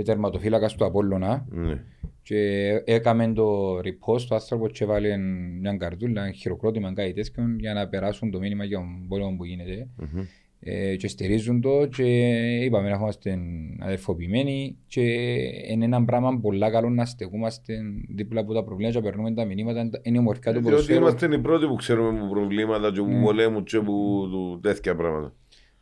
[0.03, 1.83] τερματοφύλακας του Απόλλωνα Ναι.
[2.23, 5.17] και έκαμε το repost το άνθρωπο και βάλε
[5.61, 9.45] μια καρτούλα, ένα χειροκρότημα κάτι τέτοιο για να περάσουν το μήνυμα για τον πόλεμο που
[9.45, 10.21] γίνεται Μμμ.
[10.59, 12.03] ε, και στηρίζουν το και
[12.63, 13.37] είπαμε να είμαστε
[13.79, 15.01] αδερφοποιημένοι και
[15.71, 17.73] είναι ένα πράγμα πολλά καλό να στεκούμαστε
[18.15, 21.01] δίπλα από τα προβλήματα και να περνούμε τα μηνύματα είναι η ομορφιά του Διότι ποδοσφαίρου
[21.01, 23.21] είμαστε οι πρώτοι που ξέρουμε που προβλήματα και που Ναι.
[23.23, 25.33] πολέμου και που του- τέτοια πράγματα.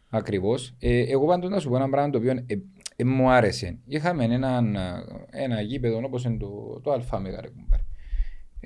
[0.10, 0.76] Ακριβώς.
[0.80, 2.32] Ε, εγώ πάντως να σου πω ένα πράγμα το οποίο
[2.96, 3.78] ε, ε, μου άρεσε.
[3.86, 7.84] Είχαμε έναν, α, ένα γήπεδο όπως είναι το, το ΑΜΕΓΑ ρε κουμπάρε.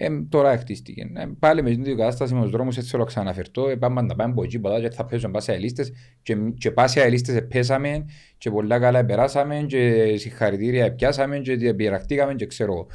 [0.01, 1.11] Ε, τώρα χτίστηκε.
[1.15, 3.69] Ε, πάλι με την κατάσταση με τους δρόμους έτσι θέλω να ξαναφερθώ.
[3.69, 5.91] Ε, πάμε να πάμε από εκεί ποτά και θα παίζουν πάσια ελίστες
[6.21, 8.05] και, και πάσια ελίστες πέσαμε
[8.37, 12.87] και πολλά καλά περάσαμε και συγχαρητήρια πιάσαμε και διαπειρακτήκαμε και ξέρω εγώ.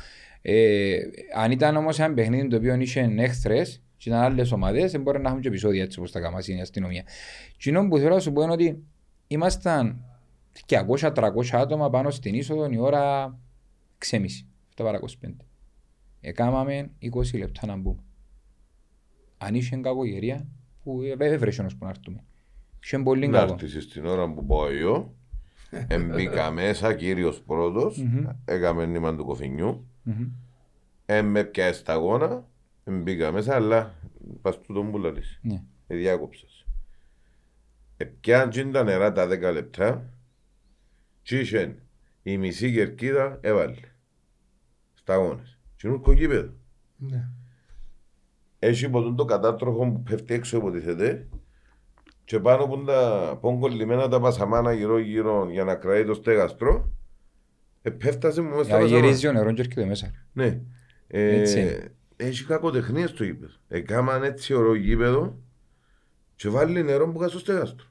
[0.43, 0.97] Ε,
[1.37, 5.19] αν ήταν όμως ένα παιχνίδι το οποίο είχε έχθρες και ήταν άλλες ομάδες, δεν μπορεί
[5.19, 7.03] να έχουμε και επεισόδια έτσι όπως τα καμάσει η αστυνομία.
[7.57, 8.83] Κοινό που θέλω να σου πω είναι ότι
[9.27, 10.05] ήμασταν
[10.67, 11.13] 200-300
[11.53, 13.35] άτομα πάνω στην είσοδο η ώρα
[14.11, 14.27] 6.30, 7
[14.77, 15.29] παρά 25.
[16.21, 16.91] Εκάμαμε
[17.35, 18.03] 20 λεπτά να μπούμε.
[19.39, 20.47] Αν είχε κακογερία,
[20.83, 22.25] που έβρεσε όμως που να έρθουμε.
[22.85, 23.53] Είχε πολύ Να κακό.
[23.53, 25.15] έρθεις στην ώρα που πάω εγώ,
[25.89, 28.25] εμπήκα μέσα κύριος πρώτος, Μμμ.
[28.45, 30.29] έκαμε νήμα του κοφινιού, Μμμ.
[31.07, 32.47] ε, με πιάει σταγόνα,
[32.85, 33.95] μπήκα μέσα, αλλά
[34.43, 35.39] πας του τον πουλαλής.
[35.43, 35.63] Ναι.
[35.87, 36.67] Ε, διάκοψες.
[37.97, 40.11] Ε, πιάν τζιν τα νερά τα 10 λεπτά,
[41.25, 41.75] και είχεν
[42.23, 43.75] η μισή κερκίδα έβαλε.
[44.95, 45.59] Σταγόνες.
[45.77, 46.53] Και είναι ουρκογίπεδο.
[46.97, 47.29] Ναι.
[48.59, 51.29] Έχει ποτέ το κατάτροχο που πέφτει έξω υποτίθεται
[52.25, 56.91] και πάνω που τα πόγκολυμμένα τα πασαμάνα γύρω γύρω για να κρατεί το στέγαστρο
[57.83, 59.07] ε, πέφτασε μου μέσα στα Για πασαμάνα.
[59.07, 60.11] γυρίζει ο νερός και έρχεται μέσα.
[60.33, 60.61] Ναι.
[61.07, 61.95] Ε, Έτσι είναι.
[62.17, 63.53] έχει κακοτεχνία στο γήπεδο.
[63.69, 65.39] Έκαναν έτσι ωραίο γήπεδο
[66.37, 67.87] και βάλει νερό που κάτω στο στέγαστρο.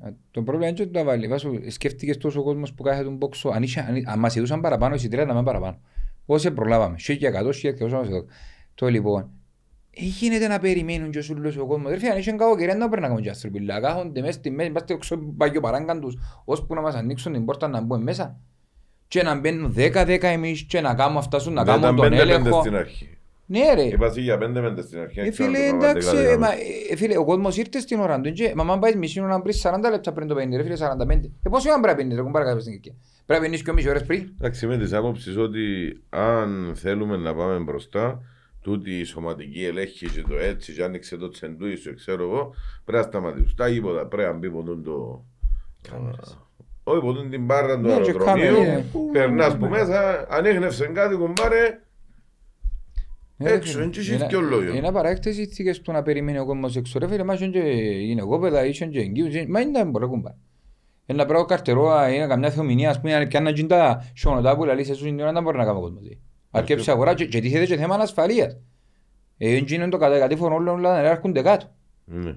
[0.00, 1.26] Α, Το πρόβλημα είναι ότι το βάλει.
[1.28, 3.48] Βάσου, σκέφτηκες τόσο κόσμος που κάθεται τον πόξο.
[3.48, 5.78] Αν, είχε, αν, αν μας ειδούσαν παραπάνω, εισιτήρια να μην παραπάνω.
[6.26, 6.96] Όσοι προλάβαμε.
[6.98, 8.24] 100, 100, 100, εδώ.
[8.74, 9.30] Το λοιπόν.
[9.90, 11.90] Ε, γίνεται να περιμένουν και ο σούλος ο κόσμος.
[11.90, 13.58] Ρε φίλε, αν είχε κακοκαιρία δεν περνάγαμε και άνθρωποι.
[13.58, 17.32] Αλλά κάθονται μέσα στη μέση, είμαστε έξω από παγιο παράγκαν τους, ώσπου να μας ανοίξουν
[17.32, 18.40] την πόρτα να μπούμε μέσα.
[19.08, 22.10] Και να μπαίνουν 10-10 εμείς και να κάνουμε αυτά σου, να Δεν κάνουμε ήταν τον
[22.10, 22.60] πέντε-πέντε έλεγχο.
[22.60, 23.18] στην αρχή.
[23.52, 23.82] Ναι ρε.
[23.82, 25.20] Είπα εσύ για πέντε πέντε στην αρχή.
[25.20, 26.64] Ε, δεν ξέρω φίλε, αν το εντάξει, πράγμα ε, δεν μα, έκαμε.
[26.90, 29.54] ε, φίλε, ο κόσμος ήρθε στην ώρα του και μα αν πάει μισή ώρα πριν
[29.62, 31.10] 40 λεπτά πριν το 50, ρε φίλε 45.
[31.42, 32.94] Ε, πόσο ώρα πρέπει να πίνεις, ρε κουμπάρα κάποιος στην Κυρκία.
[33.26, 34.28] Πρέπει να πίνεις και μισή ώρες πριν.
[34.38, 35.62] Εντάξει, με τις άποψεις ότι
[36.08, 38.22] αν θέλουμε να πάμε μπροστά,
[38.60, 42.54] τούτη η σωματική ελέγχη και το έτσι, και άνοιξε το τσεντούι σου, ξέρω εγώ,
[42.84, 43.56] πρέπει να σταματήσουν.
[43.56, 45.24] Τα γήπεδα πρέπει να μπει ποτούν το...
[46.84, 51.64] Όχι ποτούν την μπάρα του Ναι, και αεροδρομίου, κάμερες, περνάς που μέσα, ανέχνευσε κάτι κουμπάρε,
[51.64, 51.80] Ε,
[53.44, 54.76] Έξω, φίλε, εν και είναι- και ο λόγιος.
[54.76, 56.98] Είναι παράκτες οι θήκες του να περιμένει ο κόσμος έξω.
[56.98, 60.30] Ρε φίλε, μας είναι και γυναικόπαιδα, ήσουν και εγγύους, ε, μα είναι μπορεί κουμπά.
[61.06, 64.88] Ένα πράγμα καρτερό, είναι καμιά θεομηνία, ας πούμε, αν πιάννα και τα σιωνοτά που λαλείς
[64.90, 66.02] εσούς την ώρα, δεν μπορεί να κάνει ο κόσμος.
[66.50, 68.56] Αρκέψει αγορά και και τίθεται και θέμα ασφαλείας.
[69.38, 71.66] Ε, έτσι είναι το κατά κατήφορο όλων όλα να έρχονται κάτω.
[72.04, 72.30] ναι.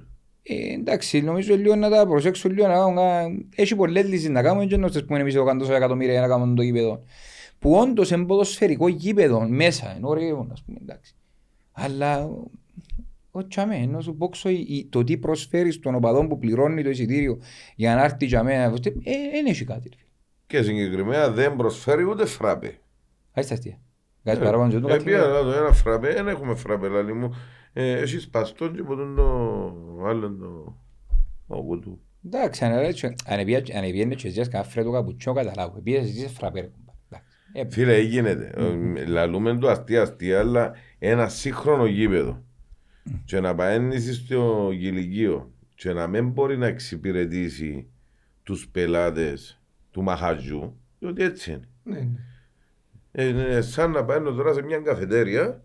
[0.43, 4.41] Ε, εντάξει, νομίζω λίγο να τα προσέξω λίγο να κάνουν κα- Έχει πολλές λύσεις να
[4.41, 7.03] κάνουμε και να σας πούμε εμείς εδώ κάνουμε τόσα εκατομμύρια για να κάνουμε το γήπεδο.
[7.63, 11.15] Που όντως είναι ποδοσφαιρικό γήπεδο μέσα, είναι ωραίο, ας πούμε, εντάξει.
[11.71, 12.29] Αλλά,
[13.31, 16.83] ο τσαμέ, ενώ σου πω ξω, η- η- το τι προσφέρει στον οπαδό που πληρώνει
[16.83, 17.39] το εισιτήριο
[17.75, 18.69] για να έρθει τσαμέ, ε,
[19.31, 19.89] δεν έχει κάτι.
[19.89, 20.09] ρε φίλε.
[20.47, 22.79] Και συγκεκριμένα δεν προσφέρει ούτε φράπε.
[23.33, 23.79] Ας τα αστεία.
[24.23, 25.33] Κάτι παραπάνω και το Ε, κάτι πήγα άλλο.
[25.33, 27.33] να δω ένα φραπέ, δεν έχουμε φραπέ, λαλί μου.
[27.73, 29.25] Ε, Έχει σπαστόν και ποτέ το
[30.05, 30.77] άλλο το...
[31.47, 31.99] Ο κουτού.
[32.25, 35.77] Εντάξει, αν έρθει- αν επία- αν επίενε και ζεις κανένα φρέτο καπουτσό, καταλάβω.
[35.77, 36.81] Επίες ζεις φραπέ, ρε κουμπά.
[36.81, 36.81] Εντάξει.
[36.81, 36.82] Ε,
[37.69, 38.51] Φίλε, γίνεται.
[38.55, 42.43] Ε, Λαλούμε το αστεία αστεία, αλλά ένα σύγχρονο γήπεδο.
[43.25, 47.87] και να παένεις στο γηλικείο και να μην μπορεί να εξυπηρετήσει
[48.43, 49.61] τους πελάτες
[49.91, 51.67] του μαχαζιού, διότι έτσι είναι.
[51.83, 52.19] Ναι, ναι.
[53.11, 55.63] Ε, Είναι σαν να πάω τώρα σε μια καφετέρια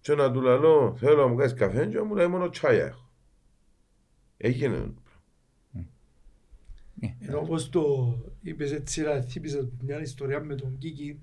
[0.00, 3.10] και να του λέω θέλω να μου κάνεις καφέ και μου λέει μόνο τσάια έχω.
[4.36, 4.94] Έγινε.
[7.18, 11.20] Ενώ όπως το είπες έτσι, να θύμισες μια ιστορία με τον Κίκη,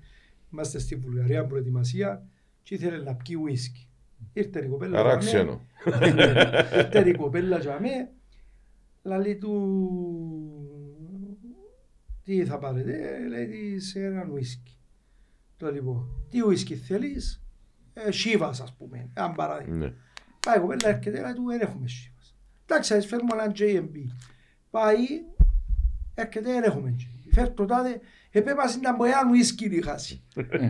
[0.52, 2.26] είμαστε στη Βουλγαρία προετοιμασία
[2.62, 3.88] και ήθελε να πιει ουίσκι.
[4.32, 5.60] Ήρθε η κοπέλα Άρα για μέ- ξένο.
[6.76, 8.10] Ήρθε η κοπέλα για μέ,
[9.02, 9.52] λαλεί του
[12.22, 14.78] τι θα πάρετε, λέει της έναν ουίσκι.
[15.56, 17.42] Το λοιπόν, τι ουίσκι θέλεις,
[17.94, 19.76] ε, Σίβας ας πούμε, αν παράδειγμα.
[19.76, 19.92] Ναι.
[20.46, 22.34] Πάει η κοπέλα έρχεται, λέει του δεν έχουμε Σίβας.
[22.66, 23.96] Εντάξει, ας φέρουμε έναν JMB.
[24.70, 25.04] Πάει,
[26.16, 27.28] έρχεται, δεν έχουμε JMB.
[27.34, 30.22] Φέρ το τάδε, επέμασε να μπορεί έναν ουίσκι να χάσει.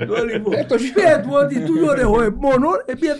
[0.06, 3.10] Το λοιπόν, Ε, το είπε του ότι τούτο έχω ε, μόνο, επίε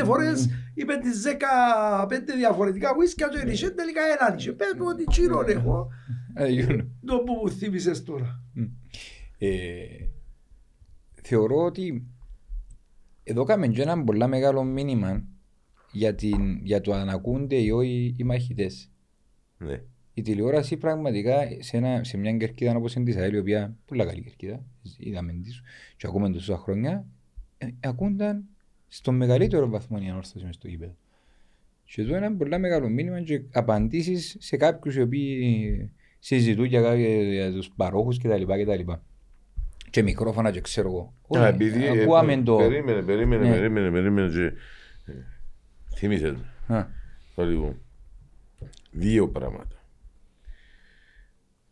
[0.00, 4.52] 15 φορές, είπε τις 15 διαφορετικά ουίσκια και είχε τελικά έναν είχε.
[4.52, 5.88] Πες του ότι τσίρον έχω,
[6.34, 6.84] Ε, γιούνο.
[7.06, 8.40] το που μου θύμισες τώρα.
[9.38, 9.48] Ε,
[11.22, 12.06] θεωρώ ότι
[13.24, 15.24] εδώ κάμε και ένα πολύ μεγάλο μήνυμα
[15.92, 18.90] για, την, για το αν ακούνται ή όχι οι μαχητές.
[19.58, 19.82] Ναι.
[20.14, 24.04] Η τηλεόραση πραγματικά σε, ένα, σε μια κερκίδα όπως είναι της ΑΕΛ, η οποία πολύ
[24.04, 24.60] καλή κερκίδα,
[24.98, 25.62] είδαμε της
[25.96, 27.06] και ακούμε τόσα χρόνια,
[27.58, 28.44] ε, ακούνταν
[28.88, 30.96] στο μεγαλύτερο βαθμό η ανόρθωση μες στο γήπεδο.
[31.84, 36.82] Και εδώ είναι ένα πολύ μεγάλο μήνυμα και απαντήσεις σε κάποιους οι οποίοι συζητούν για,
[36.82, 38.42] κάποια- για τους παρόχους κτλ.
[38.42, 38.92] κτλ.
[39.90, 41.14] Και μικρόφωνα και ξέρω εγώ.
[41.38, 42.56] Α, Όχι, επειδή, ε, Ακούαμε το...
[42.56, 43.54] Περίμενε, περίμενε, Ναι.
[43.54, 44.42] περίμενε, περίμενε και...
[45.12, 45.14] ε,
[45.96, 46.34] Θύμισες
[46.66, 46.76] με.
[46.76, 46.86] Α,
[47.34, 47.76] Το λοιπόν.
[48.90, 49.73] Δύο πράγματα.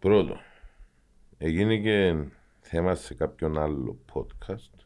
[0.03, 0.37] Πρώτο,
[1.39, 2.25] έγινε και
[2.61, 4.85] θέμα σε κάποιον άλλο podcast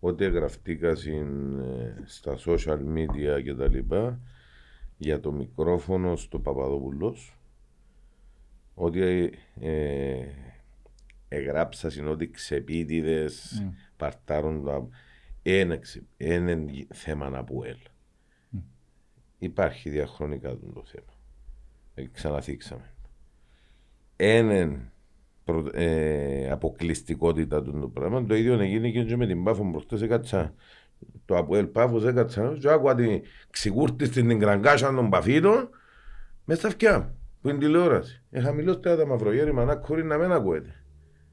[0.00, 4.20] ότι γραφτήκα συν, ε, στα social media και τα λοιπά
[4.96, 7.38] για το μικρόφωνο στο Παπαδόπουλος
[8.74, 10.26] ότι ε,
[11.28, 13.72] εγράψα συν ότι ξεπίτιδες Mm.
[13.96, 14.88] παρτάρουν τα
[15.42, 17.78] είναι, ξε- είναι θέμα να που ελ.
[19.38, 21.12] Υπάρχει διαχρονικά το το θέμα.
[21.94, 22.94] Ε, ξαναθίξαμε.
[24.22, 24.92] Έναν
[25.44, 28.24] προ- ε, αποκλειστικότητα του το πράγμα.
[28.24, 30.54] Το ίδιο έγινε και με την Πάφο προχτές έκατσα
[31.24, 35.68] το Αποέλ Πάφος έκατσα και άκουα την ξηγούρτη στην κραγκάσα των Παφίτων
[36.44, 38.22] μες στα αυτιά μου, που είναι τηλεόραση.
[38.30, 40.74] Ε, χαμηλότερα τα μαυρογέρι μανάκουρι να μην ακούεται.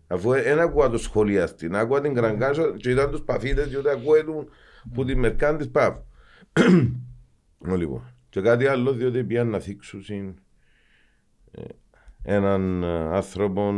[0.07, 3.91] Αφού δεν άκουα το σχολιαστή, να άκουα την κραγκάσα και ήταν τους Παφίτες και ούτε
[3.91, 4.31] ακούεται
[4.93, 6.03] που τη μερκάν της Πάφου.
[7.69, 8.13] Ω, λοιπόν.
[8.29, 10.35] Και κάτι άλλο, διότι πήγαν να θίξουν συν,
[11.51, 11.61] ε,
[12.23, 13.73] έναν ε, άνθρωπο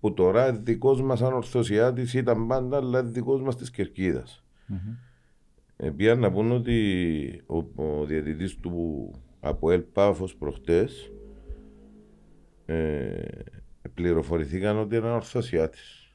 [0.00, 4.44] που τώρα είναι δικός μας ανορθωσιάτης, ήταν πάντα, αλλά είναι δικός μας της Κερκίδας.
[4.66, 4.96] μμμ.
[5.76, 9.10] Ε, πήγαν να πούν ότι ο, ο διαιτητής του
[9.40, 11.12] Αποέλ Πάφος προχτές
[12.66, 13.22] ε,
[13.94, 16.12] πληροφορηθήκαν ότι είναι ορθωσιάτης.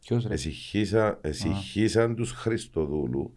[0.00, 3.34] Ποιος ρε; Εσυχήσαν, εσυχήσαν τους Χριστοδούλου.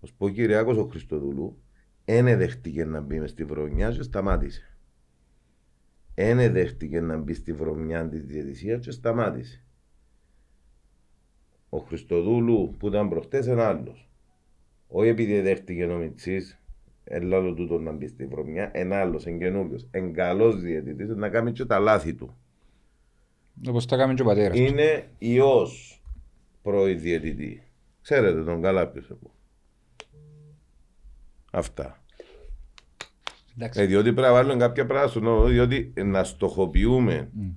[0.00, 1.62] Ο Σποκυριάκος ο Χριστοδούλου
[2.04, 4.75] ένε δέχτηκε να μπει μες στη βρωμιά και σταμάτησε.
[6.18, 9.64] Ένε δέχτηκε να μπει στη βρωμιά της διαιτησίας και σταμάτησε.
[11.68, 14.10] Ο Χριστοδούλου που ήταν προχτές είναι άλλος.
[14.88, 16.60] Όχι επειδή δέχτηκε ο Μιτσής,
[17.04, 21.52] ελάλο τούτο να μπει στη βρωμιά, είναι άλλος, είναι καινούργιος, είναι καλός διαιτητής, να κάνει
[21.52, 22.36] και τα λάθη του.
[23.68, 24.56] Όπως τα έκαμε και ο πατέρας.
[24.56, 24.62] του.
[24.62, 26.02] Είναι ιός
[26.62, 27.62] πρώην διαιτητή.
[28.02, 29.34] Ξέρετε τον καλά ποιος εγώ.
[31.52, 32.04] Αυτά.
[33.58, 33.80] Εντάξει.
[33.80, 37.48] Ε, διότι πρέπει να βάλουμε κάποια πράγματα στο νόμο, διότι να στοχοποιούμε Μμ.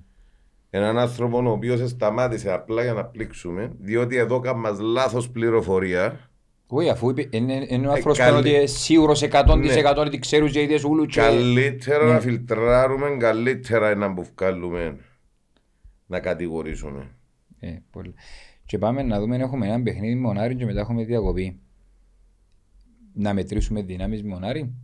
[0.70, 6.30] έναν άνθρωπο ο οποίος σταμάτησε απλά για να πλήξουμε, διότι εδώ κάνουμε λάθος πληροφορία.
[6.66, 10.00] Όχι, αφού είπε, είναι, είναι ο άνθρωπος που καλή- είναι ότι είναι σίγουρος 100% Ναι.
[10.06, 11.20] ότι ξέρουν και οι ίδιες ούλου και...
[11.20, 12.12] Καλύτερα Ναι.
[12.12, 14.96] να φιλτράρουμε, καλύτερα να που βγάλουμε
[16.06, 17.10] να κατηγορήσουμε.
[17.60, 18.14] Ε, πολύ.
[18.66, 21.60] Και πάμε να δούμε, έχουμε ένα παιχνίδι με Μονάρι και μετά έχουμε διακοπή.
[23.12, 24.74] Να μετρήσουμε δυνάμεις με Μονάρι.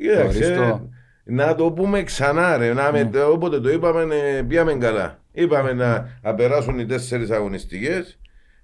[0.00, 0.88] Κοίταξε, Θεωρείς το-
[1.24, 5.18] να το πούμε ξανά ρε, να με, όποτε το είπαμε ε, πήγαμε καλά.
[5.32, 8.18] Είπαμε να, να περάσουν οι τέσσερις αγωνιστικές,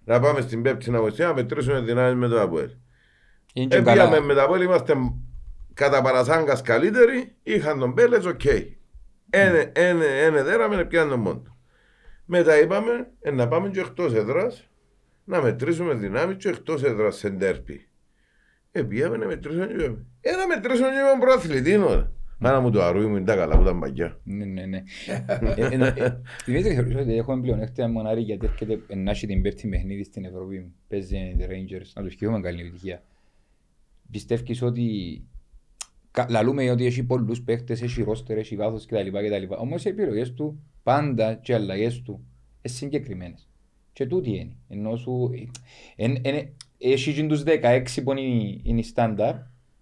[0.04, 2.68] να πάμε στην πέπτη αγωνιστική, να μετρήσουμε δυνάμεις με το ΑΠΟΕΛ.
[3.54, 3.92] Είναι και Ε, καλά.
[4.08, 4.94] πήγαμε με το ΑΠΟΕΛ, είμαστε
[5.74, 8.44] κατά παρασάγγας καλύτεροι, είχαν τον Πέλετς, οκ.
[9.30, 11.56] Ένε, ένε, ένε δέραμε, πιάνε τον πόντο.
[12.24, 14.68] Μετά είπαμε ε, να πάμε και εκτός έδρας,
[15.24, 17.86] να μετρήσουμε δυνάμεις και εκτός έδρας σε ντέρπι.
[18.72, 20.06] Ε, πήγαμε να μετρήσουμε και είπαμε.
[20.20, 22.12] Ε, να μετρήσουμε και είπαμε προαθλητή, ώρα.
[22.38, 24.20] Μάνα μου το αρούι μου είναι τα καλά που ήταν παγιά.
[24.24, 24.82] Ναι, ναι, ναι.
[25.56, 29.42] Ε, ε, ε, Δημήτρη, θεωρείς ότι έχουμε πλεονέκτημα με Μονάρι γιατί έρχεται να έχει την
[29.42, 30.72] πέπτη παιχνίδι στην Ευρώπη.
[30.88, 33.02] Παίζει οι Rangers, να τους ευχηθούμε καλή επιτυχία.
[34.10, 35.22] πιστεύεις ότι
[36.10, 39.08] κα- λαλούμε ότι έχει πολλούς παίχτες, έχει ρόστερ, έχει βάθος κτλ.
[39.08, 39.54] κτλ.
[39.58, 42.12] Όμως οι επιλογές του πάντα και οι αλλαγές του
[42.62, 43.48] είναι συγκεκριμένες.
[43.92, 44.56] Και τούτη είναι.
[44.68, 45.30] Ενώ σου...
[46.82, 49.34] εν- εν- Έχει και τους 16 που είναι, είναι η στάνταρ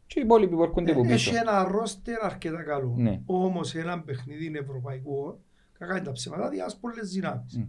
[0.07, 1.31] και οι υπόλοιποι που έρχονται από πίσω.
[1.31, 2.95] Έχει ένα ρόστερ αρκετά καλό.
[2.99, 3.21] Ναι.
[3.27, 5.41] Όμως ένα παιχνίδι είναι ευρωπαϊκό,
[5.79, 7.57] κακά είναι τα ψέματα, διάς πολλές δυνάμεις.
[7.59, 7.63] Μμ.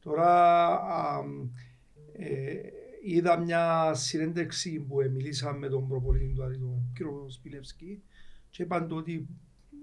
[0.00, 1.22] Τώρα α,
[2.12, 2.52] ε,
[3.04, 8.02] είδα μια συνέντευξη που μιλήσαμε με τον προπολίτη του, τον κύριο Σπιλεύσκη
[8.50, 9.26] και είπαν το ότι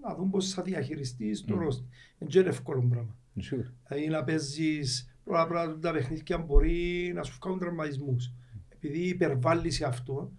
[0.01, 1.59] να δουν πώς θα διαχειριστείς το Μμ.
[1.59, 1.85] ρόστερ.
[2.19, 3.15] Είναι και εύκολο πράγμα.
[3.39, 3.73] Σίγουρα.
[3.87, 8.33] Δηλαδή να παίζεις πολλά πράγματα τα παιχνίδια μπορεί να σου βγάλουν τραυματισμούς.
[8.81, 10.31] Επειδή υπερβάλλεις σε αυτό,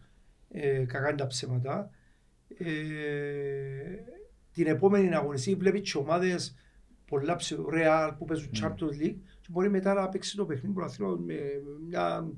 [0.51, 1.91] ε, κακά είναι τα ψέματα,
[2.59, 2.65] ε,
[4.53, 6.57] την επόμενη αγωνιστή βλέπεις και ομάδες
[7.07, 8.59] πολλά ψε- Real που παίζουν Mm.
[8.65, 11.35] Champions League και μπορεί μετά να παίξει το παιχνίδι πρωταθλήματος με
[11.89, 12.29] μια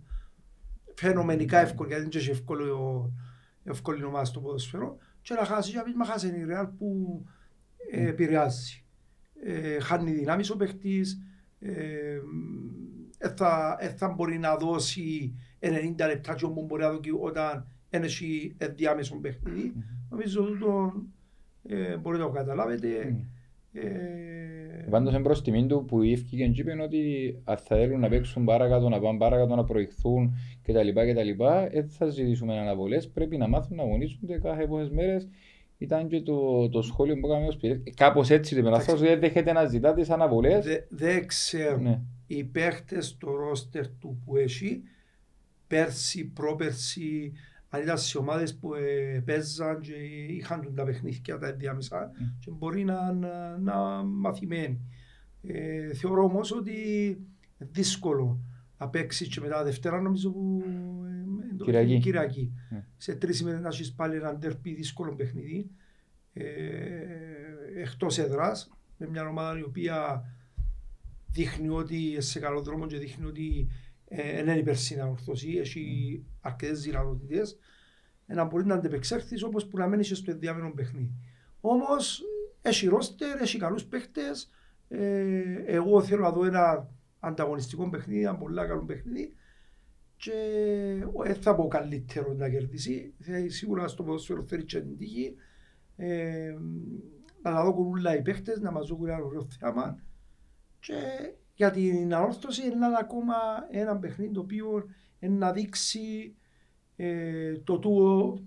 [0.94, 3.12] φαινομενικά εύκολη, γιατί δεν είναι και εύκολο,
[3.64, 7.22] εύκολη ομάδα στο ποδοσφαίρο και να χάσεις, γιατί μα χάσει η Real που
[7.90, 8.84] ε, επηρεάζει.
[9.44, 11.20] Ε, χάνει δυνάμεις ο παίχτης,
[11.58, 12.18] ε,
[13.18, 15.68] ε, θα, ε, θα μπορεί να δώσει 90
[16.06, 19.72] λεπτά και όμως μπορεί να δώσει όταν είναι έχει ενδιάμεσο παιχνίδι.
[20.10, 20.64] Νομίζω ότι
[21.68, 23.16] ε, μπορείτε να το καταλάβετε.
[23.72, 23.82] Ε,
[24.90, 27.01] Πάντως είναι προς τιμήν του που ήρθε και είπε ότι
[27.44, 30.89] αν θα θέλουν να παίξουν παρακάτω, να πάνε παρακάτω, να προηγηθούν κτλ.
[30.89, 31.44] κτλ.
[31.72, 35.28] Δεν θα ζητήσουμε αναβολές, πρέπει να μάθουν να αγωνίζονται κάθε πόσες μέρες.
[35.78, 37.94] Ήταν και το, το σχόλιο που έκαμε ο Σπυρίδης.
[37.97, 38.90] Κάπως έτσι το είπε, Εντάξει.
[38.90, 40.64] ότι δεν δέχεται να ζητά τις αναβολές.
[40.64, 41.76] δε- Δεν ξέρω.
[41.78, 42.01] Ναι.
[42.26, 44.82] οι παίχτες στο ρόστερ του που έχει
[45.77, 47.32] πέρσι, πρόπερσι,
[47.69, 49.93] αν ήταν σε ομάδες που ε, παίζαν και
[50.28, 53.74] είχαν τους τα παιχνίδια τα ενδιάμεσα και μπορεί να, να, να
[54.05, 54.81] μαθημένοι.
[55.43, 56.73] Ε, θεωρώ όμως ότι
[57.07, 58.40] είναι δύσκολο
[58.78, 60.62] να παίξεις και μετά Δευτέρα νομίζω που
[61.53, 61.99] ε, το- Κυριακή.
[61.99, 62.53] Κυριακή.
[62.70, 62.85] Ναι.
[62.97, 65.70] Σε τρεις ημέρες να έχεις πάλι ένα ντερπι δύσκολο παιχνίδι
[66.32, 66.44] ε,
[67.77, 70.24] εκτός έδρας με μια ομάδα η οποία
[71.31, 73.70] δείχνει ότι είναι σε καλό δρόμο και δείχνει ότι ε,
[74.16, 77.59] δεν είναι υπερσυναορθωσή, έχει αρκετές δυνατότητες
[78.26, 81.14] ε, να μπορεί να αντεπεξέλθεις όπως που να μένεις και στο ενδιάμενο παιχνίδι.
[81.60, 82.22] Όμως
[82.62, 84.51] έχει ρόστερ, έχει καλούς παίχτες,
[84.89, 86.90] ε, εγώ θέλω να δω ένα
[87.20, 89.36] ανταγωνιστικό παιχνίδι, ένα πολύ καλό παιχνίδι
[90.16, 90.32] και
[91.24, 95.34] δεν θα πω καλύτερο να κερδίσει, θα, σίγουρα στο ποδόσφαιρο θέλει και την τύχη.
[95.97, 96.55] Ε,
[97.43, 99.98] να τα δω όλα οι παίχτες, να μας δουν ένα ωραίο θέαμα
[100.80, 100.94] και
[101.54, 103.34] για την ανόρθωση είναι ένα ακόμα
[103.70, 104.84] ένα παιχνίδι το οποίο
[105.18, 106.34] είναι να δείξει
[106.96, 108.38] ε, το, του,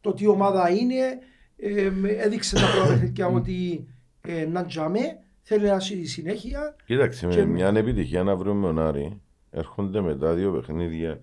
[0.00, 1.18] το τι ομάδα είναι.
[1.56, 3.86] Ε, με- έδειξε τα πρώτα παιχνίδια ότι
[4.20, 6.76] ε, να τζαμέ, θέλει να έχει συνέχεια.
[6.86, 9.20] Κοίταξε, με Και- μια επιτυχία να βρούμε τον Άρη,
[9.50, 11.20] έρχονται μετά δύο παιχνίδια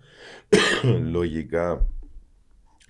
[1.15, 1.88] λογικά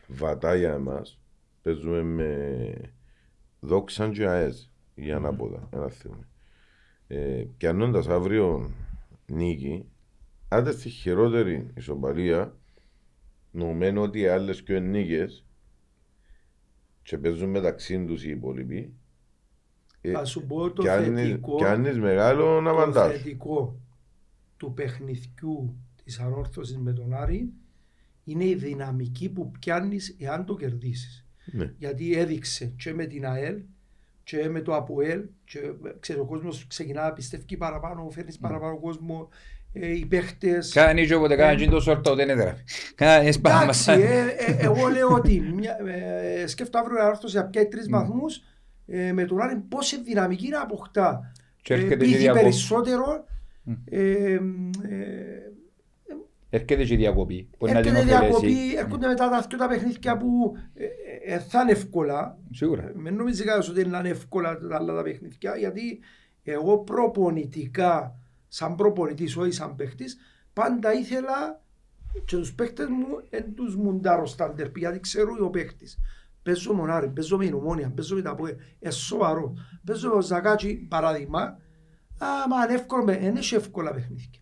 [0.07, 1.19] βατά για εμάς.
[1.61, 2.73] Παίζουμε με
[3.60, 6.26] δόξαν και ΑΕΣ για ανάποδα, ένα θυμό.
[7.14, 8.72] Ε, πιανώντας αύριο
[9.26, 9.86] νίκη,
[10.48, 12.58] άντε στη χειρότερη ισοπαλία,
[13.52, 15.46] νομένω ότι οι άλλες και νίκες
[17.04, 18.94] και παίζουν μεταξύ τους οι υπόλοιποι,
[20.02, 21.56] ε, Θα σου πω το πιάνεις, θετικό.
[21.56, 23.12] πιάνεις μεγάλο να το βαντάς.
[23.12, 23.80] θετικό
[24.58, 27.54] του παιχνιδιού της ανόρθωσης με τον Άρη
[28.24, 31.26] είναι η δυναμική που πιάνεις εάν το κερδίσεις.
[31.46, 31.74] Ναι.
[31.78, 33.62] Γιατί έδειξε και με την ΑΕΛ
[34.23, 35.60] και με το ΑΠΟΕΛ και
[35.99, 39.30] ξέρεις, ο κόσμος ξεκινά να πιστεύει παραπάνω, φέρνεις παραπάνω κόσμο,
[39.73, 40.72] ε, οι παίχτες.
[40.73, 42.56] Κάνει και όποτε κάνει το σόρτο δεν έδρα.
[42.95, 43.61] Κάνει έσπαμα.
[43.61, 45.77] Εντάξει, ε, ε, εγώ λέω ότι μια,
[46.41, 48.41] ε, σκέφτομαι αύριο η ανόρθωση να πιάει τρεις βαθμούς
[48.88, 51.31] ε, με τον Άρη πόση δυναμική να αποκτά.
[51.61, 52.41] Και Ε, έρχεται και πήγε διακοπή.
[52.43, 53.26] περισσότερο
[53.64, 53.73] Μμ.
[53.85, 53.99] ε,
[54.34, 54.39] ε,
[56.53, 57.49] Έρχεται και η διακοπή.
[57.57, 58.76] Μπορεί να την έρχεται διακοπή, ωφελέσει.
[58.77, 60.53] έρχονται μετά τα δύο τα παιχνίδια που
[61.26, 62.38] ε, ε, ε, θα είναι εύκολα.
[62.52, 62.91] Σίγουρα.
[62.95, 65.99] Με νομίζεις κάποιος ότι είναι εύκολα τα άλλα τα παιχνίδια, γιατί
[66.43, 70.18] εγώ προπονητικά, σαν προπονητής, όχι σαν παίχτης,
[70.53, 71.61] πάντα ήθελα
[72.26, 75.99] και τους παίχτες μου εν τους μουντάρω στα ντερπι, γιατί ξέρω ο παίχτης.
[76.43, 79.53] Παίζω μονάρι, παίζω με η νομόνια, παίζω με τα ποέ, ε, σοβαρό.
[79.85, 81.57] Παίζω με ο Ζακάτσι, παράδειγμα,
[82.18, 84.41] άμα είναι εύκολο, με- δεν έχει εύκολα παιχνίδια.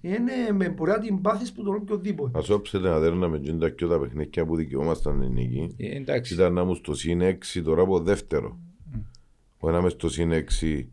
[0.00, 2.38] Είναι με μπορεί να την πάθεις που τον οποιοδήποτε.
[2.38, 5.74] Ας όψετε να δέρνα με τζίντα και τα παιχνίδια που δικαιούμασταν την νίκη.
[5.76, 6.34] Ε, Εντάξει.
[6.34, 8.58] Ήταν να μου στο συν 6 τώρα από δεύτερο.
[9.58, 10.86] Ο ένα μες στο συν 6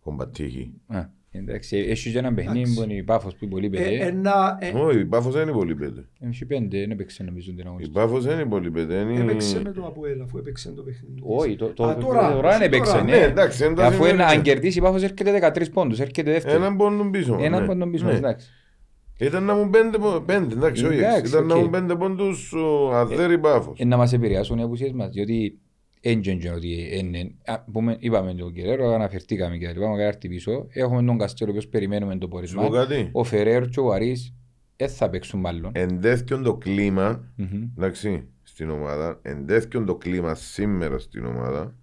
[0.00, 0.72] κομπατήχη.
[0.86, 1.06] Α,
[1.36, 2.74] Εντάξει, έχει και ένα παιχνίδι Εντάξει.
[2.74, 3.94] που είναι η Πάφος που είναι πολύ Ε, παιδί.
[3.94, 6.04] ένα- ε, Όχι, η Πάφος δεν είναι πολύ πέντε.
[6.20, 7.98] Έχει πέντε, δεν έπαιξε νομίζω την Η αγωνιστική.
[7.98, 8.94] Πάφος δεν είναι πολύ πέντε.
[8.94, 11.20] είναι- Έπαιξε με το Αποέλ αφού έπαιξε το παιχνίδι.
[11.22, 13.04] Όχι, το, το, Α, το, τώρα, τώρα δεν έπαιξε, τώρα.
[13.04, 13.10] ναι.
[13.16, 14.12] Ναι, εντάξει, δεν τα Αφού σημαίνει.
[14.14, 16.56] ένα, αν κερδίσει η Πάφος έρχεται 13 πόντους, έρχεται δεύτερο.
[16.56, 17.38] Έναν πόντο πίσω.
[17.40, 17.66] Έναν ναι.
[17.66, 18.12] πόντο πίσω, Ναι.
[18.12, 18.48] εντάξει.
[19.18, 21.04] Ήταν να μου πέντε, πο- πέντε εντάξει, όχι έξι.
[21.06, 21.62] Εντάξει, Ήταν να οκ.
[21.62, 23.78] μου πέντε πόντους ο Αδέρη Πάφος.
[23.80, 25.58] Ε, να μας επηρεάσουν οι απουσίες μας, διότι
[26.06, 30.66] έντζεν ότι είναι, α, πούμε, είπαμε τον Κεραίρο, αναφερθήκαμε και τα λοιπά, μακάρι έρθει πίσω,
[30.70, 33.08] έχουμε τον Καστέλο, ο οποίος περιμένουμε το Σου πω πόρισμα, κάτι.
[33.12, 34.34] ο Φεραίρ και ο Αρής
[34.76, 35.72] δεν θα παίξουν μάλλον.
[35.74, 37.68] Εντέθηκον το κλίμα, Μμμ.
[37.76, 41.76] εντάξει, στην ομάδα, εντέθηκον το κλίμα σήμερα στην ομάδα,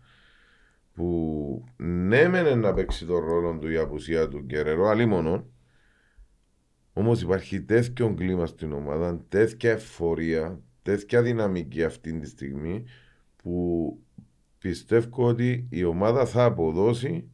[0.94, 5.46] που ναι μεν να παίξει τον ρόλο του η απουσία του Γκερέρο, αλλή μόνο,
[6.94, 12.84] όμως υπάρχει τέτοιο κλίμα στην ομάδα, τέτοια εφορία, τέτοια δυναμική αυτή τη στιγμή,
[13.44, 13.98] που
[14.62, 17.30] πιστεύω ότι η ομάδα θα αποδώσει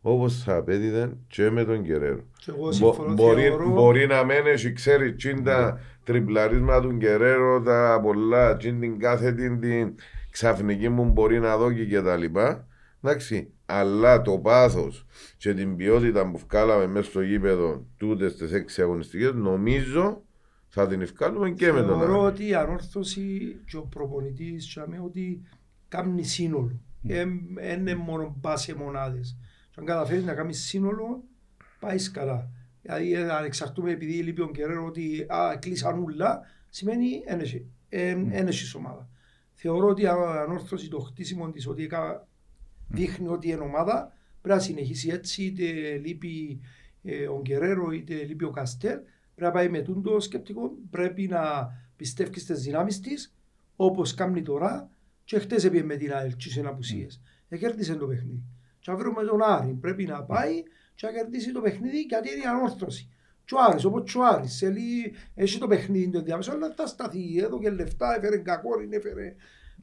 [0.00, 2.24] όπως θα απέδιδε και με τον Γκερέρο.
[2.38, 6.90] Και εγώ Μπο- συμφωνώ, μπορεί, θεωρώ- μπορεί να μένει έχει ξέρεις τσιν τα τριπλαρίσματα του
[6.92, 9.94] Γκερέρο, τα πολλά, τσιν την κάθε την, την
[10.30, 12.66] ξαφνική μου μπορεί να δω και τα λοιπά.
[13.04, 15.06] Εντάξει, αλλά το πάθος
[15.36, 20.22] και την ποιότητα που βγάλαμε μέσα στο γήπεδο τούτες τις έξι αγωνιστικές νομίζω
[20.68, 22.32] θα την ευκάλουμε και με τον Θεωρώ Άρη.
[22.32, 25.42] ότι η ανόρθωση και ο προπονητής τσάμε ότι
[25.96, 26.80] κάνει σύνολο.
[27.02, 27.30] Δεν
[27.78, 29.36] είναι μόνο πά σε μονάδες.
[29.70, 31.24] Και αν καταφέρεις να κάνεις σύνολο,
[31.80, 32.50] πάεις καλά.
[32.82, 37.66] Δηλαδή ε, αν εξαρτούμε επειδή λείπει ο Κεραίρο ότι α, κλείσαν ούλα, σημαίνει ένεση.
[37.88, 39.08] Ένεση ομάδα.
[39.52, 42.26] Θεωρώ ότι η ανόρθωσης το χτίσιμο της ότι έκα-
[42.88, 46.60] δείχνει ότι είναι ομάδα πρέπει να συνεχίσει έτσι είτε λείπει
[47.02, 48.98] ε, ο Γκερέρο είτε λείπει ο Καστέλ
[49.34, 53.34] πρέπει να πάει με τούντο σκεπτικό πρέπει να πιστεύεις στις δυνάμεις της
[53.76, 54.90] όπως κάνει τώρα
[55.32, 58.42] και χτες έπιε με την ΑΕΛ και σε απουσίες εκέρδισε το παιχνίδι
[58.78, 60.62] και αύριο με τον Άρη πρέπει να πάει
[60.94, 63.10] και να κερδίσει το παιχνίδι γιατί είναι η ανόρθωση
[63.44, 66.86] και ο Άρης, όπως και ο Άρης, θέλει, έχει το παιχνίδι το διάμεσο, αλλά θα
[66.86, 69.34] σταθεί, εδώ και λεφτά, έφερε κακόριν, έφερε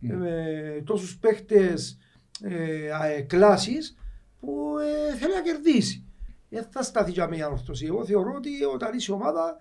[0.01, 1.97] ε, τόσους παίχτες
[2.43, 3.97] ε, αε, κλάσης
[4.39, 4.76] που
[5.11, 6.05] ε, θέλει να κερδίσει.
[6.49, 7.88] Δεν θα σταθεί για μια ορθωσία.
[7.88, 9.57] Εγώ θεωρώ ότι όταν είσαι ομάδα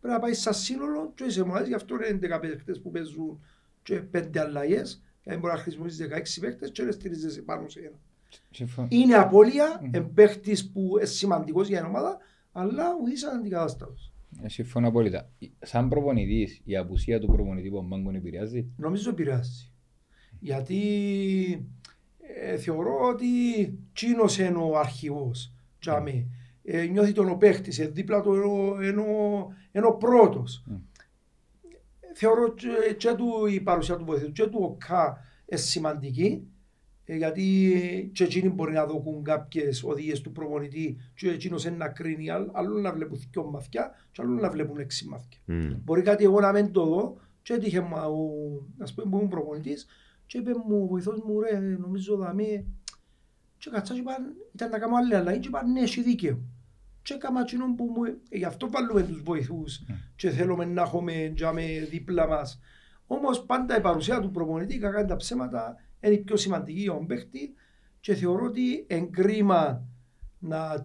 [0.00, 1.68] πρέπει να πάει σαν σύνολο και είσαι μονάδες.
[1.68, 3.44] Γι' αυτό είναι 11 παίχτες που παίζουν
[3.82, 5.02] και 5 αλλαγές.
[5.28, 7.96] Γιατί μπορεί να χρησιμοποιήσεις 16 παίχτες και να στηρίζεσαι πάνω σε ένα.
[8.50, 8.88] Συμφωνώ.
[8.90, 10.10] Είναι απώλεια, mm.
[10.14, 12.18] παίχτης που είναι σημαντικός για την ομάδα,
[12.52, 14.12] αλλά ουδής αντικατάστατος.
[14.42, 15.30] Ε, Συμφωνώ απόλυτα.
[15.60, 19.72] Σαν προπονητής, η απουσία του προπονητή που μπάγκον επηρεάζει; Νομίζω επηρεάζει.
[20.40, 20.80] Γιατί
[22.40, 23.26] ε, θεωρώ ότι
[23.92, 25.52] τσίνος είναι ο αρχηγός.
[25.78, 26.26] Τσάμε.
[26.64, 30.64] Ε, νιώθει τον ο παίχτης, ε, δίπλα του είναι ο- είναι ο- είναι ο πρώτος.
[30.70, 30.80] Mm.
[32.20, 36.46] Θεωρώ και, και του η παρουσία του βοηθού και του ο ΚΑ είναι σημαντική
[37.04, 41.88] ε, γιατί και εκείνοι μπορεί να δοκούν κάποιες οδηγίες του προπονητή και εκείνος είναι να
[41.88, 45.38] κρίνει άλλ- άλλο να βλέπουν δυο μαθιά και άλλο να βλέπουν έξι μαθιά.
[45.44, 45.72] Μμ.
[45.84, 49.28] Μπορεί κάτι εγώ να μην το δω και έτυχε μου, ο- ας πούμε, που ήμουν
[49.28, 49.86] προπονητής
[50.26, 52.64] και είπε μου ο βοηθός μου ρε νομίζω δαμέ
[53.58, 54.16] και κατσά και είπα
[54.54, 56.38] ήταν να κάνω άλλη αλλαγή και είπα ναι έχει δίκαιο.
[57.08, 59.80] Και έκανα εκείνο που μου, ε, γι' αυτό βάλουμε τους βοηθούς
[60.16, 62.60] και θέλουμε να έχουμε τζάμε δίπλα μας.
[63.06, 67.06] Όμως πάντα η παρουσία του προπονητή κακά τα ψέματα είναι η πιο σημαντική για τον
[67.06, 67.54] παίχτη
[68.00, 69.82] και θεωρώ ότι εγκρίμα
[70.38, 70.84] να,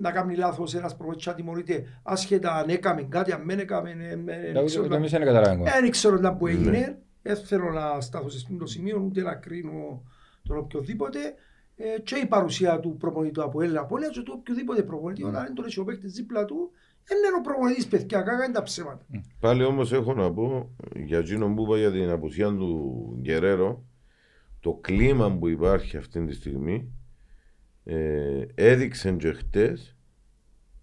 [0.00, 4.32] να κάνει λάθος ένας προπονητής να τιμωρείται άσχετα αν έκαμε κάτι, αν δεν έκαμε, ε,
[4.48, 5.70] ε, δεν ξέρω Το να- εμείς δεν καταλάβαμε.
[5.80, 6.52] δεν ξέρω να που Ναι.
[6.52, 6.98] έγινε.
[7.22, 10.02] Δεν θέλω να σταθώ σε αυτό το σημείο, ούτε να κρίνω
[10.42, 11.18] τον οποιοδήποτε.
[11.76, 15.54] Ε, και η παρουσία του προπονητή από Έλληνα Απόλυα και του οποιοδήποτε προπονητή, όταν είναι
[15.54, 16.70] τον έχει ο παίκτης δίπλα του,
[17.04, 19.06] δεν είναι ο προπονητής παιδιά, κακά είναι τα ψέματα.
[19.40, 23.84] Πάλι όμως έχω να πω για εκείνον που είπα για την απουσία του Γκερέρο
[24.60, 26.92] το κλίμα που υπάρχει αυτή τη στιγμή
[27.84, 29.96] ε, έδειξε και χτες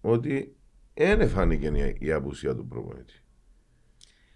[0.00, 0.56] ότι
[0.94, 3.14] δεν φάνηκε η, η απουσία του προπονητή.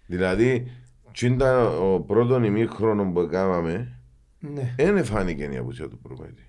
[0.07, 0.71] Δηλαδή,
[1.13, 4.01] τσίντα ο πρώτον ημίχρονο που κάναμε
[4.41, 4.75] Ναι.
[4.77, 6.48] δεν φάνηκε η απουσία του προπονητή.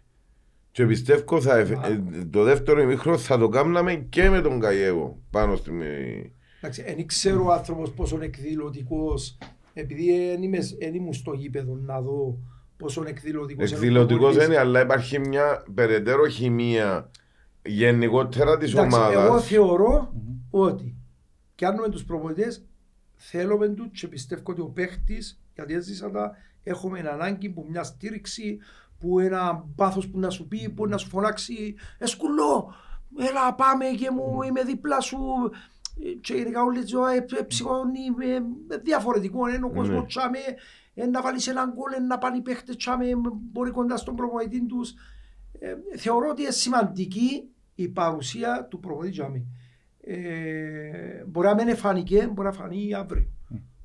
[0.79, 2.01] Και πιστεύω θα, εφ- ε,
[2.31, 5.71] το δεύτερο ημίχρονο θα το κάναμε και με τον Καγιέγο πάνω στη...
[6.61, 9.37] Εντάξει, δεν ξέρω ο άνθρωπος πόσο εκδηλωτικός,
[9.73, 12.37] επειδή δεν είμαι, εν ήμουν στο γήπεδο να δω
[12.77, 14.45] πόσο εκδηλωτικός Εκδηλωτικός προπονητής.
[14.47, 17.09] είναι, αλλά υπάρχει μια περαιτέρω χημεία
[17.65, 19.45] γενικότερα της Εντάξει, εγώ ομάδας.
[19.47, 20.13] θεωρώ
[20.49, 20.95] ότι
[21.55, 22.65] και αν με τους προπονητές
[23.15, 26.31] θέλουμε του και πιστεύω ότι ο παίχτης, γιατί έζησα τα,
[26.63, 28.57] έχουμε ανάγκη που μια στήριξη,
[28.99, 32.73] που ένα πάθος που να σου πει, που να σου φωνάξει «Εσκουλό,
[33.17, 35.17] έλα πάμε και μου είμαι δίπλα σου».
[36.21, 40.05] Και γενικά όλη τη ζωή ε, ψυχώνει ε, διαφορετικό, είναι ο κόσμος Ναι.
[40.05, 40.37] τσάμε,
[40.93, 43.05] ε, να βάλεις έναν γκολ, ε, να πάνε οι παίχτες τσάμε,
[43.51, 44.93] μπορεί κοντά στον προπονητή τους.
[45.59, 49.45] Ε, θεωρώ ότι είναι σημαντική η παρουσία του προπονητή τσάμε.
[50.01, 53.27] Ε, μπορεί να μην φανηκε, μπορεί να φανεί αύριο.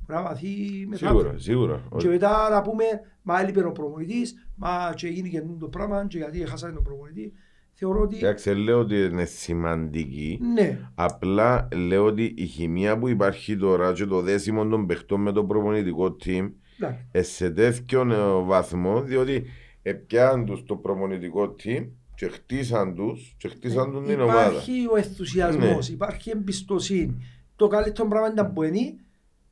[0.07, 0.49] Μπορεί να μαθεί
[0.89, 1.07] μετά.
[1.07, 1.83] Σίγουρα, σίγουρα.
[1.97, 2.85] Και μετά να πούμε,
[3.23, 7.33] μα έλειπε ο προπονητής, μα και γίνει και το πράγμα και γιατί έχασαν τον προπονητή.
[7.73, 10.39] θεωρώ ότι Εντάξει, δεν λέω ότι είναι σημαντική.
[10.55, 15.33] ναι, Απλά λέω ότι η χημεία που υπάρχει τώρα και το δέσιμο των παιχτών με
[15.33, 17.07] το προπονητικό team εντάξει.
[17.13, 19.45] ε, σε τέτοιο ε, βαθμό, διότι
[19.83, 24.51] επιάν τους το προπονητικό team και χτίσαν τους και χτίσαν τους την ομάδα.
[24.51, 25.95] Υπάρχει ο ενθουσιασμός, Ναι.
[25.95, 27.17] υπάρχει εμπιστοσύνη.
[27.57, 28.97] Το καλύτερο πράγμα είναι να μπορεί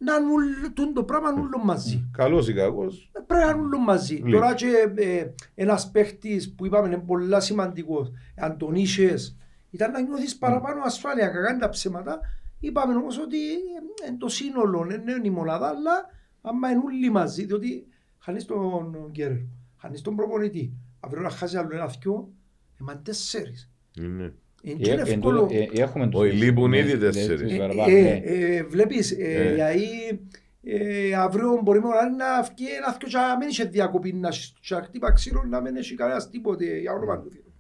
[0.05, 2.09] να είναι ούλο- τούτο το πράγμα όλο μαζί.
[2.13, 3.11] Καλός ή κακός.
[3.13, 4.15] Πρέπει να είναι όλο μαζί.
[4.15, 4.39] Λίγο.
[4.39, 9.37] Τώρα και ε, ένας παίχτης που είπαμε είναι πολύ σημαντικός, αν τον είχες,
[9.71, 12.21] ήταν να νιώθεις παραπάνω ασφάλεια, κακά είναι τα ψέματα.
[12.61, 16.11] Είπαμε όμως ότι ε, είναι το σύνολο, δεν είναι η μονάδα, αλλά
[16.41, 17.87] άμα είναι όλοι μαζί, διότι
[18.19, 19.37] χάνεις τον Γκέρερ,
[19.77, 20.73] χάνεις τον προπονητή.
[21.01, 22.33] Αύριο να χάσει άλλο ένα θκιο,
[22.81, 23.71] εμάν τέσσερις.
[24.65, 24.71] Ναι.
[24.71, 25.41] Είναι Ε, και εν εύκολο.
[25.41, 27.41] τούτο, ε, Έχουμε τους- Όχι, λείπουν ναι, ήδη ναι, τέσσερις.
[27.43, 28.21] τις Ε, παραπάνω, ε, ναι.
[28.25, 29.55] ε, Βλέπεις, ε, Ε.
[29.55, 29.85] γιατί
[30.65, 34.57] ε, αύριο μπορεί μόνο να βγει ένα θκιο και να μην είχε διακοπή να σ-
[34.61, 37.53] και να χτύπα ξύλο να μην έχει κανένας τίποτε για όνομα του Θεού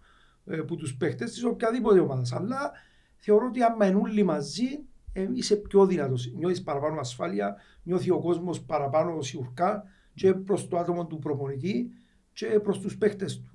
[0.56, 2.32] ε, που τους παίχτες της οποιαδήποτε ομάδας.
[2.32, 2.72] Αλλά
[3.16, 4.78] θεωρώ ότι άμα είναι όλοι μαζί
[5.12, 6.32] ε, είσαι πιο δυνατός.
[6.36, 9.84] Νιώθεις παραπάνω ασφάλεια, νιώθει ο κόσμος παραπάνω σιουρκά
[10.14, 11.90] και προς το άτομο του προπονητή
[12.32, 13.50] και προς τους παίχτες του.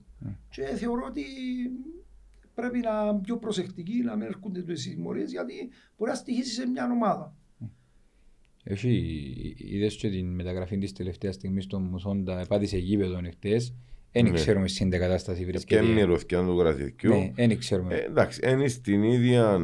[0.50, 1.24] Και θεωρώ ότι
[2.62, 5.54] πρέπει να είναι πιο προσεκτικοί, να μην έρχονται τις συμμορίες γιατί
[5.98, 7.36] μπορεί να στοιχήσει σε μια ομάδα.
[8.64, 13.74] Έχει, είδες και την μεταγραφή της τελευταίας στιγμής στον Μουσόντα, επάτησε γήπεδο εχθές.
[14.12, 14.32] Δεν Ναι.
[14.32, 15.82] ξέρουμε στην τι κατάσταση Και βρίσκεται.
[15.82, 17.10] μυρωθιά του γραφειού.
[17.10, 17.96] Ναι, δεν ξέρουμε.
[17.96, 19.60] Ε, εντάξει, είναι στην ίδια,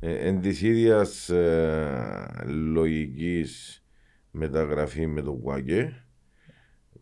[0.00, 3.82] ε, εν της ίδιας ε, λογικής
[4.30, 6.02] μεταγραφή με τον Κουάκε.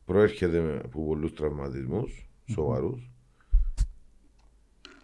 [0.04, 3.10] Προέρχεται από πολλούς τραυματισμούς, σοβαρούς.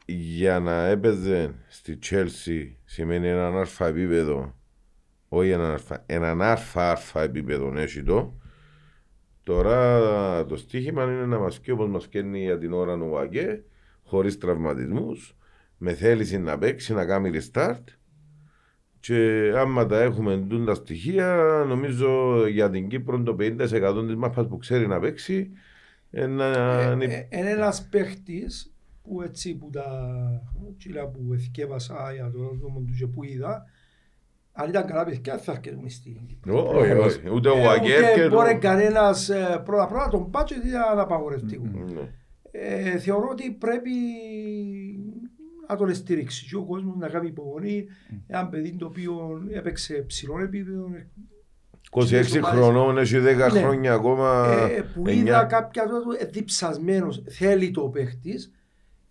[0.06, 4.54] Για να έπαιζε στη Chelsea σημαίνει έναν αρφα επίπεδο,
[5.28, 8.36] όχι έναν αρφα, έναν αρφα αρφα επίπεδο έχει το.
[9.42, 13.62] Τώρα το στίχημα είναι να μας πει όπως μας καίνει για την ώρα ο Κουάκε,
[14.02, 15.36] χωρίς τραυματισμούς,
[15.76, 17.84] με θέληση να παίξει, να κάνει restart
[19.00, 21.36] και άμα τα έχουμε ντουν τα στοιχεία,
[21.68, 25.50] νομίζω για την Κύπρο το 50% της μάπας που ξέρει να παίξει
[26.10, 26.44] ε, να
[26.80, 28.71] Ε, είναι ε, Είναι ένας παίχτης
[29.02, 29.84] που έτσι που τα
[30.78, 33.64] τσίλα που εθκεύασα για το δρόμο του και που είδα
[34.52, 36.68] αν ήταν καλά παιδιά θα έρχεται στην Κύπρο.
[36.78, 38.58] Όχι, όχι, ούτε ο Ε, Βαγκέρ Ούτε και μπορεί το...
[38.58, 41.64] κανένας ε, πρώτα πρώτα τον πάτσο γιατί ήταν απαγορευτικό.
[41.94, 42.08] Ναι.
[42.50, 43.90] Ε, θεωρώ ότι πρέπει
[45.68, 47.84] να τον στηρίξει και ο κόσμος να κάνει υπομονή
[48.26, 50.88] ένα παιδί το οποίο έπαιξε ψηλό επίπεδο
[51.90, 53.22] 26 χρονών, έχει 10
[53.52, 53.60] Ναι.
[53.60, 54.46] χρόνια ακόμα.
[54.70, 55.22] ε, που εννιά.
[55.22, 58.52] είδα κάποια του ε, διψασμένος θέλει το παίχτης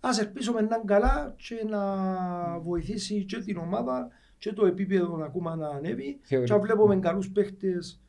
[0.03, 4.07] ας ελπίσουμε να είναι καλά και να βοηθήσει και την ομάδα
[4.37, 8.01] και το επίπεδο να ακόμα να ανέβει Θεωρεί- και να βλέπουμε καλούς παίχτες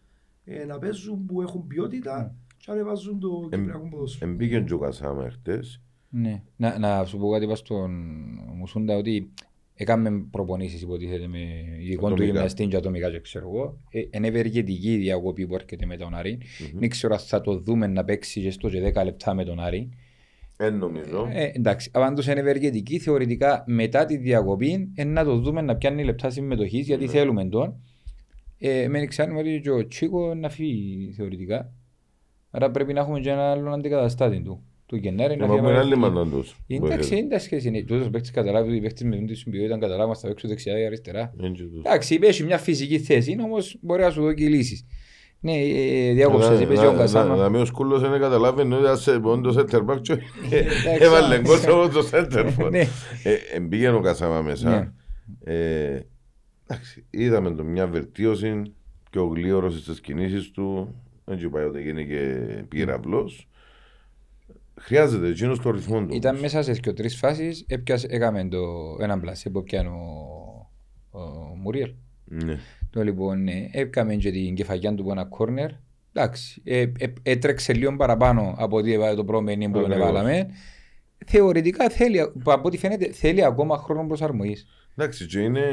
[0.45, 4.31] ε, να παίζουν που έχουν ποιότητα και να ανεβάζουν το κυπριακό ποδόσφαιρο.
[4.31, 5.81] Εμπήκε και ο Κασάμα χτες.
[6.09, 6.43] Ναι.
[6.57, 7.91] Να, να σου πω κάτι πας στον
[8.57, 9.33] Μουσούντα ότι
[9.75, 11.39] έκαμε προπονήσεις υποτίθεται με
[11.81, 12.25] ειδικών του Ατομικά.
[12.33, 13.79] γυμναστή και ατομικά και ξέρω εγώ.
[13.91, 16.39] Ε, Είναι ευεργετική η διακοπή που έρχεται με τον Άρη.
[16.75, 19.61] Δεν ξέρω αν θα το δούμε να παίξει και στο και 10 λεπτά με τον
[19.61, 19.89] Άρη.
[20.65, 21.29] Εν νομίζω.
[21.33, 25.77] Ε, εντάξει, αν πάντως είναι ευεργετική, θεωρητικά μετά τη διακοπή ε, να το δούμε να
[25.77, 27.81] πιάνει λεπτά συμμετοχής γιατί θέλουμε τον.
[28.59, 31.73] Ε, με ξέρουμε ότι και ο Τσίκο να φύγει θεωρητικά.
[32.51, 34.63] Άρα πρέπει να έχουμε και ένα άλλο αντικαταστάτη του.
[34.87, 36.01] Του Γενάρη να Μα που είναι άλλη φύγει.
[36.01, 36.57] μάνα τους.
[36.67, 37.69] Εντάξει, είναι τα σχέση.
[37.69, 37.83] είναι.
[37.83, 40.85] Τούτος ο παίκτης καταλάβει ότι οι παίκτες με την συμπιότητα καταλάβουν στα παίξω δεξιά ή
[40.85, 41.35] αριστερά.
[41.43, 41.79] Εν και τους.
[41.79, 44.87] Εντάξει, έχει μια φυσική θέση, όμως μπορεί να σου δώσει λύσεις.
[45.45, 47.37] Ναι, ε, διάκοψες, Να- είπες να- για τον να- Κασάμα.
[47.37, 51.35] Να μην ο Σκούλος δεν καταλάβαινε ότι άσε πόν το center back και εντάξει, έβαλε
[51.35, 52.71] α, γκολ από το center for.
[52.71, 52.79] Ναι.
[53.23, 54.71] Ε, Εμπήγε ο Κασάμα μέσα.
[54.71, 54.91] Ναι.
[55.55, 56.01] Ε,
[56.67, 58.63] εντάξει, είδαμε το μια βελτίωση
[59.11, 60.95] πιο γλίωρος στις κινήσεις του.
[61.25, 62.39] Δεν και πάει ότι γίνει και
[62.69, 63.49] πύραυλος.
[64.81, 66.15] Χρειάζεται εκείνος το ρυθμό του.
[66.15, 68.59] Ήταν μέσα σε και τρεις φάσεις, έπιασε, έκαμε το
[69.01, 71.21] έναν πλασέ που έπιανε ο, ο
[71.63, 71.93] Μουριέλ.
[72.25, 72.59] Ναι.
[72.93, 75.71] Το λοιπόν, ναι, έπιαμε και την κεφαγιά του από ένα κόρνερ.
[76.13, 79.97] Εντάξει, ε, ε, έτρεξε λίγο παραπάνω από ό,τι έβαλε το πρώτο που τον Ακριβώς.
[79.97, 80.49] έβαλαμε.
[81.27, 84.67] Θεωρητικά θέλει, από ό,τι φαίνεται, θέλει ακόμα χρόνο προσαρμογής.
[84.97, 85.67] Εντάξει, και είναι,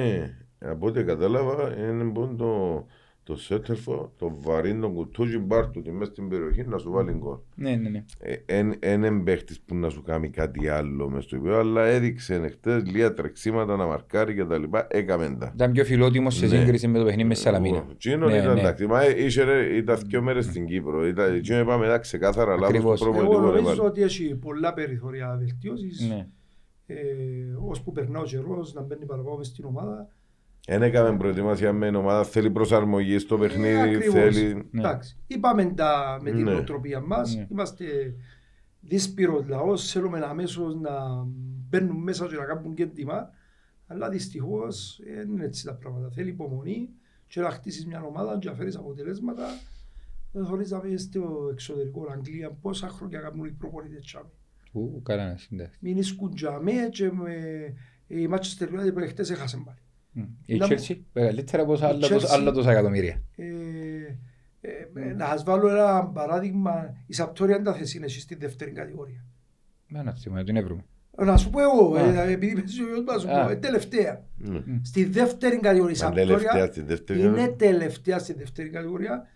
[0.60, 2.86] από ό,τι κατάλαβα, είναι μόνο το,
[3.30, 7.38] το σέτερφο, το βαρύ, το κουτούζι μπάρ του, μέσα στην περιοχή να σου βάλει γκολ.
[7.56, 8.04] Ναι, ναι, ναι.
[8.46, 8.76] Εν
[9.06, 13.14] είναι παίχτης που να σου κάνει κάτι άλλο μες στο υπέο, αλλά έδειξε χτες λίγα
[13.14, 15.52] τρεξίματα να μαρκάρει και τα λοιπά, έκαμε τα.
[15.56, 16.58] Ήταν πιο φιλότιμος σε Ναι.
[16.58, 17.86] σύγκριση με το παιχνίδι με Σαλαμίνα.
[17.98, 18.60] Τσίνο Ναι, ήταν ναι.
[18.60, 22.68] εντάξει, μα είχε ρε, ήταν δύο μέρες στην Κύπρο, ήταν, τσίνο είπαμε τα ξεκάθαρα λάθος
[22.68, 23.00] Ακριβώς.
[23.00, 23.90] του Εγώ προπονητικού νομίζω έβαλε.
[23.90, 26.08] ότι έχει πολλά περιθώρια βελτίωσης.
[26.10, 26.28] Ναι.
[26.86, 26.96] Ε,
[27.68, 30.08] ώσπου περνά ο καιρός να μπαίνει παραπάνω μες στην ομάδα.
[30.72, 34.14] Εν έκαμε προετοιμασία με ομάδα, θέλει προσαρμογή στο Ε, παιχνίδι, ακριβώς.
[34.14, 34.54] θέλει...
[34.72, 34.80] Ναι.
[34.80, 36.52] Εντάξει, είπαμε τα με την Ναι.
[36.52, 37.36] νοοτροπία μας.
[37.36, 37.48] Ναι.
[37.52, 37.86] Είμαστε
[38.82, 40.92] δύσπυρος λαός, θέλουμε αμέσως να
[41.70, 43.30] μπαίνουν μέσα και να κάνουν και τιμά,
[43.88, 46.10] αλλά δυστυχώς δεν είναι έτσι τα πράγματα.
[46.10, 46.90] Θέλει υπομονή
[47.28, 49.46] και να χτίσεις μια ομάδα και να φέρεις αποτελέσματα
[50.44, 54.30] χωρίς να βγεις στο εξωτερικό Αγγλία πόσα χρόνια κάνουν οι προπονητές τσάμε.
[54.72, 55.78] Ου, καλά να συντάξει.
[55.82, 57.34] Μην ισκούν τσάμε και με...
[58.08, 59.78] η Manchester United που χτες έχασαν πάλι.
[60.46, 63.22] Η Να- Chelsea; Μεγαλύτερα από όσα άλλα Η τόσα- Chelsea- άλλα τόσα εκατομμύρια.
[63.36, 63.46] Ε,
[64.62, 69.26] ε, να σας βάλω ένα παράδειγμα, η Σαπτόρια είναι τα θέση είναι στη δεύτερη κατηγορία.
[69.88, 70.86] Με ένα θέμα, την έβρουμε.
[71.18, 72.00] Να σου πω εγώ, Α.
[72.24, 73.44] ε, επειδή παίζει ο γιος μου, να σου Α.
[73.46, 74.24] πω, ε, τελευταία.
[74.38, 74.62] Ναι.
[74.84, 77.56] Στη δεύτερη κατηγορία η Μα τελευταία Σαπτόρια στη δεύτερη είναι κατηγορία.
[77.56, 79.28] τελευταία στη δεύτερη κατηγορία.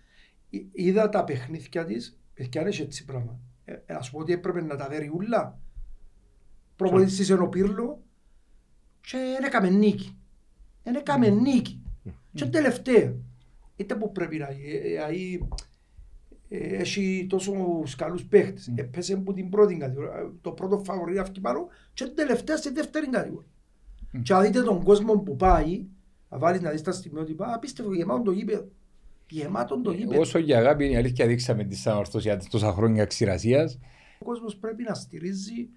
[0.50, 3.38] Εί- Είδα τα παιχνίδια της, παιδιά αν έχει έτσι πράγμα.
[3.64, 5.58] Ε, ε, να σου πω ότι έπρεπε να τα δέρει ούλα.
[6.76, 8.02] Προπονητής της είναι ο Πύρλο
[9.00, 10.18] και δεν έκαμε νίκη.
[10.84, 11.82] Δεν έκαμε νίκη.
[12.34, 13.14] Και τελευταία.
[13.76, 14.70] Είτε που πρέπει να γίνει.
[14.70, 15.46] Ε, ε, ahí,
[16.48, 17.52] ε, Έχει τόσο
[17.96, 18.72] καλούς παίχτες.
[18.74, 20.12] Έπαιζε από την πρώτη κατηγορία.
[20.14, 23.48] Ε, Το πρώτο φαβορή να φύγει πάνω και τελευταία στη δεύτερη κατηγορία.
[24.22, 25.86] Και αν δείτε τον κόσμο που πάει,
[26.28, 28.68] να βάλεις να δεις τα στιγμιότυπα, απίστευτο γεμάτο το γήπεδο.
[29.28, 30.20] Γεμάτο το γήπεδο.
[30.20, 33.78] Όσο για αγάπη είναι η αλήθεια δείξαμε τη Σανορθώσια της τόσα χρόνια ξηρασίας.
[34.18, 35.68] Ο κόσμος πρέπει να στηρίζει,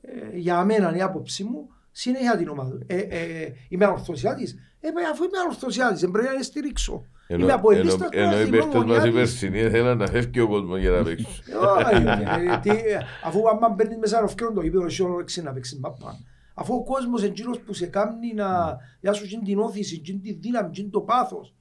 [0.00, 2.78] ε, για μένα η άποψή μου, συνέχεια την ομάδα.
[2.86, 4.54] Ε, ε, είμαι ανορθωσιάτης.
[4.80, 7.04] Ε, μα αφού είμαι ανορθωσιάτης, δεν πρέπει να τη στηρίξω.
[7.26, 9.12] Ενώ- Είμαι από ενώ- ελίστας Ενώ τώρα, οι είμαι παίχτες μας οι ομονιάτης.
[9.14, 11.28] περσινοί θέλαν να φεύγει ο κόσμος για να παίξουν.
[11.76, 12.04] Όχι,
[12.52, 15.78] ε, τι, ε, Αφού άμα μπαίνεις μέσα να φκέρουν το γήπεδο, εσύ όρεξη να παίξεις
[15.78, 16.18] μάπα.
[16.54, 20.32] Αφού ο κόσμος εκείνος που σε κάνει να για σου γίνει την όθηση, γίνει τη
[20.32, 21.54] δύναμη, γίνει το πάθος.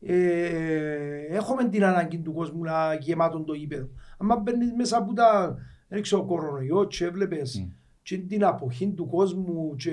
[0.00, 3.88] Ε, έχουμε την ανάγκη του κόσμου να γεμάτον το γήπεδο.
[4.18, 5.56] Αν μπαίνεις μέσα από τα
[5.88, 7.66] δεν ξέρω, κορονοϊό και έβλεπες
[8.04, 9.90] και την αποχή του κόσμου και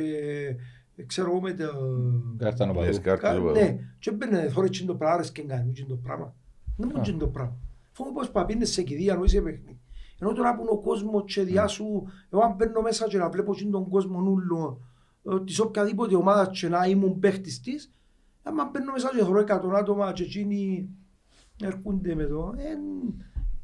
[0.96, 1.66] ε, ξέρω εγώ με το...
[2.38, 2.94] Κάρτα να Ναι, παδού.
[2.94, 3.60] σκάρτες Κα- του παδού.
[3.60, 6.36] Ναι, και μπαίνε θόρε και το πράγμα και κάνει και το πράγμα.
[6.78, 7.04] Δεν μου Α.
[7.04, 7.58] και το πράγμα.
[7.92, 9.80] Φοβούμαι πως παπίνες σε κηδεία ενώ είσαι παιχνίδι.
[10.20, 13.30] Ενώ τώρα που είναι ο κόσμος και διά σου, εγώ αν μπαίνω μέσα και να
[13.30, 14.82] βλέπω και τον κόσμο νουλό
[15.32, 17.92] ε, της οποιαδήποτε ομάδα και να ήμουν παίχτης της,
[18.44, 20.90] άμα μπαίνω μέσα και θωρώ εκατόν άτομα και εκείνοι
[21.64, 22.78] έρχονται με το, ε,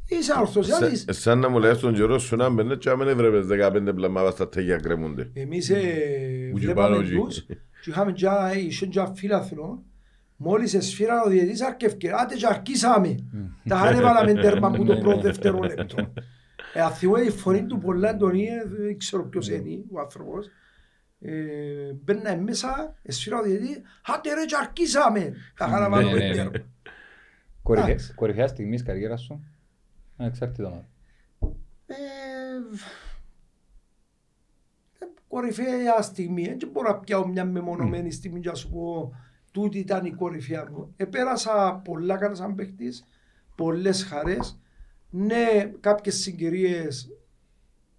[0.07, 0.99] είσαι ορθωσιάτης.
[1.01, 4.31] Σαν- Σαν να μου λέει στον καιρό σου να μπαινε και άμα έβλεπες 15 πλαμμάδα
[4.31, 5.29] στα τέγια κρέμονται.
[5.34, 5.75] Εμείς ε,
[6.51, 7.15] Που και βλέπαμε πάνω εκεί.
[7.15, 7.45] τους
[7.81, 9.84] και είχαμε τζα, είχε τζα φίλαθλο
[10.35, 13.15] μόλις εσφύραν ο διαιτής αρκευκε, άτε και αρκίσαμε.
[13.67, 16.13] Τα χάνεβαλαμε τέρμα που το πρώτο δεύτερο λεπτό.
[16.73, 20.47] Ε, αν θυμώ η φωνή του πολλά εντονή, ε, δεν ξέρω ποιος είναι ο άνθρωπος.
[21.19, 21.31] Ε,
[22.03, 25.34] Μπαίνα μέσα, εσφύραν ο διαιτής, άτε ρε και αρκίσαμε.
[25.57, 26.34] Τα Ναι, χάνεβαλαμε ναι, ναι.
[26.35, 26.51] τέρμα.
[27.63, 28.13] Κορυφαία- Εντάξει.
[28.13, 29.43] Κορυφαία στιγμή της καριέρας σου.
[30.18, 30.85] Ανεξάρτητα μα.
[31.85, 31.95] Ε,
[34.99, 36.56] ε, κορυφαία στιγμή.
[36.60, 39.14] Δεν μπορώ να πιάω μια μεμονωμένη στιγμή και να σου πω
[39.52, 40.94] τούτη ήταν η κορυφαία μου.
[40.98, 43.06] Επέρασα πολλά καλά σαν παίχτης,
[43.56, 44.60] πολλές χαρές.
[45.10, 47.10] Ναι, κάποιες συγκυρίες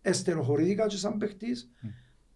[0.02, 1.70] εστεροχωρήθηκα και σαν παίχτης.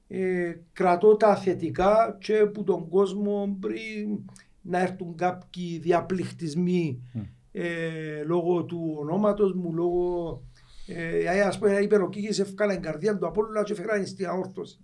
[0.08, 4.24] Ε, κρατώ τα θετικά και που τον κόσμο πριν
[4.62, 7.02] να έρθουν κάποιοι διαπληκτισμοί
[7.52, 10.42] ε, λόγω του ονόματος μου, λόγω
[10.86, 14.78] ε, ας πούμε είπε ο Κίκης έφκαλα την καρδιά του Απόλλωνα και έφεραν στην αόρθωση.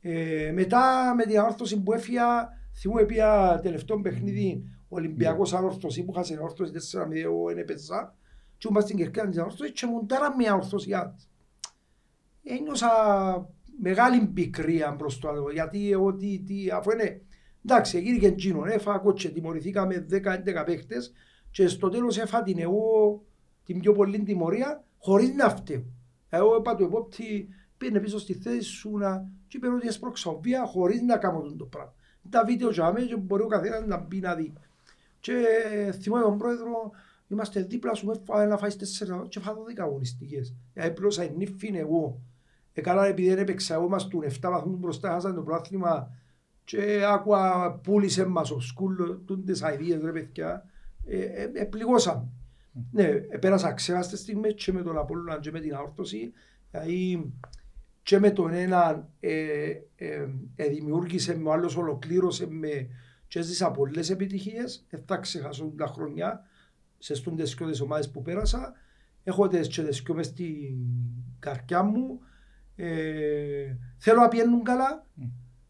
[0.00, 2.48] Ε, μετά με την αόρθωση που έφυγα,
[2.80, 8.14] θυμούμαι πια τελευταίο παιχνίδι Ολυμπιακός αόρθωσης που χάσε αόρθωση 4 με εγώ δεν έπαιζα
[8.58, 11.30] και ήμουν στην κερκίδα της αόρθωσης και μου τάρα μια αόρθωσιά της.
[12.42, 12.88] Ένιωσα
[13.80, 17.22] μεγάλη πικρία μπρος το άλλο, γιατί εγώ τι, τι, αφού είναι,
[17.64, 21.12] εντάξει, έγινε και εκείνο, έφαγα κότσε, τιμωρηθήκαμε 10-11 παίχτες
[21.56, 23.22] και στο τέλος έφα την εγώ
[23.64, 25.82] την πιο πολύ τιμωρία χωρίς να φταίω.
[26.28, 30.64] Εγώ είπα του επόπτη, πήγαινε πίσω στη θέση σου να και είπε ότι έσπρωξα βία
[30.64, 31.94] χωρίς να κάνω τον το πράγμα.
[32.30, 34.52] Τα βίντεο για μένα και μπορεί ο καθένας να μπει να δει.
[35.20, 35.34] Και
[36.00, 36.90] θυμάμαι τον πρόεδρο,
[37.28, 40.54] είμαστε δίπλα σου, με φάει να φάεις τέσσερα και φάω δέκα αγωνιστικές.
[40.74, 42.20] Έπλωσα η νύφη είναι εγώ.
[42.72, 46.10] Έκανα επειδή δεν έπαιξα εγώ μας του 7 βαθμούς μπροστά, χάσαν το πρόθλημα
[46.64, 50.64] και άκουα πούλησε μας ο σκούλ, τούντες αηδίες ρε παιδιά.
[51.06, 52.28] Ε, ε, ε, πληγώσαμε.
[52.90, 56.32] Ναι, ε, πέρασα ξέχαστες στιγμές και με τον Απόλλωνα και με την αόρτωση.
[56.70, 57.32] Δηλαδή
[58.02, 62.88] και με τον έναν ε, ε, ε, δημιούργησε με, ο άλλος ολοκλήρωσε με
[63.28, 64.86] και έζησα πολλές επιτυχίες.
[64.90, 66.40] Δεν θα ξεχάσω τα χρόνια
[66.98, 68.72] σε στούντες και τις ομάδες που πέρασα.
[69.24, 70.76] Έχω τις και τις και μες στην
[71.38, 72.20] καρδιά μου.
[72.76, 75.06] Ε, θέλω να πιένουν καλά.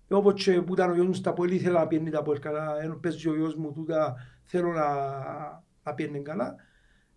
[0.08, 2.82] Όπως και που ήταν ο γιος μου στα πολύ θέλω να πιένει τα πολύ καλά.
[2.82, 4.86] Ενώ παίζει ο γιος μου τούτα θέλω να,
[5.84, 6.54] να πιένει καλά.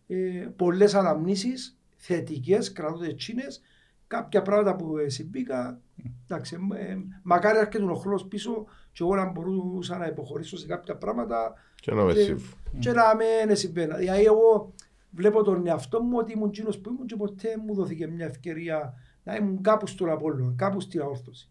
[0.08, 3.62] Ε, πολλές αναμνήσεις θετικές, κρατώ τσίνες.
[4.08, 5.80] Κάποια πράγματα που ε, συμβήκα,
[6.28, 10.68] εντάξει, ε, μακάρι να έρχεται ο χρόνος πίσω και εγώ να μπορούσα να υποχωρήσω σε
[10.68, 12.56] κάποια πράγματα Και να με και- σύμφω.
[12.80, 13.94] και να μην συμβαίνει.
[13.96, 14.74] Δηλαδή εγώ
[15.12, 18.94] βλέπω τον εαυτό μου ότι ήμουν εκείνος που ήμουν και ποτέ μου δόθηκε μια ευκαιρία
[19.24, 21.50] να ήμουν κάπου στον Απόλλωνα, κάπου στην αόρθωση.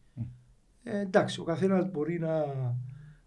[0.83, 2.45] Ε, εντάξει, ο καθένας μπορεί να...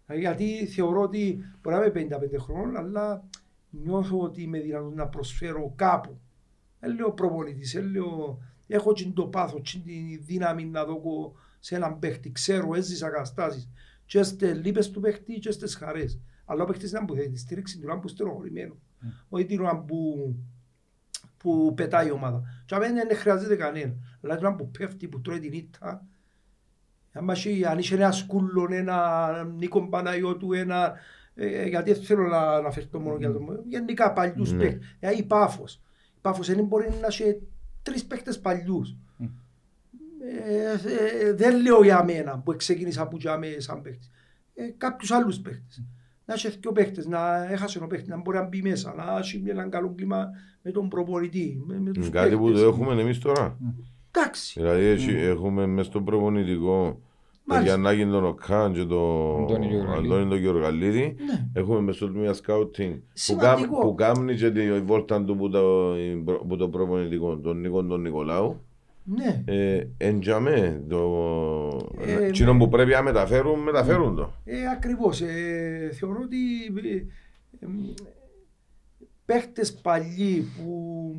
[0.08, 3.24] Γιατί θεωρώ ότι μπορεί να είμαι 55 χρόνων, αλλά
[3.70, 6.20] νιώθω ότι είμαι δυνατόν να προσφέρω κάπου.
[6.80, 8.38] Δεν λέω προπονητής, δεν λέω...
[8.66, 11.00] Έχω και το πάθος, και τη δύναμη να δω
[11.58, 12.32] σε έναν παίχτη.
[12.32, 13.68] Ξέρω, έζησα καταστάσεις.
[14.04, 16.20] Και στις λύπες του παίχτη και στις χαρές.
[16.44, 18.76] Αλλά ο παίχτης να μου θέλει τη στήριξη του να που στενοχωρημένο.
[19.28, 20.34] Όχι την ώρα που,
[21.36, 22.42] που πετάει η ομάδα.
[22.66, 23.94] Και αμένα δεν χρειάζεται κανένα.
[24.22, 26.06] Αλλά την ώρα που πέφτει, που τρώει την ήττα,
[27.68, 29.28] αν είχε ένα σκούλο, ένα
[29.58, 30.92] Νίκο Παναγιώτου, ένα...
[31.34, 33.40] Ε, γιατί δεν θέλω να αναφερθώ μόνο για το...
[33.68, 34.58] Γενικά παλιούς Ναι.
[34.62, 34.96] παίχτες.
[35.00, 35.74] Δηλαδή η Πάφος.
[36.16, 37.40] Η Πάφος δεν μπορεί να έχει
[37.82, 38.96] τρεις παίχτες παλιούς.
[40.48, 44.10] Ε, ε, δεν λέω για μένα που ξεκίνησα που για μένα σαν παίχτης.
[44.54, 45.82] Ε, κάποιους άλλους παίχτες.
[46.24, 49.42] Να έχει δύο παίχτες, να έχασε ο παίχτης, να μπορεί να μπει μέσα, να έχει
[49.46, 50.28] ένα καλό κλίμα
[50.62, 52.62] με τον προπονητή, με, με τους Κάτι που το παίχτες.
[52.72, 53.58] έχουμε εμείς τώρα.
[54.14, 54.60] Εντάξει.
[54.60, 57.74] Δηλαδή έχει- έχουμε μέσα στο προπονητικό τον Μάλιστα.
[57.80, 60.06] Γιαννάκη τον Οκάν και τον Αντώνη Γεωργαλίδη.
[60.14, 61.16] Αντώνη τον Γεωργαλίδη.
[61.26, 61.46] Ναι.
[61.60, 63.70] Έχουμε μέσα στο τμήμα σκάουτινγκ που, Σημαντικό.
[63.72, 65.94] κάμ- που κάμνει και τη βόλτα του που το,
[66.48, 68.60] που το προπονητικό, τον Νίκο τον Νικολάου.
[69.04, 69.42] Ναι.
[69.44, 70.98] Ε, εν τζαμέ, το...
[72.00, 72.58] Ε, εκείνο ναι.
[72.58, 74.32] που πρέπει να μεταφέρουν, μεταφέρουν το.
[74.44, 75.20] Ε, ακριβώς.
[75.20, 76.36] Ε, θεωρώ ότι
[76.88, 76.96] ε,
[77.60, 77.68] ε,
[79.24, 81.14] παίχτες παλιοί που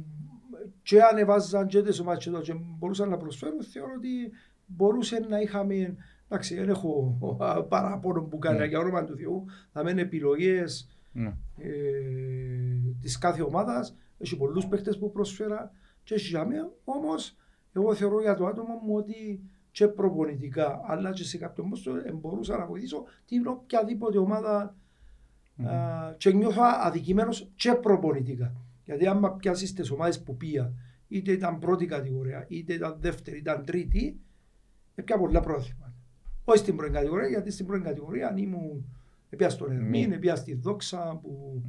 [0.83, 4.31] και ανεβάζαν και τις ομάδες και το και μπορούσαν να προσφέρουν, θεωρώ ότι
[4.65, 5.95] μπορούσε να είχαμε,
[6.27, 8.65] εντάξει, δεν έχω α, παράπονο που κάνει Ναι.
[8.65, 11.33] για όνομα του Θεού, θα μένουν επιλογές Ναι.
[11.57, 11.71] ε,
[13.01, 15.71] της κάθε ομάδας, έχει πολλούς παίχτες που προσφέρα
[16.03, 17.35] και έχει για μένα, όμως
[17.73, 19.41] εγώ θεωρώ για το άτομο μου ότι
[19.71, 24.75] και προπονητικά αλλά και σε κάποιον πόστο ε, μπορούσα να βοηθήσω την οποιαδήποτε ομάδα
[25.65, 28.53] α, και νιώθω αδικημένος και προπονητικά.
[28.85, 30.73] Γιατί άμα πιάσεις τις ομάδες που πήγα,
[31.07, 34.19] είτε ήταν πρώτη κατηγορία, είτε ήταν δεύτερη, ήταν τρίτη,
[34.95, 35.93] έπια πολλά πρόθυμα.
[36.43, 38.85] Όχι στην πρώτη κατηγορία, γιατί στην πρώτη κατηγορία αν ήμουν
[39.33, 40.15] Επία στον Ερμήν, Μη.
[40.15, 41.61] επία στη Δόξα που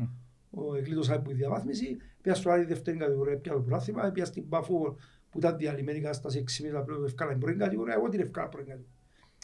[0.50, 4.48] ο εκλείδωσα από τη διαβάθμιση, επία στο άλλη δεύτερη κατηγορία, επία το πράθυμα, επία στην
[4.48, 4.96] Πάφο
[5.30, 8.66] που ήταν διαλυμένη κατάσταση 6 μήνες απλώς ευκάλα την πρώτη κατηγορία, εγώ την ευκάλα πρώτη
[8.66, 8.94] κατηγορία.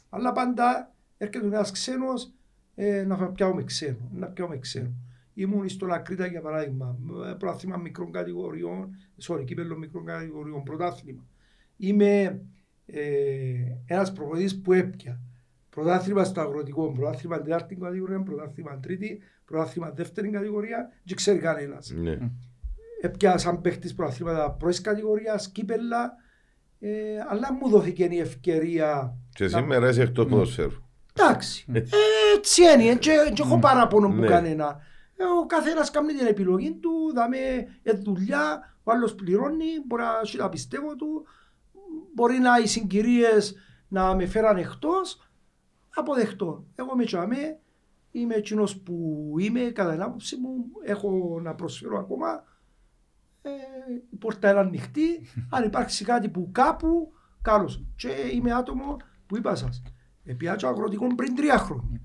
[0.08, 2.32] Αλλά πάντα έρχεται ένας ξένος
[2.74, 4.92] ε, να πιάω με ξένο, να πιάω με ξένο.
[5.34, 6.96] Ήμουν στον Ακρίτα για παράδειγμα,
[7.30, 8.88] ε, πρωτάθλημα μικρών κατηγοριών,
[9.26, 11.26] sorry, κύπελλο μικρών κατηγοριών, πρωτάθλημα.
[11.76, 12.40] Είμαι
[12.86, 13.00] ε,
[13.86, 15.20] ένας προπονητής που έπια.
[15.70, 21.90] Πρωτάθλημα στο αγροτικό, πρωτάθλημα τετάρτη κατηγορία, πρωτάθλημα τρίτη, πρωτάθλημα δεύτερη κατηγορία, δεν ξέρει κανένας.
[21.96, 22.18] Ναι.
[23.00, 26.14] Έπια σαν παίχτης πρωταθλήματα πρώτης κατηγορίας, κύπελα,
[26.80, 26.90] ε,
[27.28, 30.82] αλλά μου δόθηκε η ευκαιρία Και να- σήμερα είσαι εκτός ποδοσφαίρου.
[31.14, 31.64] Εντάξει.
[31.72, 31.82] Ε,
[32.36, 32.94] Έτσι είναι.
[32.94, 34.26] Και έχω παράπονο που Ναι.
[34.26, 34.80] κανένα.
[35.20, 37.38] Ε, Ο καθένας κάνει την επιλογή του, δάμε
[37.82, 41.26] ε, δουλειά, ο άλλος πληρώνει, μπορεί να έχει τα πιστεύω του,
[42.14, 43.54] μπορεί να οι συγκυρίες
[43.88, 45.30] να με φέραν εκτός,
[45.94, 46.66] αποδεχτώ.
[46.74, 47.60] Εγώ με τσαμέ,
[48.10, 52.44] είμαι εκείνος που είμαι, κατά την άποψη μου, έχω να προσφέρω ακόμα.
[53.42, 53.50] Ε,
[54.10, 57.84] η πόρτα είναι ανοιχτή, αν υπάρξει κάτι που κάπου, καλώς.
[57.96, 59.82] Και είμαι άτομο που είπα σας,
[60.24, 62.00] επιάτσα αγροτικό πριν τρία χρόνια.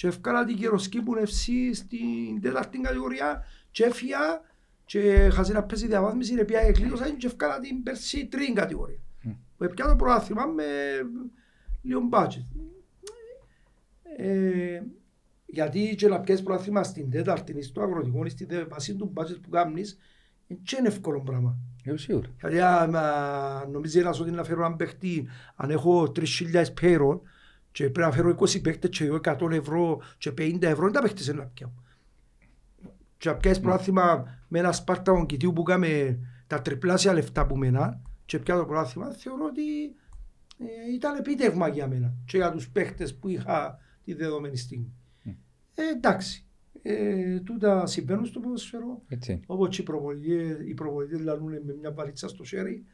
[0.00, 4.18] Και έφκανα την Καιροσκήπου FC στην τέταρτη κατηγορία και έφυγα
[4.84, 8.98] και χαζεί να παίζει διαβάθμιση, επιά εκλείδωσα και έφκανα την πέρσι τρίτη κατηγορία.
[9.56, 10.64] Που έπια το προάθλημα με
[11.82, 12.46] λίγο budget.
[14.16, 14.82] Ε,
[15.46, 19.12] γιατί και να πιέσεις προάθλημα στην τέταρτη ή στο αγροτικό ή στη δε- βάση του
[19.16, 19.98] budget που κάνεις,
[20.46, 21.56] δεν είναι εύκολο πράγμα.
[21.84, 22.28] Εγώ σίγουρα.
[22.36, 23.02] Δηλαδή, άμα
[23.70, 27.22] νομίζεις ένας ότι να φέρω έναν παίχτη, αν έχω 3.000 πέρον
[27.72, 31.00] και πρέπει να φέρω 20 παίχτες και εγώ 100 ευρώ και 50 ευρώ, δεν τα
[31.00, 31.70] παίχτες να πιάω.
[33.16, 38.00] Και να πιάσεις πρόθυμα με ένα Σπάρταγον κοιτίου που κάμε τα τριπλάσια λεφτά που μένα
[38.24, 39.84] και πια το πρόθυμα, θεωρώ ότι
[40.58, 44.92] ε, ήταν επίτευγμα για μένα και για τους παίχτες που είχα τη δεδομένη στιγμή.
[45.74, 46.46] Ε, εντάξει,
[46.82, 49.02] ε, τούτα συμβαίνουν στο ποδοσφαιρό.
[49.08, 49.40] Έτσι είναι.
[49.46, 52.84] Όπως και οι προπονητές, οι προπονητές λαλούν με μια βαλίτσα στο χέρι.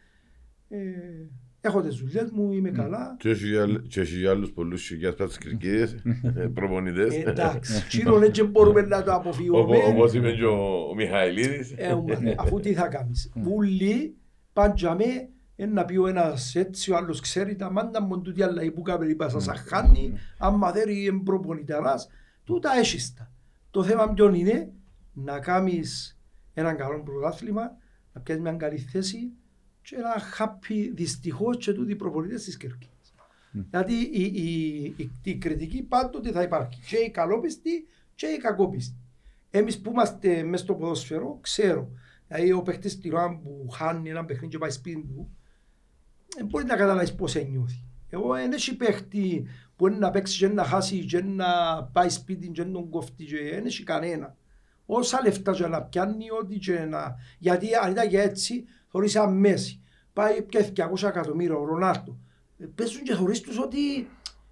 [0.68, 0.78] Ε,
[1.66, 3.16] έχω τις δουλειές μου, είμαι καλά.
[3.18, 5.92] Και έχει για- και έχει για άλλους πολλούς χιλιάς πατσκρικίες,
[6.36, 7.14] ε, προπονητές.
[7.14, 9.60] Ε, εντάξει, τσίρον έτσι μπορούμε να το αποφύγουμε.
[9.60, 11.74] Οπό- Όπως είπε και ο ο Μιχαηλίδης.
[11.76, 14.16] Ε, μα, αφού τι θα κάνεις; Ούλοι
[14.52, 15.04] πάντζαμε
[15.56, 19.06] να πει ο ένας έτσι, ο άλλος ξέρει τα μάντα μου τούτη αλλαγή που κάμε
[19.06, 22.08] είπα σας αχάνει, άμα θέλει είναι προπονηταράς,
[22.44, 23.30] τούτα έχεις τα.
[23.70, 24.70] Το θέμα ποιον είναι;
[25.18, 26.18] Να κάνεις
[26.54, 27.62] έναν καλό πρωτάθλημα,
[28.12, 29.32] να πιάσεις μια καλή θέση
[29.88, 32.88] και να χάπει δυστυχώς και τούτοι οι προπονητές της Κέρκης.
[33.70, 36.80] Γιατί η, η, η, η κριτική πάντοτε θα υπάρχει.
[36.86, 38.96] Και η καλόπιστη και η κακόπιστη.
[39.50, 41.90] Εμείς που είμαστε μέσα στο ποδοσφαιρό, ξέρω.
[42.28, 45.30] Δηλαδή ο παίχτης την ώρα που χάνει ένα παιχνίδι και πάει σπίτι του,
[46.36, 47.84] δεν μπορεί να καταλάβεις πώς νιώθει.
[48.08, 49.46] Εγώ δεν έχει παίχτη
[49.76, 53.24] που είναι να παίξει και να χάσει και να πάει σπίτι και να τον κοφτεί
[53.24, 54.36] και δεν έχει κανένα.
[54.86, 57.16] Όσα λεφτά και να πιάνει ό,τι και να...
[57.38, 58.64] Γιατί αν ήταν και έτσι,
[58.96, 59.80] θωρείς σαν Μέση.
[60.12, 62.18] Πάει και 200 εκατομμύρια ο Ρονάρτο.
[62.58, 64.08] Ε, Παίζουν και θωρείς τους ότι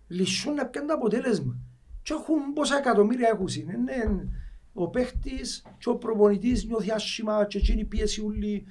[0.09, 1.57] λυσούν να πιάνουν το αποτέλεσμα.
[2.03, 3.49] Και έχουν πόσα εκατομμύρια έχουν.
[3.57, 4.29] Είναι,
[4.73, 8.65] ο παίχτης και ο προπονητής νιώθει άσχημα και εκείνη πίεση ούλη.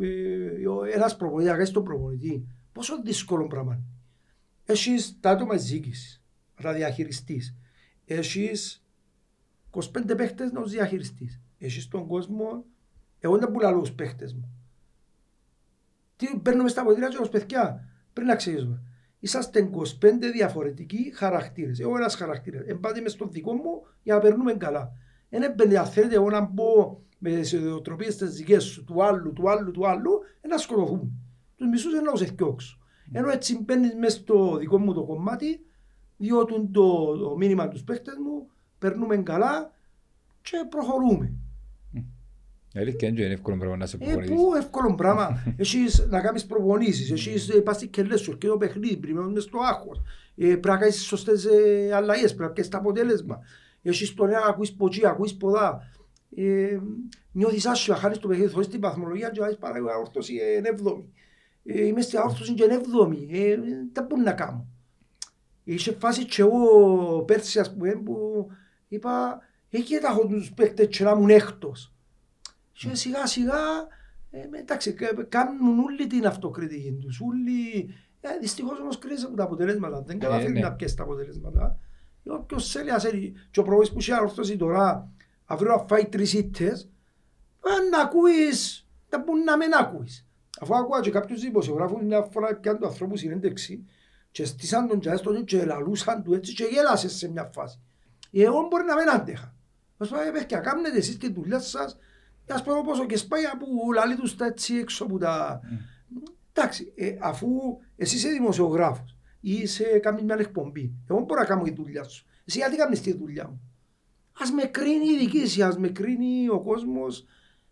[0.00, 2.46] Ε, ένας προπονητής, αγάπης τον προπονητή.
[2.72, 3.80] Πόσο δύσκολο πράγμα.
[4.64, 6.22] Έχεις τα άτομα ζήκης,
[6.56, 7.56] να τα διαχειριστείς.
[8.04, 8.84] Έχεις
[9.70, 11.40] 25 παίχτες να τους διαχειριστείς.
[11.58, 12.64] Έχεις τον κόσμο,
[13.18, 14.48] εγώ δεν πουλάω τους παίχτες μου.
[16.16, 18.82] Τι παίρνουμε στα ποτήρια και ως παιδιά, πριν να ξέρουμε.
[19.18, 21.80] Είσαστε 25 διαφορετικοί χαρακτήρες.
[21.80, 22.66] Εγώ ένας χαρακτήρας.
[22.66, 24.92] Εμπάτε μες στο δικό μου για να περνούμε καλά.
[25.28, 29.32] Δεν έμπαινε αν θέλετε εγώ να μπω με τις ιδιοτροπίες τις δικές σου, του άλλου,
[29.32, 30.10] του άλλου, του άλλου,
[30.48, 31.12] να σκοτωθούν.
[31.56, 32.78] Τους μισούς δεν να τους εθιώξω.
[33.12, 35.66] Ενώ έτσι μπαίνεις μέσα στο δικό μου το κομμάτι,
[36.16, 39.72] διότι το, το μήνυμα τους παίχτες μου, περνούμε καλά
[40.42, 41.32] και προχωρούμε.
[42.74, 44.34] Η αλήθεια είναι εύκολο πράγμα να σε Ε, προπονήσεις.
[44.34, 45.42] πού εύκολο πράγμα.
[45.56, 49.22] Έχεις να κάνεις προπονήσεις, έχεις ε, πας στις κελές σου, και το παιχνίδι, πρέπει να
[49.28, 50.00] μες στο άγχος.
[50.36, 53.38] Ε, Πρέπει να κάνεις σωστές ε, αλλαγές, πρέπει να πιέσεις το αποτέλεσμα.
[53.82, 55.80] Έχεις το νέα, ακούεις από εκεί, ακούεις από εδώ.
[56.36, 56.78] Ε,
[57.32, 61.12] Νιώθεις άσχημα, χάνεις το παιχνίδι, θωρείς την παθμολογία και βάζεις παρά αόρθωση είναι έβδομη.
[61.64, 63.28] Ε, Είμαι στην αόρθωση και είναι έβδομη.
[63.30, 63.56] Ε,
[63.92, 64.66] Δεν μπορεί να κάνω.
[65.64, 68.46] Είχε φάση και εγώ πέρσι ας πούμε που
[68.88, 69.38] είπα
[69.70, 71.93] εκεί τα έχω τους παίκτες και να ήμουν έκτος.
[72.78, 73.56] Και σιγά σιγά
[74.30, 77.20] ε, με- εντάξει κα- κάνουν όλοι την αυτοκριτική τους.
[77.20, 80.02] Όλοι, ε, δυστυχώς όμως κρίνεσαι από τα αποτελέσματα.
[80.02, 80.60] Δεν καταφέρει ναι.
[80.60, 81.78] να πιέσει τα αποτελέσματα.
[82.24, 83.34] Ε, Όποιος θέλει ας θέλει.
[83.50, 85.10] Και ο προβόης που είχε αρρώσταση τώρα
[85.44, 86.88] αύριο να φάει τρεις ήττες
[87.60, 90.26] αν να ακούεις, δεν μπορεί να μην ακούεις.
[90.60, 93.84] Αφού ακούω και κάποιους δημοσιογράφους μια φορά πιάνουν του ανθρώπους συνέντευξη
[94.30, 97.80] και στήσαν τον τζάζ τον και λαλούσαν του έτσι και γέλασες σε μια φάση.
[98.32, 99.54] Ε, Εγώ μπορεί να μην άντεχα.
[99.98, 101.96] Ας πούμε, παιδιά, κάνετε εσείς τη δουλειά σας,
[102.48, 105.60] ας πούμε πόσο και σπάει που λαλεί τους τα έτσι έξω από τα...
[106.52, 107.48] Εντάξει, ε, αφού
[107.96, 112.26] εσύ είσαι δημοσιογράφος ή είσαι κάνεις μια εκπομπή, εγώ μπορώ να κάνω τη δουλειά σου.
[112.44, 113.60] Εσύ γιατί κάνεις τη δουλειά μου;
[114.40, 117.24] Ας με κρίνει η διοίκηση, ας με κρίνει ο κόσμος,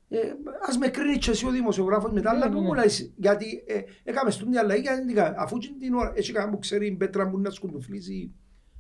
[0.09, 0.19] ε,
[0.69, 2.67] ας με κρίνει και εσύ ο δημοσιογράφος μετά, αλλά ναι, που ναι.
[2.67, 5.37] μου λες, γιατί ε, έκαμε στον τη αλλαγή, γιατί δεν έκαμε.
[5.39, 8.35] αφού εκείνη την ώρα έχει κανένα που ξέρει η πέτρα μου να σκουντουφλήσει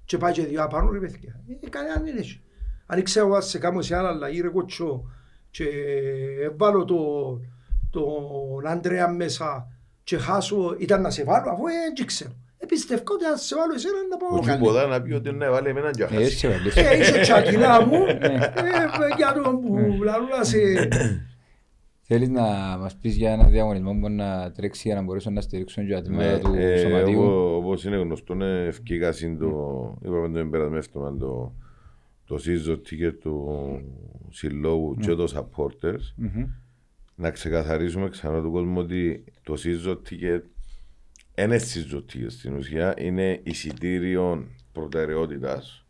[0.05, 1.40] και πάει και δύο απάνω ρε παιδιά.
[1.60, 2.43] Ε, κανέναν δεν έχει.
[2.86, 5.05] Αν ξέρω ας σε κάνω σε άλλα αλλαγή ρε κοτσό
[5.52, 5.64] και
[6.56, 6.96] βάλω το,
[7.90, 9.66] τον Αντρέα μέσα
[10.04, 12.30] και χάσω, ήταν να σε βάλω αφού ε, δεν ξέρω.
[12.58, 14.56] Ε, πιστεύω ότι αν σε βάλω εσένα να πάω Ο καλύτερα.
[14.56, 16.22] Τσιμποδά να πει ότι ναι, βάλε εμένα και Ε, χάσει.
[16.22, 16.70] Έτσι βάλει.
[16.74, 18.12] Ε, είσαι τσακινά μου, Ναι.
[18.12, 20.58] ε, για τον που λαλούν να σε...
[22.04, 22.42] Θέλεις να
[22.80, 25.92] μας πεις για ένα διαγωνισμό που μπορεί να τρέξει για να μπορέσουν να στηρίξουν και
[25.92, 27.22] τα Ναι, τμήματα του ε, σωματίου.
[27.22, 29.48] εγώ, όπως είναι γνωστό, ναι, ευκήκα συν το,
[30.04, 31.52] είπαμε το εμπερασμένο εύτομα, το,
[32.32, 33.48] το season ticket του
[34.30, 36.12] συλλόγου και το supporters.
[36.16, 36.46] Μμμ.
[37.14, 40.40] Να ξεκαθαρίσουμε ξανά του κόσμου ότι το season ticket
[41.34, 45.86] είναι season ticket στην ουσία, είναι εισιτήριο προτεραιότητας.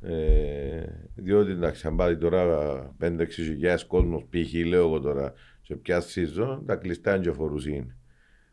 [0.00, 0.84] Ε,
[1.14, 4.66] διότι εντάξει, αν πάει τώρα 5-6 χιλιάδες κόσμος, π.χ.
[4.66, 5.32] λέω εγώ τώρα,
[5.62, 7.92] σε ποια season, τα κλειστά είναι και φορούσιν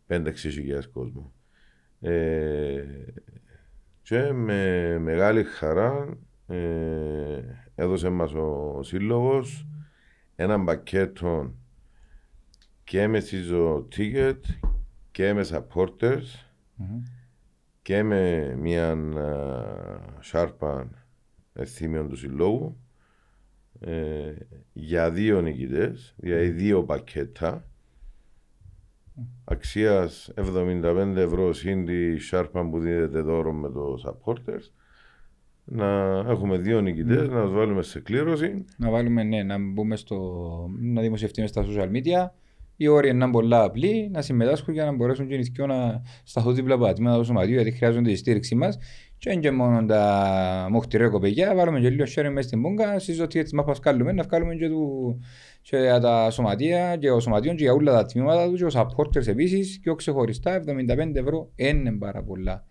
[0.08, 1.32] 5-6 χιλιάδες κόσμος.
[2.00, 2.84] Ε,
[4.02, 6.18] και με μεγάλη χαρά
[6.48, 7.42] ε,
[7.76, 9.68] έδωσε μας ο σύλλογος
[10.36, 11.54] έναν πακέτο
[12.84, 14.40] και με season ticket
[15.12, 16.24] και με supporters
[16.76, 17.04] Μμμ.
[17.82, 18.98] και με μια
[20.20, 20.90] σάρπα
[21.54, 22.78] ευθύμιων του συλλόγου
[23.80, 24.34] ε,
[24.74, 27.68] για δύο νικητές, δηλαδή δύο πακέτα
[29.44, 34.72] αξίας 75 ευρώ συν τη σάρπα που δίνεται δώρο με το supporters
[35.70, 40.18] να έχουμε δύο νικητές, να τους βάλουμε σε κλήρωση Να βάλουμε, ναι, να μπούμε στο,
[40.80, 42.30] να δημοσιευτούμε στα social media.
[42.80, 46.56] Οι όροι είναι πολλά απλοί, να συμμετάσχουν για να μπορέσουν και οι νηθικοί να σταθούν
[46.56, 48.78] δίπλα από τα τμήματα του σωματείου, γιατί χρειάζονται τη στήριξη μας.
[49.18, 53.20] Και είναι και μόνο τα μοχτηρέ κοπεγιά, βάλουμε και λίγο sharing μέσα στην πούγκα, στις
[53.20, 55.20] ότι τις μάπας βγάλουμε, να βγάλουμε και, του,
[55.62, 58.70] και για τα σωματεία και ο σωματείων και για όλα τα τμήματα τους και ο
[58.74, 62.66] supporters επίσης και ο ξεχωριστά 75 ευρώ είναι πάρα πολλά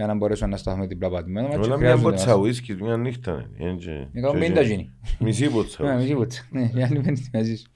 [0.00, 2.36] για να μπορέσουν να σταθούν δίπλα από τα τμήματα μας και όλα μια χρειάζονται ποτσα
[2.36, 2.46] μας.
[2.46, 4.08] ουίσκι, μια νύχτα είναι, έτσι.
[4.12, 4.92] Έκαμε Και- 50 γίνει.
[5.18, 6.02] Μισή ποτσα Ναι, ουίσκι.
[6.02, 6.46] μισή πούτσα.
[6.50, 7.66] Ναι, για να μην μαζί σου.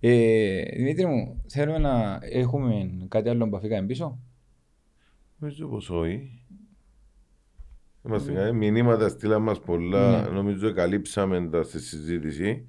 [0.00, 4.18] Ε, Δημήτρη μου, θέλουμε να έχουμε κάτι άλλο που αφήκαμε πίσω;
[5.38, 6.42] Νομίζω πως όχι.
[8.06, 8.52] Είμαστε καλοί.
[8.54, 10.22] Μηνύματα στείλαν μας πολλά.
[10.22, 10.28] Ναι.
[10.28, 12.66] Νομίζω καλύψαμε τα στη συζήτηση.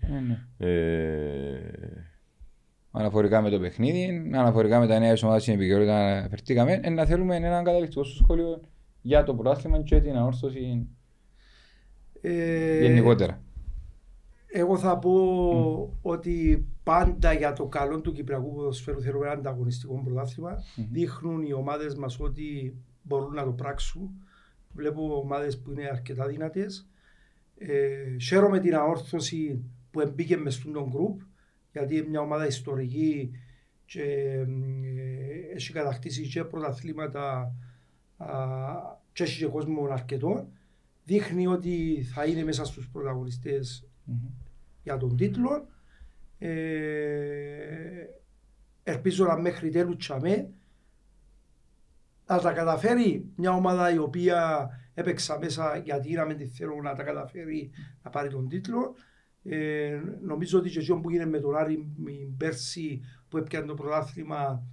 [2.94, 3.04] Ε, ναι.
[3.04, 7.06] Ε, Αναφορικά με το παιχνίδι, αναφορικά με τα νέα ομάδα στην επικαιρότητα αναφερθήκαμε, ε, να
[7.06, 8.62] θέλουμε ένα καταληκτικό σου σχόλιο
[9.02, 10.88] για το πρωτάθλημα και την ανόρθωση
[12.22, 13.42] Ε, γενικότερα.
[14.56, 15.14] Εγώ θα πω
[16.02, 20.64] ότι πάντα για το καλό του Κυπριακού ποδοσφαίρου θέλουμε ένα ανταγωνιστικό πρωτάθλημα.
[20.92, 24.10] Δείχνουν οι ομάδες μας ότι μπορούν να το πράξουν.
[24.74, 26.88] Βλέπω ομάδες που είναι αρκετά δυνατές.
[27.58, 31.22] Ε, χαίρομαι την αόρθωση που εμπήκε μες στον γκρουπ
[31.74, 33.32] γιατί είναι μια ομάδα ιστορική
[33.86, 34.46] και ε,
[35.54, 37.56] έχει κατακτήσει και πρωταθλήματα
[38.18, 38.28] α,
[39.14, 40.48] και έχει και κόσμο αρκετό.
[41.06, 43.88] Δείχνει ότι θα είναι μέσα στους πρωταγωνιστές
[44.84, 45.68] για τον τίτλο.
[46.40, 48.06] Ε,
[48.84, 50.50] ελπίζω να μέχρι τέλους τσαμέ
[52.28, 56.96] να τα καταφέρει μια ομάδα η οποία έπαιξα μέσα γιατί να μην τη θέλω να
[56.96, 57.72] τα καταφέρει
[58.04, 58.96] να πάρει τον τίτλο.
[59.44, 63.74] Ε, νομίζω ότι και εκείνο που έγινε με τον Άρη μ, πέρσι που έπιανε το
[63.74, 64.64] πρωτάθλημα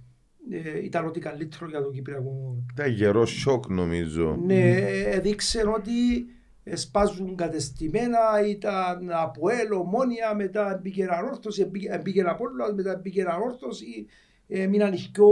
[0.49, 2.63] ε, ήταν ότι καλύτερο για τον Κυπριακό.
[2.73, 4.39] Ήταν γερό σοκ νομίζω.
[4.45, 4.75] ναι,
[5.05, 6.25] έδειξε ότι
[6.73, 8.19] σπάζουν κατεστημένα,
[8.49, 14.05] ήταν από έλο, μόνια, μετά μπήκε ανόρθωση, μπήκε- μπήκε Απόλλωνας, μετά μπήκε ανόρθωση,
[14.47, 15.27] ε, μείναν οι πιο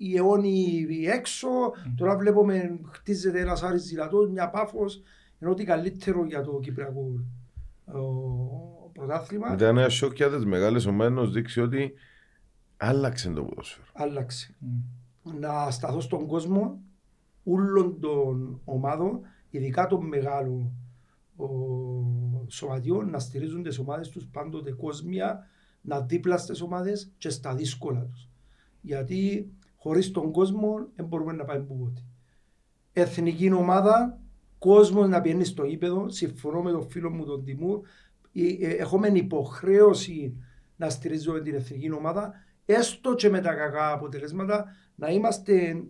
[0.00, 1.48] οι αιώνιοι έξω,
[1.96, 5.02] τώρα βλέπουμε χτίζεται ένας Άρης δυνατός, μια πάφος,
[5.38, 7.00] ενώ ότι καλύτερο για το Κυπριακό.
[7.00, 7.37] ο,
[8.92, 11.92] πρωτάθλημα, Ήταν ένα σοκ για τις μεγάλες ομάδες να δείξει ότι
[12.76, 13.86] άλλαξε το ποδόσφαιρο.
[13.92, 14.54] άλλαξε.
[15.22, 16.80] να σταθώ στον κόσμο
[17.44, 19.20] όλων των ομάδων,
[19.50, 20.72] ειδικά των μεγάλων
[21.36, 21.46] ο,
[22.48, 25.46] σωματιών, να στηρίζουν τις ομάδες τους πάντοτε κόσμια,
[25.80, 28.28] να δίπλα στις ομάδες και στα δύσκολα τους.
[28.80, 32.04] Γιατί χωρίς τον κόσμο δεν μπορούμε να πάμε πουποτε.
[32.92, 34.18] Εθνική ομάδα,
[34.58, 37.80] κόσμος να πηγαίνει στο γήπεδο, συμφωνώ με τον φίλο μου τον Τιμούρ,
[38.32, 40.36] ε, ε, έχουμε υποχρέωση
[40.76, 42.32] να στηρίζουμε την εθνική ομάδα,
[42.64, 45.84] έστω και με τα κακά αποτελέσματα, να είμαστε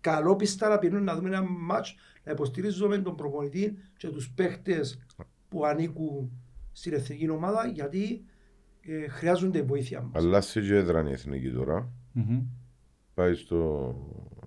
[0.00, 1.94] καλόπιστα να πηγαίνουμε να δούμε ένα μάτς,
[2.24, 4.98] να υποστηρίζουμε τον προπονητή και τους παίχτες
[5.48, 6.30] που ανήκουν
[6.72, 8.24] στην εθνική ομάδα, γιατί
[8.80, 10.24] ε, χρειάζονται βοήθεια μας.
[10.24, 11.92] Αλλάσει και έδραν η εθνική τώρα.
[12.12, 12.42] Μμμ.
[13.14, 13.94] Πάει στο...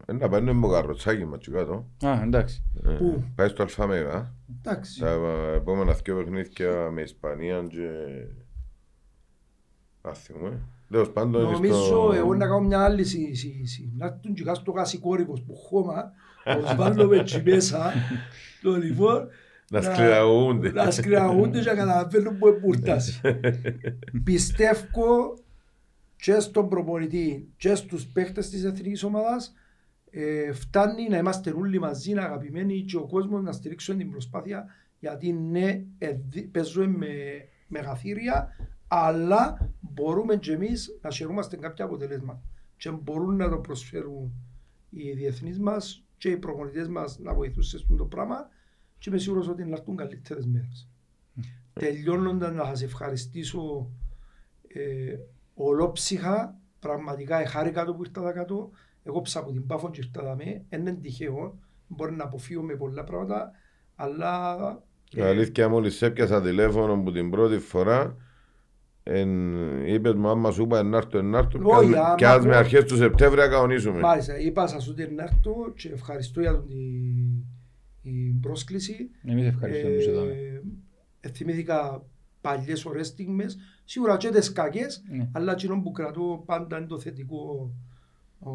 [0.05, 1.85] Ε, να πάει με καροτσάκι μας και κάτω.
[2.05, 2.63] Α, εντάξει.
[2.85, 4.33] Ε, Πού; Πάει στο Αλφαμέγα.
[4.59, 4.99] Εντάξει.
[4.99, 5.09] Τα
[5.55, 7.87] επόμενα δύο παιχνίδια με Ισπανία και...
[10.01, 10.59] Άθιουμε.
[10.91, 12.11] Τέλος πάντων είναι Νομίζω στο...
[12.15, 13.93] εγώ να κάνω μια άλλη συζήτηση.
[13.97, 16.11] Να έρθουν και κάτω στο γασικόρυβος που χώμα,
[16.45, 17.93] να τους βάλουμε εκεί μέσα,
[18.61, 19.27] το λοιπόν,
[19.69, 20.71] Να σκληραγούνται.
[20.71, 23.21] Να σκληραγούνται και να καταλαβαίνουν που εμπουρτάσει.
[24.23, 25.37] Πιστεύω
[26.15, 29.53] και στον προπονητή και στους παίχτες της εθνικής ομάδας
[30.11, 34.65] ε, φτάνει να είμαστε όλοι μαζί, αγαπημένοι και ο κόσμος να στηρίξουν την προσπάθεια
[34.99, 37.07] γιατί ναι, ε, δι- παίζουμε με
[37.67, 38.55] μεγαθύρια
[38.87, 42.41] αλλά μπορούμε και εμείς να χαιρούμαστε κάποια αποτελέσματα
[42.77, 44.31] και μπορούν να το προσφέρουν
[44.89, 48.49] οι διεθνείς μας και οι προπονητές μας να βοηθούν σε αυτό το πράγμα
[48.97, 50.89] και είμαι σίγουρος ότι να έρθουν καλύτερες μέρες.
[51.73, 53.91] Τελειώνοντας να σας ευχαριστήσω
[54.67, 55.15] ε,
[55.53, 58.71] ολόψυχα, πραγματικά χάρηκα το που ήρθα κάτω,
[59.03, 61.57] εγώ από την Πάφο και ήρθα δαμέ, είναι τυχαίο,
[61.87, 63.51] μπορεί να αποφύγω με πολλά πράγματα,
[63.95, 64.55] αλλά
[65.11, 68.15] Η αλήθεια μόλις έπιασα τηλέφωνο που την πρώτη φορά
[69.03, 72.25] εν, είπες μου άμα σου είπα να έρθω να έρθω Όχι, κι ας- άμα κι
[72.25, 73.99] ας με πω- αρχές του Σεπτέμβρη να κανονίσουμε.
[73.99, 77.45] μάλιστα είπα σας ότι να έρθω και ευχαριστώ για την,
[78.01, 79.09] την πρόσκληση.
[79.27, 80.31] Εμείς ευχαριστούμε που σε δάμε.
[81.19, 82.05] Ε, θυμήθηκα
[82.41, 85.29] παλιές ωραίες στιγμές, σίγουρα και τις κακές, Ναι.
[85.31, 87.90] αλλά εκείνο που κρατώ πάντα είναι το θετικό ε,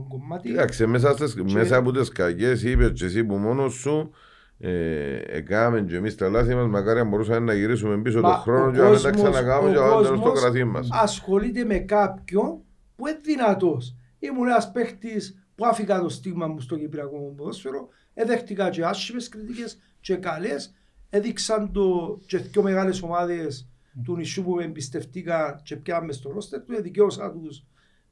[0.08, 0.48] κομμάτι.
[0.48, 4.10] Κοίταξε, μέσα, στις, μέσα από τις κακές είπες και εσύ που μόνος σου
[4.58, 8.38] ε, έκαμε και εμείς τα λάθη μας, μακάρι αν μπορούσαμε να γυρίσουμε πίσω Μα τον
[8.40, 10.64] χρόνο ο και να μην τα κόσμος- ξανακάμε ο και να πάμε στο κόσμος κρατή
[10.64, 10.88] μας.
[10.92, 12.58] ασχολείται με κάποιον
[12.96, 13.94] που είναι δυνατός.
[14.18, 19.28] Ήμουν ένας παίχτης που άφηκα το στίγμα μου στο Κυπριακό μου ποδόσφαιρο, έδεχτηκα και άσχημες
[19.28, 20.74] κριτικές και καλές,
[21.10, 23.68] έδειξαν το και δύο μεγάλες ομάδες
[24.04, 27.64] του νησιού που με εμπιστευτήκαν και πιάμε στο ρόστερ του, δικαίωσα τους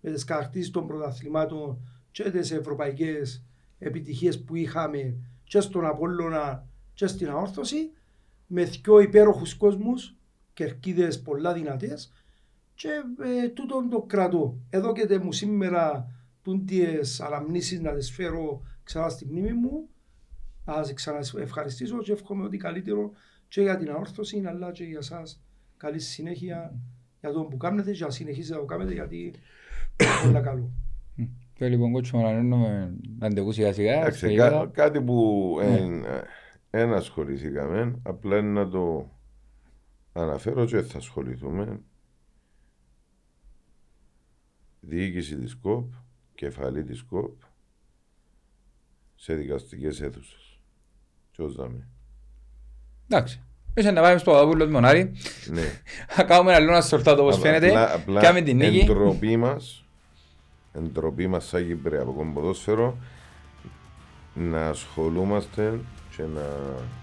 [0.05, 1.79] με τις κατακτήσεις των πρωταθλημάτων
[2.11, 3.45] και τις ευρωπαϊκές
[3.79, 5.15] επιτυχίες που είχαμε
[5.45, 7.91] και στον Απόλλωνα και στην Αόρθωση
[8.47, 10.17] με δυο υπέροχους κόσμους
[10.53, 12.13] κερκίδες πολλά δυνατές
[12.75, 12.89] και
[13.23, 14.59] ε, τούτον το κρατώ.
[14.71, 16.11] Εδώ και μου σήμερα
[16.43, 19.89] τούντιες αναμνήσεις να τις φέρω ξανά στη μνήμη μου
[20.65, 23.13] να σας ξαναευχαριστήσω και εύχομαι ότι καλύτερο
[23.49, 25.43] και για την αόρθωση αλλά και για σας
[25.77, 26.75] καλή συνέχεια
[27.21, 29.35] για το που κάνετε και να συνεχίσετε να το κάνετε γιατί
[30.01, 30.71] είναι πολύ καλό.
[31.55, 33.93] Και λοιπόν κότσο να ανένουμε ραντεβού σιγά σιγά.
[33.95, 34.67] Εντάξει, στα κά- γήπεδα.
[34.73, 35.81] κάτι που Ναι.
[36.71, 39.11] δεν ασχοληθήκαμε, απλά είναι να το
[40.13, 41.81] αναφέρω και θα ασχοληθούμε.
[44.81, 45.93] Διοίκηση της ΚΟΠ,
[46.35, 47.41] κεφαλή της ΚΟΠ,
[49.15, 50.61] σε δικαστικές αίθουσες.
[51.37, 51.89] Τι ως δάμε.
[53.09, 53.43] Εντάξει.
[53.75, 55.13] Είσαι να πάμε στο Παπαδόπουλος Μονάρη.
[55.51, 55.63] Ναι.
[56.15, 57.69] Θα κάνουμε ένα λίγο σορτάτο όπως Απλά- φαίνεται.
[57.69, 58.79] απλά- απλά Κάμε την νίκη.
[58.79, 59.84] Εντροπή μας,
[60.75, 62.97] εντροπή μας σαν Κυπριακό ποδόσφαιρο,
[64.35, 65.81] να ασχολούμαστε
[66.17, 66.47] και να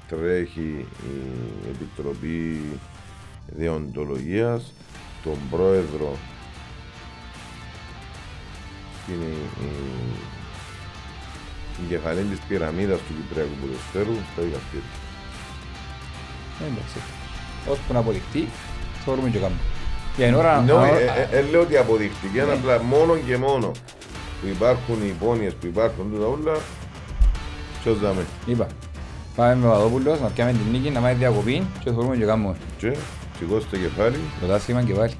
[0.08, 2.62] τρέχει η Επιτροπή
[3.58, 4.74] Δεοντολογίας,
[5.24, 6.18] τον Πρόεδρο
[9.06, 9.72] την, η,
[11.76, 14.90] την κεφαλή της πυραμίδας του Κυπριακού ποδοσφαίρου στα δικαστήρια.
[16.60, 16.98] Εντάξει.
[17.70, 18.48] Ώσπου να αποδειχτεί,
[19.04, 19.71] θεωρούμε και κάνουμε.
[20.22, 20.62] Για την ώρα...
[20.62, 22.52] Ναι, α- ε, α- ε, ε, λέω ότι αποδεικτικά, Ναι.
[22.54, 23.72] απλά μόνο και μόνο
[24.42, 26.60] που υπάρχουν οι υπόνοιες που υπάρχουν τούτα όλα,
[27.84, 28.26] ποιος δάμε.
[28.46, 28.68] Είπα.
[29.36, 32.56] Πάμε με Παπαδόπουλος, να πιάμε την νίκη, να πάει διακοπή και θεωρούμε και κάνουμε.
[32.78, 32.96] Και
[33.40, 34.20] σηκώστε κεφάλι.
[34.42, 35.12] Το τάσχημα και πάλι.